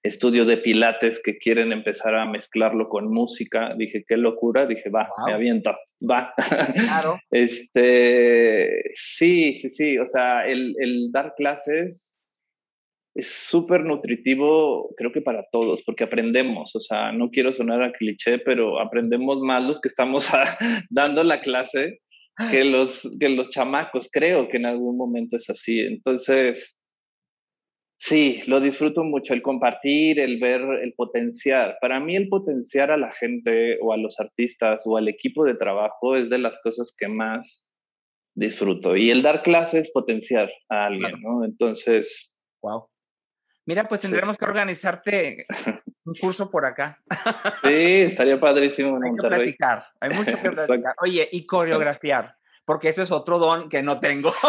estudio 0.04 0.45
de 0.45 0.58
pilates 0.58 1.22
que 1.22 1.38
quieren 1.38 1.72
empezar 1.72 2.16
a 2.16 2.26
mezclarlo 2.26 2.89
con 2.89 3.12
música. 3.12 3.74
Dije, 3.78 4.04
qué 4.08 4.18
locura. 4.18 4.66
Dije, 4.66 4.89
va, 4.89 5.10
me 5.26 5.34
aviento, 5.34 5.76
va. 6.10 6.34
Claro. 6.74 7.20
este, 7.32 8.84
sí, 8.93 9.60
sí, 9.62 9.70
sí. 9.70 9.97
O 9.97 10.08
sea, 10.08 10.47
el, 10.47 10.76
el 10.80 11.12
dar 11.12 11.34
clases 11.36 12.20
es 13.14 13.30
súper 13.30 13.84
nutritivo, 13.84 14.93
creo 14.95 15.12
que 15.12 15.22
para 15.22 15.45
todos, 15.52 15.84
porque 15.84 16.06
aprendemos. 16.06 16.76
O 16.76 16.80
sea, 16.80 17.12
no 17.12 17.30
quiero 17.30 17.52
sonar 17.54 17.84
a 17.84 17.91
cliché, 17.91 18.39
pero 18.39 18.80
aprendemos 18.80 19.39
más 19.41 19.64
los 19.66 19.82
que 19.82 19.89
estamos 19.89 20.28
dando 20.89 21.24
la 21.24 21.41
clase 21.41 21.99
que 22.49 22.64
los, 22.64 23.08
que 23.20 23.30
los 23.30 23.49
chamacos. 23.49 24.10
Creo 24.12 24.47
que 24.47 24.58
en 24.58 24.66
algún 24.66 24.97
momento 24.97 25.36
es 25.36 25.49
así. 25.49 25.82
Entonces, 25.82 26.78
Sí, 28.04 28.41
lo 28.47 28.60
disfruto 28.60 29.04
mucho, 29.04 29.36
el 29.36 29.43
compartir, 29.43 30.20
el 30.20 30.39
ver, 30.39 30.60
el 30.82 30.91
potenciar. 30.93 31.78
Para 31.80 31.99
mí 31.99 32.16
el 32.16 32.30
potenciar 32.30 32.89
a 32.89 32.97
la 32.97 33.12
gente 33.14 33.78
o 33.80 33.93
a 33.93 33.97
los 33.97 34.20
artistas 34.20 34.82
o 34.86 34.97
al 34.97 35.08
equipo 35.08 35.45
de 35.45 35.54
trabajo 35.54 36.16
es 36.16 36.28
de 36.28 36.39
las 36.39 36.58
cosas 36.64 36.95
que 36.97 37.08
más 37.08 37.68
disfruto. 38.34 38.97
Y 38.97 39.12
el 39.12 39.22
dar 39.22 39.43
clases, 39.43 39.91
potenciar 39.91 40.49
a 40.68 40.88
alguien, 40.88 41.22
¿no? 41.22 41.45
Entonces... 41.45 42.34
Wow. 42.64 42.88
Mira, 43.68 43.88
pues 43.88 44.02
tendremos 44.02 44.36
que 44.36 44.45
organizarte 44.45 45.45
un 46.04 46.16
curso 46.16 46.49
por 46.49 46.66
acá. 46.66 46.99
Sí, 47.64 48.02
estaría 48.02 48.39
padrísimo 48.39 48.97
en 48.97 49.04
Hay 49.04 49.12
que 49.12 49.28
platicar, 49.28 49.84
hay 49.99 50.10
mucho 50.10 50.41
que 50.41 50.49
platicar. 50.49 50.95
Oye, 51.04 51.30
y 51.32 51.45
coreografiar, 51.45 52.36
porque 52.66 52.89
eso 52.89 53.04
es 53.04 53.12
otro 53.12 53.38
don 53.38 53.70
que 53.70 53.84
no 53.84 53.99
tengo. 53.99 54.34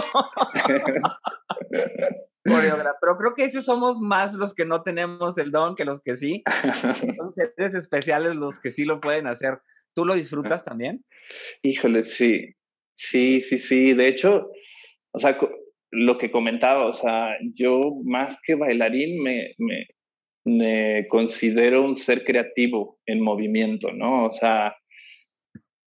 Pero 2.45 3.17
creo 3.19 3.35
que 3.35 3.45
esos 3.45 3.65
somos 3.65 4.01
más 4.01 4.35
los 4.35 4.55
que 4.55 4.65
no 4.65 4.83
tenemos 4.83 5.39
el 5.39 5.51
don 5.51 5.77
que 5.77 5.85
los 5.85 6.01
que 6.01 6.17
sí. 6.17 6.43
Son 7.17 7.33
seres 7.33 7.75
especiales 7.75 8.35
los 8.35 8.59
que 8.59 8.73
sí 8.73 8.85
lo 8.85 9.01
pueden 9.01 9.27
hacer. 9.27 9.61
¿Tú 9.95 10.05
lo 10.05 10.15
disfrutas 10.15 10.65
también? 10.65 11.05
Híjole, 11.63 12.03
sí. 12.03 12.55
Sí, 12.95 13.41
sí, 13.41 13.59
sí. 13.59 13.95
De 13.95 14.09
hecho, 14.09 14.51
o 15.13 15.21
sea, 15.21 15.39
lo 15.91 16.19
que 16.19 16.31
comentaba, 16.31 16.87
o 16.87 16.93
sea, 16.93 17.37
yo 17.55 17.81
más 18.05 18.37
que 18.45 18.55
bailarín 18.55 19.23
me, 19.23 19.55
me, 19.59 19.87
me 20.45 21.07
considero 21.09 21.85
un 21.85 21.95
ser 21.95 22.25
creativo 22.25 22.99
en 23.07 23.21
movimiento, 23.21 23.93
¿no? 23.93 24.27
O 24.27 24.33
sea, 24.33 24.75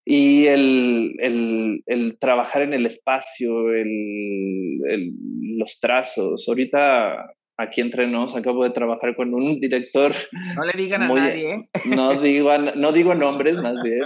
y 0.08 0.46
el, 0.46 1.16
el, 1.18 1.82
el, 1.86 2.18
trabajar 2.20 2.62
en 2.62 2.72
el 2.72 2.86
espacio, 2.86 3.74
el, 3.74 5.10
los 5.58 5.80
trazos. 5.80 6.44
Ahorita 6.46 7.26
aquí 7.58 7.80
entre 7.80 8.06
nos, 8.06 8.36
acabo 8.36 8.62
de 8.62 8.70
trabajar 8.70 9.16
con 9.16 9.34
un 9.34 9.58
director. 9.58 10.12
No 10.54 10.64
le 10.64 10.74
digan 10.74 11.02
a 11.02 11.08
nadie. 11.08 11.54
¿eh? 11.54 11.68
No, 11.86 12.14
digo, 12.22 12.56
no 12.56 12.92
digo 12.92 13.16
nombres, 13.16 13.56
más 13.56 13.82
bien. 13.82 14.04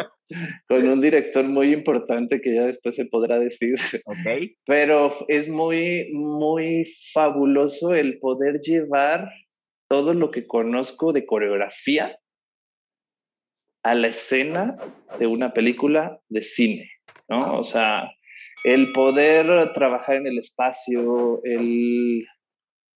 Con 0.67 0.89
un 0.89 1.03
director 1.03 1.45
muy 1.45 1.71
importante 1.75 2.41
que 2.41 2.55
ya 2.55 2.65
después 2.65 2.97
se 2.97 3.05
podrá 3.05 3.39
decir. 3.39 3.75
Ok. 4.07 4.53
Pero 4.65 5.13
es 5.29 5.51
muy, 5.51 6.11
muy 6.15 6.91
fabuloso 7.13 7.95
el 7.95 8.19
poder 8.21 8.63
llevar 8.63 9.29
todo 9.87 10.15
lo 10.15 10.31
que 10.31 10.47
conozco 10.47 11.13
de 11.13 11.27
coreografía 11.27 12.17
a 13.83 13.95
la 13.95 14.09
escena 14.09 14.77
de 15.19 15.27
una 15.27 15.53
película 15.53 16.21
de 16.29 16.43
cine, 16.43 16.91
¿no? 17.29 17.59
O 17.59 17.65
sea, 17.65 18.11
el 18.65 18.93
poder 18.93 19.73
trabajar 19.73 20.17
en 20.17 20.27
el 20.27 20.39
espacio, 20.39 21.41
el 21.45 22.25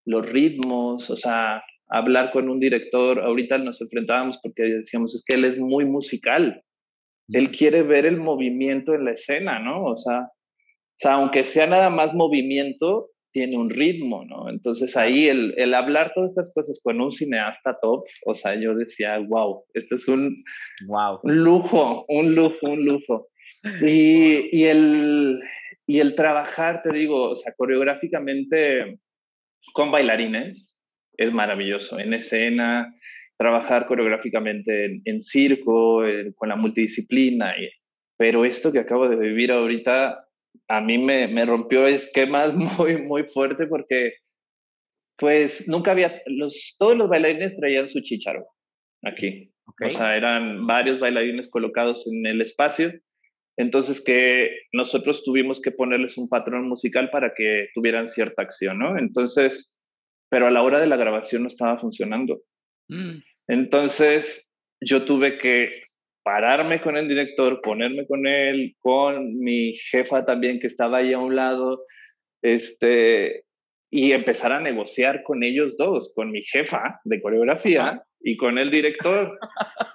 los 0.07 0.31
ritmos, 0.31 1.09
o 1.11 1.17
sea, 1.17 1.63
hablar 1.89 2.31
con 2.33 2.49
un 2.49 2.61
director. 2.61 3.21
Ahorita 3.21 3.59
nos 3.59 3.81
enfrentábamos 3.81 4.39
porque 4.43 4.65
decíamos, 4.65 5.15
es 5.15 5.25
que 5.27 5.37
él 5.37 5.45
es 5.45 5.59
muy 5.59 5.85
musical. 5.85 6.63
Él 7.29 7.51
quiere 7.51 7.83
ver 7.83 8.05
el 8.05 8.19
movimiento 8.19 8.95
en 8.95 9.07
la 9.07 9.13
escena, 9.13 9.59
¿no? 9.59 9.85
O 9.85 9.97
sea, 9.97 10.21
o 10.21 10.97
sea 10.99 11.15
aunque 11.15 11.43
sea 11.45 11.67
nada 11.67 11.89
más 11.91 12.13
movimiento, 12.13 13.11
tiene 13.35 13.59
un 13.59 13.69
ritmo, 13.69 14.25
¿no? 14.25 14.49
Entonces 14.49 14.97
ahí 14.97 15.27
el, 15.27 15.55
el, 15.57 15.75
hablar 15.75 16.13
todas 16.15 16.31
estas 16.31 16.55
cosas 16.55 16.81
con 16.83 17.01
un 17.01 17.13
cineasta 17.13 17.77
top, 17.83 18.05
o 18.25 18.35
sea, 18.37 18.55
yo 18.55 18.77
decía, 18.77 19.19
wow, 19.19 19.65
esto 19.75 19.97
es 19.97 20.07
un, 20.07 20.45
wow. 20.87 21.19
un 21.25 21.43
lujo, 21.43 22.05
un 22.09 22.33
lujo, 22.37 22.59
un 22.63 22.85
lujo. 22.85 23.29
Y, 23.83 24.57
y, 24.57 24.65
el, 24.67 25.41
y 25.85 25.99
el 25.99 26.15
trabajar, 26.15 26.83
te 26.85 26.93
digo, 26.93 27.31
o 27.31 27.37
sea, 27.37 27.53
coreográficamente 27.55 29.01
con 29.73 29.91
bailarines 29.91 30.81
es 31.17 31.33
maravilloso. 31.33 31.99
En 31.99 32.15
escena, 32.15 32.95
trabajar 33.37 33.87
coreográficamente 33.87 35.01
en, 35.05 35.23
circo, 35.23 36.05
con 36.37 36.49
la 36.49 36.57
multidisciplina. 36.57 37.53
pero 38.17 38.45
esto 38.45 38.71
que 38.71 38.79
acabo 38.79 39.09
de 39.09 39.17
vivir 39.17 39.51
ahorita, 39.51 40.24
a 40.69 40.81
mí 40.81 40.99
me, 40.99 41.29
me 41.29 41.45
rompió 41.45 41.87
esquemas 41.87 42.55
muy, 42.79 43.03
muy 43.03 43.25
fuerte 43.25 43.67
porque 43.67 44.15
pues 45.17 45.69
nunca 45.69 45.93
había, 45.93 46.23
los, 46.27 46.77
todos 46.79 46.97
los 46.97 47.09
bailarines 47.09 47.57
traían 47.57 47.89
su 47.89 48.01
chicharo 48.01 48.47
aquí. 49.03 49.51
O 49.81 49.91
sea, 49.91 50.17
eran 50.17 50.67
varios 50.67 51.01
bailarines 51.01 51.51
colocados 51.51 52.07
en 52.07 52.27
el 52.27 52.41
espacio. 52.41 52.93
Entonces 53.57 54.03
que 54.03 54.51
nosotros 54.73 55.23
tuvimos 55.25 55.61
que 55.61 55.71
ponerles 55.71 56.19
un 56.19 56.29
patrón 56.29 56.69
musical 56.69 57.11
para 57.11 57.35
que 57.35 57.69
tuvieran 57.75 58.07
cierta 58.07 58.43
acción, 58.43 58.79
¿no? 58.79 58.99
Entonces, 58.99 59.81
pero 60.29 60.49
a 60.49 60.51
la 60.51 60.63
hora 60.63 60.81
de 60.81 60.89
la 60.89 60.97
grabación 60.97 61.43
no 61.43 61.49
estaba 61.49 61.79
funcionando. 61.79 62.43
Mm. 62.89 63.19
Entonces, 63.49 64.51
yo 64.81 65.05
tuve 65.05 65.39
que 65.39 65.84
pararme 66.25 66.81
con 66.81 66.97
el 66.97 67.07
director, 67.07 67.61
ponerme 67.61 68.07
con 68.07 68.27
él, 68.27 68.75
con 68.81 69.39
mi 69.39 69.75
jefa 69.75 70.25
también 70.25 70.59
que 70.59 70.67
estaba 70.67 70.99
ahí 70.99 71.13
a 71.13 71.19
un 71.19 71.37
lado, 71.37 71.85
este, 72.43 73.45
y 73.91 74.13
empezar 74.13 74.51
a 74.51 74.61
negociar 74.61 75.23
con 75.23 75.45
ellos 75.45 75.77
dos, 75.77 76.13
con 76.17 76.33
mi 76.33 76.43
jefa 76.43 77.01
de 77.05 77.21
coreografía 77.21 78.03
y 78.21 78.37
con 78.39 78.59
el 78.59 78.71
director, 78.71 79.39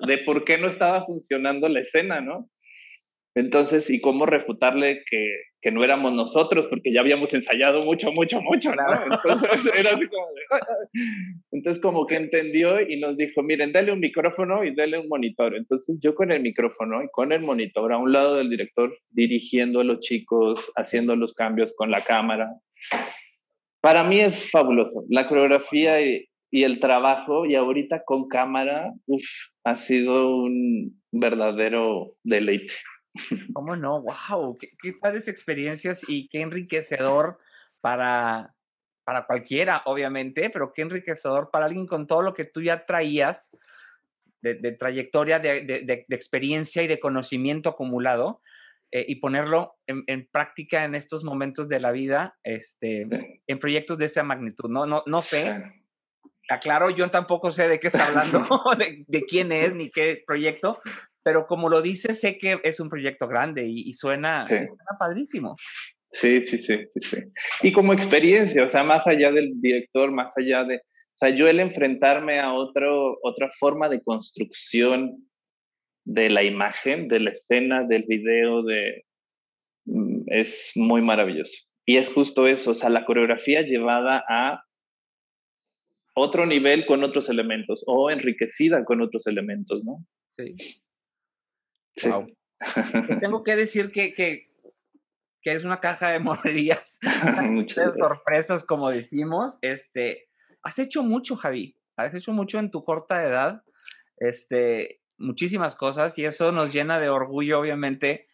de 0.07 0.19
por 0.19 0.45
qué 0.45 0.57
no 0.59 0.67
estaba 0.67 1.03
funcionando 1.03 1.67
la 1.67 1.81
escena, 1.81 2.21
¿no? 2.21 2.47
Entonces, 3.35 3.89
¿y 3.89 4.01
cómo 4.01 4.25
refutarle 4.25 5.03
que, 5.09 5.33
que, 5.61 5.71
no 5.71 5.83
éramos 5.83 6.13
nosotros? 6.13 6.65
Porque 6.67 6.91
ya 6.91 7.01
habíamos 7.01 7.33
ensayado 7.33 7.83
mucho, 7.83 8.11
mucho, 8.11 8.41
mucho, 8.41 8.71
Entonces, 8.71 9.71
era 9.79 9.91
así 9.91 10.07
como 10.07 10.27
Entonces, 11.51 11.81
como 11.81 12.07
que 12.07 12.15
entendió 12.15 12.81
y 12.81 12.99
nos 12.99 13.17
dijo, 13.17 13.43
miren, 13.43 13.71
dale 13.71 13.91
un 13.91 13.99
micrófono 13.99 14.63
y 14.63 14.73
dale 14.75 14.97
un 14.97 15.07
monitor. 15.07 15.55
Entonces, 15.55 15.99
yo 16.01 16.15
con 16.15 16.31
el 16.31 16.41
micrófono 16.41 17.03
y 17.03 17.09
con 17.11 17.31
el 17.31 17.41
monitor 17.41 17.93
a 17.93 17.97
un 17.97 18.11
lado 18.11 18.35
del 18.35 18.49
director, 18.49 18.97
dirigiendo 19.11 19.81
a 19.81 19.83
los 19.83 19.99
chicos, 19.99 20.71
haciendo 20.75 21.15
los 21.15 21.33
cambios 21.33 21.73
con 21.75 21.91
la 21.91 22.01
cámara. 22.01 22.49
Para 23.79 24.03
mí 24.03 24.19
es 24.19 24.49
fabuloso. 24.49 25.05
La 25.07 25.27
coreografía 25.27 26.01
y, 26.01 26.27
y 26.51 26.63
el 26.63 26.79
trabajo, 26.79 27.45
y 27.45 27.55
ahorita 27.55 28.03
con 28.03 28.27
cámara, 28.27 28.91
uf, 29.05 29.23
ha 29.63 29.75
sido 29.75 30.35
un 30.35 30.99
verdadero 31.11 32.15
deleite. 32.23 32.73
¿Cómo 33.53 33.75
no? 33.75 34.01
¡Wow! 34.01 34.57
Qué, 34.57 34.71
qué 34.81 34.93
padres 34.93 35.27
experiencias 35.27 36.03
y 36.07 36.29
qué 36.29 36.41
enriquecedor 36.41 37.39
para, 37.81 38.55
para 39.03 39.25
cualquiera, 39.25 39.81
obviamente, 39.85 40.49
pero 40.49 40.73
qué 40.73 40.83
enriquecedor 40.83 41.49
para 41.51 41.65
alguien 41.65 41.87
con 41.87 42.07
todo 42.07 42.21
lo 42.21 42.33
que 42.33 42.45
tú 42.45 42.61
ya 42.61 42.85
traías 42.85 43.51
de, 44.41 44.71
trayectoria, 44.71 45.39
de, 45.39 45.61
de, 45.61 46.05
experiencia 46.09 46.81
y 46.81 46.87
de 46.87 46.99
conocimiento 46.99 47.69
acumulado. 47.69 48.41
Eh, 48.91 49.05
y 49.07 49.17
ponerlo 49.17 49.77
en, 49.85 50.03
en, 50.07 50.27
práctica 50.31 50.83
en 50.83 50.95
estos 50.95 51.23
momentos 51.23 51.69
de 51.69 51.79
la 51.79 51.91
vida, 51.91 52.39
este, 52.43 53.07
en 53.45 53.59
proyectos 53.59 53.99
de 53.99 54.05
esa 54.05 54.23
magnitud. 54.23 54.67
No, 54.67 54.87
no, 54.87 55.03
no 55.05 55.21
sé, 55.21 55.63
aclaro, 56.49 56.89
yo 56.89 57.09
tampoco 57.09 57.51
sé 57.51 57.67
de 57.67 57.79
qué 57.79 57.87
está 57.87 58.07
hablando, 58.07 58.45
de, 59.07 59.25
quién 59.25 59.51
es 59.51 59.73
ni 59.73 59.91
qué 59.91 60.23
proyecto, 60.25 60.81
pero 61.23 61.47
como 61.47 61.69
lo 61.69 61.81
dices, 61.81 62.19
sé 62.19 62.37
que 62.37 62.59
es 62.63 62.79
un 62.79 62.89
proyecto 62.89 63.27
grande 63.27 63.65
y, 63.67 63.91
suena, 63.93 64.45
padrísimo. 64.97 65.55
Sí, 66.09 66.41
sí, 66.43 66.57
sí, 66.57 66.85
sí, 66.87 66.99
sí. 67.01 67.17
Y 67.61 67.71
como 67.71 67.93
experiencia, 67.93 68.63
o 68.63 68.69
sea, 68.69 68.83
más 68.83 69.05
allá 69.05 69.31
del 69.31 69.61
director, 69.61 70.11
más 70.11 70.35
allá 70.37 70.63
de, 70.63 70.77
o 70.77 71.17
sea, 71.19 71.29
yo 71.29 71.47
el 71.47 71.59
enfrentarme 71.59 72.39
a 72.39 72.53
otro, 72.53 73.19
otra 73.21 73.49
forma 73.49 73.89
de 73.89 74.01
construcción 74.01 75.29
de 76.05 76.29
la 76.29 76.43
imagen, 76.43 77.07
de 77.07 77.19
la 77.19 77.31
escena, 77.31 77.83
del 77.83 78.03
video, 78.07 78.63
de, 78.63 79.05
mm, 79.85 80.21
es 80.27 80.71
muy 80.75 81.01
maravilloso. 81.01 81.67
Y 81.85 81.97
es 81.97 82.09
justo 82.09 82.47
eso, 82.47 82.71
o 82.71 82.73
sea, 82.75 82.89
la 82.89 83.05
coreografía 83.05 83.61
llevada 83.61 84.23
a 84.27 84.63
otro 86.15 86.45
nivel 86.45 86.85
con 86.85 87.03
otros 87.03 87.29
elementos 87.29 87.83
o 87.85 88.09
enriquecida 88.09 88.83
con 88.83 89.01
otros 89.01 89.27
elementos, 89.27 89.83
¿no? 89.83 90.05
Sí. 90.27 90.55
Tengo 93.21 93.43
que 93.43 93.55
decir 93.55 93.91
que, 93.91 94.13
que, 94.13 94.51
que, 95.41 95.53
es 95.53 95.65
una 95.65 95.79
caja 95.79 96.11
de 96.11 96.19
monerías, 96.19 96.99
de 97.01 97.93
sorpresas, 97.97 98.63
como 98.63 98.89
decimos. 98.89 99.57
Este, 99.61 100.29
has 100.63 100.79
hecho 100.79 101.03
mucho, 101.03 101.35
Javi. 101.35 101.77
Has 101.95 102.13
hecho 102.13 102.33
mucho 102.33 102.59
en 102.59 102.71
tu 102.71 102.83
corta 102.83 103.23
edad. 103.23 103.63
Este, 104.17 105.01
muchísimas 105.19 105.75
cosas 105.75 106.17
y 106.17 106.25
eso 106.25 106.51
nos 106.51 106.73
llena 106.73 106.99
de 106.99 107.09
orgullo, 107.09 107.59
obviamente, 107.59 108.27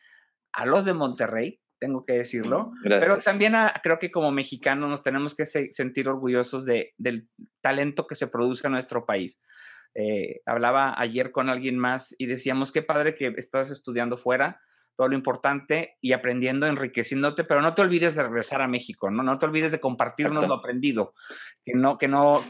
a 0.54 0.66
los 0.66 0.86
de 0.86 0.94
Monterrey, 0.94 1.60
tengo 1.80 2.06
que 2.06 2.14
decirlo, 2.14 2.72
pero 2.84 3.20
también 3.20 3.54
creo 3.84 4.00
que 4.00 4.12
como 4.12 4.32
mexicanos 4.32 4.90
nos 4.90 5.04
tenemos 5.04 5.36
que 5.36 5.46
sentir 5.46 6.08
orgullosos 6.08 6.66
de, 6.66 6.94
del 6.98 7.28
talento 7.62 8.08
que 8.08 8.16
se 8.16 8.28
produce 8.28 8.66
en 8.68 8.74
nuestro 8.74 9.06
país. 9.06 9.42
Eh, 9.96 10.42
hablaba 10.46 10.94
ayer 10.98 11.32
con 11.32 11.50
alguien 11.50 11.80
más 11.80 12.16
y 12.20 12.26
decíamos, 12.26 12.72
qué 12.72 12.82
padre 12.82 13.16
que 13.16 13.34
estás 13.38 13.72
estudiando 13.72 14.18
fuera, 14.18 14.62
todo 14.98 15.08
lo 15.08 15.16
importante 15.16 15.98
y 16.02 16.12
aprendiendo, 16.12 16.68
enriqueciéndote, 16.68 17.46
pero 17.46 17.62
no 17.62 17.74
te 17.74 17.82
olvides 17.82 18.16
de 18.16 18.24
regresar 18.24 18.62
a 18.62 18.68
México, 18.68 19.10
¿no? 19.10 19.24
No 19.24 19.38
te 19.38 19.46
olvides 19.46 19.72
de 19.72 19.80
compartirnos 19.80 20.48
lo 20.48 20.56
aprendido, 20.56 21.14
que 21.64 21.74
no, 21.74 21.98
que 21.98 22.08
no 22.08 22.44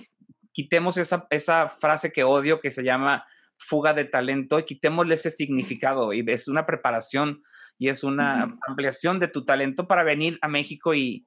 quitemos 0.51 0.97
esa, 0.97 1.27
esa 1.29 1.69
frase 1.69 2.11
que 2.11 2.23
odio 2.23 2.59
que 2.59 2.71
se 2.71 2.83
llama 2.83 3.25
fuga 3.57 3.93
de 3.93 4.05
talento 4.05 4.59
y 4.59 4.63
quitémosle 4.63 5.15
ese 5.15 5.31
significado 5.31 6.13
y 6.13 6.23
es 6.27 6.47
una 6.47 6.65
preparación 6.65 7.41
y 7.77 7.89
es 7.89 8.03
una 8.03 8.57
ampliación 8.67 9.19
de 9.19 9.27
tu 9.27 9.45
talento 9.45 9.87
para 9.87 10.03
venir 10.03 10.37
a 10.41 10.47
México 10.47 10.93
y, 10.93 11.25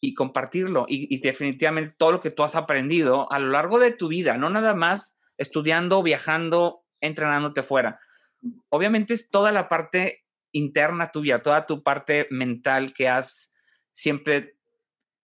y 0.00 0.14
compartirlo. 0.14 0.86
Y, 0.88 1.20
definitivamente 1.20 1.94
todo 1.96 2.12
lo 2.12 2.20
que 2.20 2.30
tú 2.30 2.42
has 2.42 2.54
aprendido 2.54 3.30
a 3.32 3.38
lo 3.38 3.50
largo 3.50 3.78
de 3.78 3.92
tu 3.92 4.08
vida, 4.08 4.36
no 4.36 4.50
nada 4.50 4.74
más 4.74 5.20
estudiando, 5.38 6.02
viajando, 6.02 6.84
entrenándote 7.00 7.62
fuera. 7.62 7.98
Obviamente 8.68 9.14
es 9.14 9.30
toda 9.30 9.52
la 9.52 9.68
parte 9.68 10.24
interna 10.52 11.10
tuya, 11.10 11.40
toda 11.40 11.66
tu 11.66 11.82
parte 11.82 12.26
mental 12.30 12.94
que 12.94 13.08
has 13.08 13.54
siempre 13.92 14.56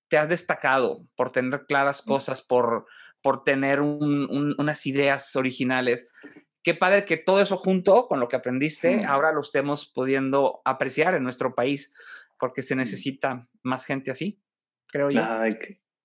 te 0.08 0.18
has 0.18 0.28
destacado 0.28 1.06
por 1.16 1.30
tener 1.30 1.64
claras 1.66 2.02
cosas, 2.02 2.42
por, 2.42 2.86
por 3.22 3.44
tener 3.44 3.80
unas 3.80 4.86
ideas 4.86 5.34
originales. 5.36 6.10
Qué 6.62 6.74
padre 6.74 7.04
que 7.04 7.16
todo 7.16 7.40
eso 7.40 7.56
junto 7.56 8.06
con 8.06 8.20
lo 8.20 8.28
que 8.28 8.36
aprendiste, 8.36 9.04
ahora 9.04 9.32
lo 9.32 9.40
estemos 9.40 9.90
pudiendo 9.90 10.60
apreciar 10.64 11.14
en 11.14 11.22
nuestro 11.22 11.54
país, 11.54 11.94
porque 12.38 12.62
se 12.62 12.76
necesita 12.76 13.48
más 13.62 13.86
gente 13.86 14.10
así 14.10 14.42
creo 14.92 15.10
yo. 15.10 15.22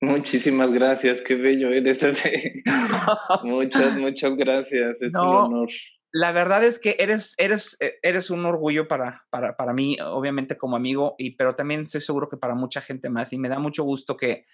muchísimas 0.02 0.74
gracias, 0.74 1.22
qué 1.22 1.36
bello 1.36 1.70
eres. 1.70 2.00
muchas, 3.44 3.96
muchas 3.98 4.36
gracias, 4.36 5.02
es 5.02 5.14
un 5.14 5.22
honor. 5.22 5.70
La 6.14 6.32
verdad 6.32 6.64
es 6.64 6.80
que 6.80 6.96
eres, 7.00 7.36
eres, 7.38 7.78
e, 7.80 8.00
eres 8.02 8.30
un 8.30 8.46
orgullo 8.46 8.88
para, 8.88 9.26
para, 9.30 9.56
para 9.58 9.74
mí, 9.74 9.98
obviamente 10.02 10.58
como 10.58 10.76
amigo, 10.78 11.16
y, 11.18 11.36
pero 11.36 11.56
también 11.56 11.82
estoy 11.82 12.02
seguro 12.02 12.30
que 12.30 12.38
para 12.38 12.56
mucha 12.56 12.82
gente 12.82 13.10
más. 13.10 13.34
Y 13.34 13.38
me 13.38 13.50
da 13.50 13.60
mucho 13.60 13.84
gusto 13.84 14.16
que 14.16 14.46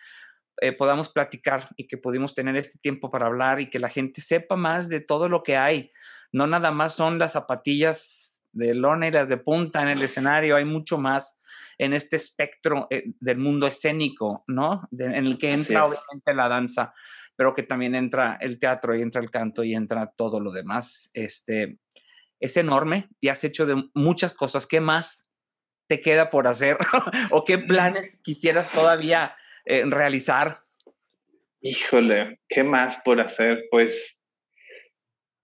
eh, 0.62 0.72
podamos 0.72 1.10
platicar 1.10 1.70
y 1.78 1.88
que 1.88 1.98
pudimos 1.98 2.34
tener 2.34 2.56
este 2.56 2.80
tiempo 2.80 3.12
para 3.12 3.28
hablar 3.28 3.62
y 3.62 3.70
que 3.70 3.80
la 3.80 3.90
gente 3.90 4.22
sepa 4.22 4.56
más 4.56 4.90
de 4.90 5.00
todo 5.00 5.30
lo 5.30 5.44
que 5.44 5.56
hay. 5.56 5.92
No 6.32 6.48
nada 6.48 6.72
más 6.72 6.96
son 6.96 7.20
las 7.20 7.34
zapatillas 7.34 8.23
de 8.54 8.74
las 9.12 9.30
de 9.30 9.38
punta 9.38 9.82
en 9.82 9.90
el 9.90 10.02
escenario, 10.02 10.56
hay 10.56 10.66
mucho 10.66 10.98
más 10.98 11.42
en 11.78 11.94
este 11.94 12.16
espectro 12.16 12.88
eh, 12.90 13.04
del 13.20 13.40
mundo 13.40 13.68
escénico, 13.68 14.44
¿no? 14.48 14.88
en 14.98 15.14
el 15.26 15.38
que 15.38 15.52
entra 15.52 15.86
obviamente 15.86 16.34
la 16.34 16.48
danza, 16.48 16.94
pero 17.36 17.54
que 17.54 17.64
también 17.64 17.96
entra 17.96 18.38
el 18.40 18.60
teatro 18.60 18.96
y 18.96 19.02
entra 19.02 19.22
el 19.22 19.32
canto 19.32 19.64
y 19.64 19.74
entra 19.74 20.12
todo 20.16 20.40
lo 20.40 20.52
demás. 20.52 21.10
Este, 21.14 21.80
es 22.40 22.58
enorme 22.58 23.10
y 23.20 23.30
has 23.30 23.44
hecho 23.44 23.66
de 23.66 23.90
muchas 23.94 24.34
cosas. 24.34 24.68
¿Qué 24.68 24.80
más 24.80 25.32
te 25.88 26.02
queda 26.02 26.30
por 26.30 26.48
hacer? 26.48 26.78
¿O 27.32 27.44
qué 27.44 27.58
planes 27.58 28.22
quisieras 28.24 28.72
todavía 28.72 29.36
eh, 29.66 29.84
realizar? 29.86 30.62
Híjole, 31.62 32.42
¿qué 32.50 32.64
más 32.64 32.98
por 33.04 33.22
hacer? 33.22 33.64
Pues 33.72 34.18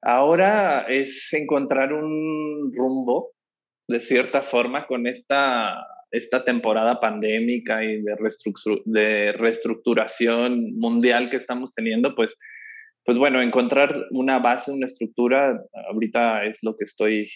ahora 0.02 0.86
es 0.88 1.32
encontrar 1.34 1.94
un 1.94 2.72
rumbo 2.74 3.32
de 3.88 4.00
cierta 4.00 4.42
forma 4.42 4.86
con 4.86 5.08
esta, 5.08 5.86
esta 6.12 6.44
temporada 6.46 7.00
pandémica 7.00 7.84
y 7.84 8.02
de, 8.02 8.16
de 8.86 9.32
reestructuración 9.34 10.76
mundial 10.78 11.30
que 11.30 11.38
estamos 11.38 11.74
teniendo, 11.74 12.14
pues, 12.16 12.38
pues 13.04 13.18
bueno, 13.18 13.42
encontrar 13.42 14.06
una 14.12 14.38
base, 14.40 14.72
una 14.72 14.86
estructura, 14.86 15.60
ahorita 15.92 16.46
es 16.46 16.60
lo 16.62 16.78
que 16.78 16.84
estoy 16.84 17.32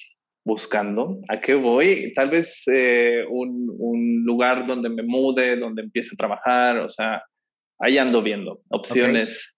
buscando. 0.46 1.20
¿A 1.30 1.40
qué 1.40 1.56
voy? 1.56 2.14
Tal 2.14 2.30
vez 2.30 2.64
eh, 2.72 3.24
un, 3.30 3.74
un, 3.80 4.24
lugar 4.24 4.68
donde 4.68 4.90
me 4.90 5.04
mude, 5.04 5.58
donde 5.58 5.82
empiece 5.82 6.12
a 6.14 6.18
trabajar, 6.18 6.78
o 6.80 6.90
sea, 6.90 7.24
ahí 7.80 7.98
ando 7.98 8.22
viendo 8.22 8.62
opciones. 8.70 9.53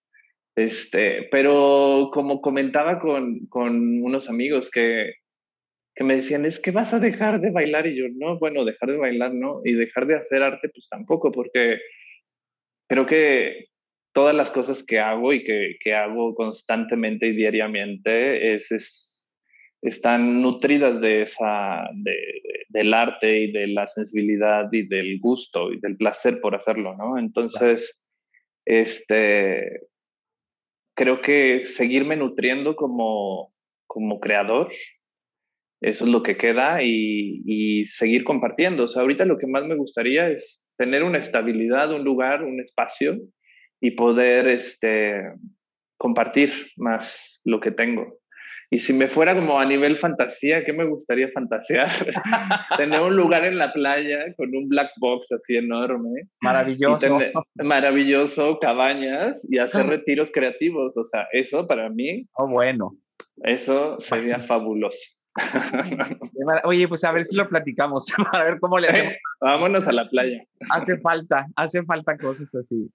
Este, 0.56 1.28
pero 1.30 2.10
como 2.12 2.40
comentaba 2.40 2.98
con, 2.98 3.46
con 3.46 4.02
unos 4.02 4.30
amigos 4.30 4.70
que, 4.70 5.12
que 5.94 6.02
me 6.02 6.16
decían, 6.16 6.46
es 6.46 6.58
que 6.58 6.70
vas 6.70 6.94
a 6.94 6.98
dejar 6.98 7.40
de 7.40 7.50
bailar 7.50 7.86
y 7.86 7.96
yo, 7.96 8.06
no, 8.14 8.38
bueno, 8.38 8.64
dejar 8.64 8.90
de 8.90 8.96
bailar 8.96 9.34
no, 9.34 9.60
y 9.64 9.74
dejar 9.74 10.06
de 10.06 10.16
hacer 10.16 10.42
arte 10.42 10.70
pues 10.70 10.88
tampoco, 10.88 11.30
porque 11.30 11.78
creo 12.88 13.04
que 13.04 13.66
todas 14.14 14.34
las 14.34 14.50
cosas 14.50 14.82
que 14.82 14.98
hago 14.98 15.34
y 15.34 15.44
que, 15.44 15.76
que 15.78 15.94
hago 15.94 16.34
constantemente 16.34 17.26
y 17.26 17.36
diariamente 17.36 18.54
es, 18.54 18.72
es, 18.72 19.28
están 19.82 20.40
nutridas 20.40 21.02
de 21.02 21.20
esa, 21.20 21.86
de, 21.92 22.16
del 22.70 22.94
arte 22.94 23.40
y 23.40 23.52
de 23.52 23.68
la 23.68 23.86
sensibilidad 23.86 24.72
y 24.72 24.86
del 24.88 25.20
gusto 25.20 25.70
y 25.70 25.80
del 25.80 25.98
placer 25.98 26.40
por 26.40 26.54
hacerlo, 26.54 26.96
¿no? 26.96 27.18
Entonces, 27.18 28.00
este, 28.64 29.80
creo 30.96 31.20
que 31.20 31.64
seguirme 31.64 32.16
nutriendo 32.16 32.74
como, 32.74 33.52
como 33.86 34.18
creador 34.18 34.70
eso 35.80 36.04
es 36.04 36.10
lo 36.10 36.22
que 36.22 36.36
queda 36.36 36.82
y, 36.82 37.84
seguir 37.86 38.24
compartiendo. 38.24 38.84
O 38.84 38.88
sea, 38.88 39.02
ahorita 39.02 39.24
lo 39.24 39.38
que 39.38 39.46
más 39.46 39.64
me 39.64 39.76
gustaría 39.76 40.28
es 40.28 40.70
tener 40.76 41.02
una 41.02 41.18
estabilidad, 41.18 41.92
un 41.92 42.04
lugar, 42.04 42.42
un 42.42 42.60
espacio 42.60 43.18
y 43.80 43.92
poder 43.92 44.48
este, 44.48 45.22
compartir 45.96 46.50
más 46.76 47.40
lo 47.44 47.60
que 47.60 47.70
tengo. 47.70 48.18
Y 48.70 48.78
si 48.78 48.92
me 48.92 49.06
fuera 49.06 49.34
como 49.34 49.60
a 49.60 49.64
nivel 49.64 49.96
fantasía, 49.96 50.64
¿qué 50.64 50.72
me 50.72 50.84
gustaría 50.84 51.28
fantasear? 51.32 51.88
tener 52.76 53.00
un 53.00 53.16
lugar 53.16 53.44
en 53.44 53.58
la 53.58 53.72
playa 53.72 54.34
con 54.36 54.54
un 54.56 54.68
black 54.68 54.90
box 54.98 55.30
así 55.32 55.56
enorme. 55.56 56.10
Maravilloso. 56.40 57.18
maravilloso, 57.54 58.58
cabañas 58.58 59.40
y 59.48 59.58
hacer 59.58 59.86
retiros 59.88 60.30
creativos. 60.32 60.96
O 60.96 61.04
sea, 61.04 61.26
eso 61.32 61.66
para 61.66 61.88
mí. 61.90 62.26
Oh, 62.34 62.48
bueno. 62.48 62.96
Eso 63.42 64.00
sería 64.00 64.40
fabuloso. 64.40 65.16
Oye, 66.64 66.88
pues 66.88 67.04
a 67.04 67.12
ver 67.12 67.26
si 67.26 67.36
lo 67.36 67.48
platicamos, 67.48 68.06
a 68.32 68.44
ver 68.44 68.58
cómo 68.58 68.78
le 68.78 68.88
hacemos. 68.88 69.14
Vámonos 69.40 69.86
a 69.86 69.92
la 69.92 70.08
playa. 70.08 70.42
Hace 70.70 70.98
falta, 70.98 71.46
hace 71.56 71.82
falta 71.84 72.16
cosas 72.16 72.54
así. 72.54 72.90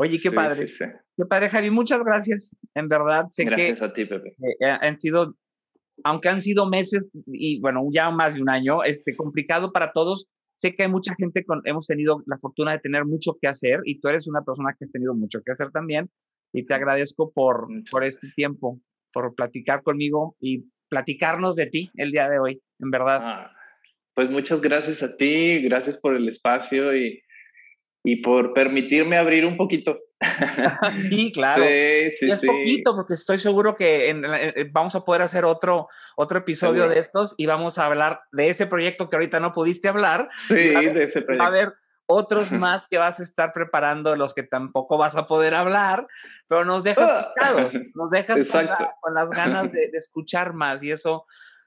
Oye, 0.00 0.18
qué 0.18 0.30
padre. 0.30 0.66
Qué 0.66 1.26
padre, 1.28 1.50
Javi. 1.50 1.70
Muchas 1.70 2.02
gracias. 2.02 2.56
En 2.74 2.88
verdad, 2.88 3.26
sé 3.30 3.44
gracias 3.44 3.82
a 3.82 3.92
ti, 3.92 4.06
Pepe. 4.06 4.34
han 4.62 4.98
sido, 4.98 5.36
aunque 6.04 6.30
han 6.30 6.40
sido 6.40 6.66
meses 6.66 7.10
y 7.26 7.60
bueno, 7.60 7.86
ya 7.92 8.10
más 8.10 8.34
de 8.34 8.40
un 8.40 8.48
año, 8.48 8.82
este, 8.82 9.14
complicado 9.14 9.72
para 9.72 9.92
todos. 9.92 10.26
Sé 10.56 10.74
que 10.74 10.84
hay 10.84 10.88
mucha 10.88 11.14
gente 11.16 11.44
con, 11.44 11.60
hemos 11.66 11.86
tenido 11.86 12.22
la 12.24 12.38
fortuna 12.38 12.72
de 12.72 12.78
tener 12.78 13.04
mucho 13.04 13.36
que 13.38 13.48
hacer 13.48 13.80
y 13.84 14.00
tú 14.00 14.08
eres 14.08 14.26
una 14.26 14.40
persona 14.40 14.74
que 14.78 14.86
has 14.86 14.90
tenido 14.90 15.14
mucho 15.14 15.42
que 15.44 15.52
hacer 15.52 15.70
también. 15.70 16.10
Y 16.54 16.64
te 16.64 16.72
agradezco 16.72 17.30
por, 17.30 17.68
por 17.90 18.02
este 18.02 18.28
tiempo, 18.34 18.80
por 19.12 19.34
platicar 19.34 19.82
conmigo 19.82 20.34
y 20.40 20.64
platicarnos 20.88 21.56
de 21.56 21.66
ti 21.66 21.90
el 21.96 22.10
día 22.10 22.30
de 22.30 22.38
hoy, 22.38 22.62
en 22.78 22.90
verdad. 22.90 23.20
Ah, 23.22 23.52
pues 24.14 24.30
muchas 24.30 24.62
gracias 24.62 25.02
a 25.02 25.14
ti, 25.14 25.60
gracias 25.60 26.00
por 26.00 26.16
el 26.16 26.26
espacio 26.26 26.96
y, 26.96 27.22
y 28.02 28.22
por 28.22 28.54
permitirme 28.54 29.16
abrir 29.16 29.44
un 29.44 29.56
poquito. 29.56 29.98
sí, 31.10 31.32
claro. 31.32 31.64
Sí, 31.64 32.10
sí, 32.18 32.26
y 32.26 32.30
es 32.30 32.40
poquito, 32.44 32.94
porque 32.94 33.14
estoy 33.14 33.38
seguro 33.38 33.76
que 33.76 34.14
vamos 34.72 34.94
a 34.94 35.04
poder 35.04 35.22
hacer 35.22 35.44
otro, 35.44 35.88
otro 36.16 36.38
episodio 36.38 36.88
de 36.88 36.98
estos 36.98 37.34
y 37.38 37.46
vamos 37.46 37.78
a 37.78 37.86
hablar 37.86 38.22
de 38.32 38.50
ese 38.50 38.66
proyecto 38.66 39.08
que 39.08 39.16
ahorita 39.16 39.40
no 39.40 39.52
pudiste 39.52 39.88
hablar. 39.88 40.28
Sí, 40.48 40.54
de 40.54 41.02
ese 41.04 41.22
proyecto. 41.22 41.44
A 41.44 41.50
ver 41.50 41.74
otros 42.12 42.50
más 42.50 42.88
que 42.88 42.98
vas 42.98 43.20
a 43.20 43.22
estar 43.22 43.52
preparando, 43.52 44.16
los 44.16 44.34
que 44.34 44.42
tampoco 44.42 44.98
vas 44.98 45.14
a 45.14 45.28
poder 45.28 45.54
hablar, 45.54 46.08
pero 46.48 46.64
nos 46.64 46.82
dejas 46.82 47.08
ah. 47.08 47.32
picados, 47.32 47.72
nos 47.94 48.10
dejas 48.10 48.48
con, 48.48 49.14
las 49.14 49.30
ganas 49.30 49.70
de, 49.72 49.90
escuchar 49.92 50.52
más 50.52 50.82
y 50.82 50.90
eso, 50.90 51.26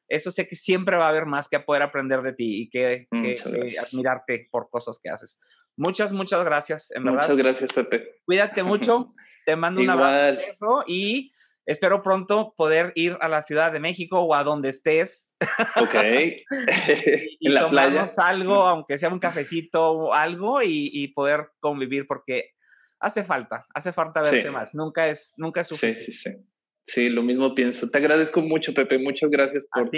eso 0.10 0.32
sé 0.32 0.46
que 0.46 0.58
siempre 0.58 0.98
va 0.98 1.06
a 1.06 1.10
haber 1.10 1.28
más 1.28 1.48
que 1.48 1.62
poder 1.62 1.82
aprender 1.82 2.22
de 2.24 2.34
ti 2.34 2.64
y 2.64 2.70
que, 2.70 3.08
admirarte 3.80 4.50
por 4.52 4.70
cosas 4.70 5.00
que 5.02 5.10
haces. 5.10 5.40
Muchas, 5.76 6.12
muchas 6.12 6.44
gracias, 6.46 6.92
en 6.92 7.04
verdad. 7.04 7.24
Muchas 7.24 7.38
gracias, 7.38 7.74
Pepe. 7.74 8.22
Cuídate 8.26 8.64
mucho, 8.64 9.14
te 9.46 9.56
mando 9.56 9.82
un 9.82 9.90
abrazo 9.90 10.84
y 10.88 11.34
Espero 11.66 12.02
pronto 12.02 12.54
poder 12.58 12.92
ir 12.96 13.18
a 13.22 13.30
la 13.30 13.42
Ciudad 13.42 13.72
de 13.72 13.80
México 13.80 14.20
o 14.20 14.36
a 14.36 14.44
donde 14.44 14.70
estés. 14.70 15.34
Ok. 15.78 15.96
y, 17.40 17.56
tomarnos 17.56 18.20
algo, 18.20 18.68
aunque 18.68 18.98
sea 18.98 19.10
un 19.10 19.20
cafecito 19.20 19.82
o 19.82 20.14
algo, 20.14 20.62
y, 20.62 21.08
poder 21.16 21.52
convivir, 21.60 22.06
porque 22.06 22.50
hace 23.00 23.24
falta, 23.24 23.66
hace 23.74 23.94
falta 23.94 24.22
verte 24.22 24.52
más. 24.52 24.76
Nunca 24.76 25.08
es, 25.08 25.36
nunca 25.38 25.62
es 25.62 25.68
suficiente. 25.68 26.02
Sí, 26.02 26.12
sí, 26.12 26.32
sí. 26.32 26.38
Sí, 26.86 27.08
lo 27.08 27.24
mismo 27.24 27.56
pienso. 27.56 27.90
Te 27.90 27.98
agradezco 27.98 28.42
mucho, 28.42 28.74
Pepe. 28.74 28.98
Muchas 28.98 29.30
gracias 29.30 29.66
por, 29.74 29.90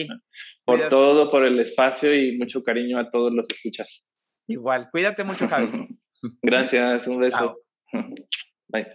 por 0.66 0.88
todo, 0.88 1.32
por 1.32 1.44
el 1.44 1.60
espacio 1.60 2.14
y 2.14 2.38
mucho 2.38 2.64
cariño 2.64 3.00
a 3.00 3.10
todos 3.10 3.34
los 3.34 3.48
escuchas. 3.50 4.14
Igual. 4.48 4.89
Cuídate 4.91 5.24
mucho, 5.24 5.48
Javi. 5.48 5.98
gracias. 6.41 7.08
Un 7.08 7.20
beso. 7.20 7.58
Bye. 8.70 8.88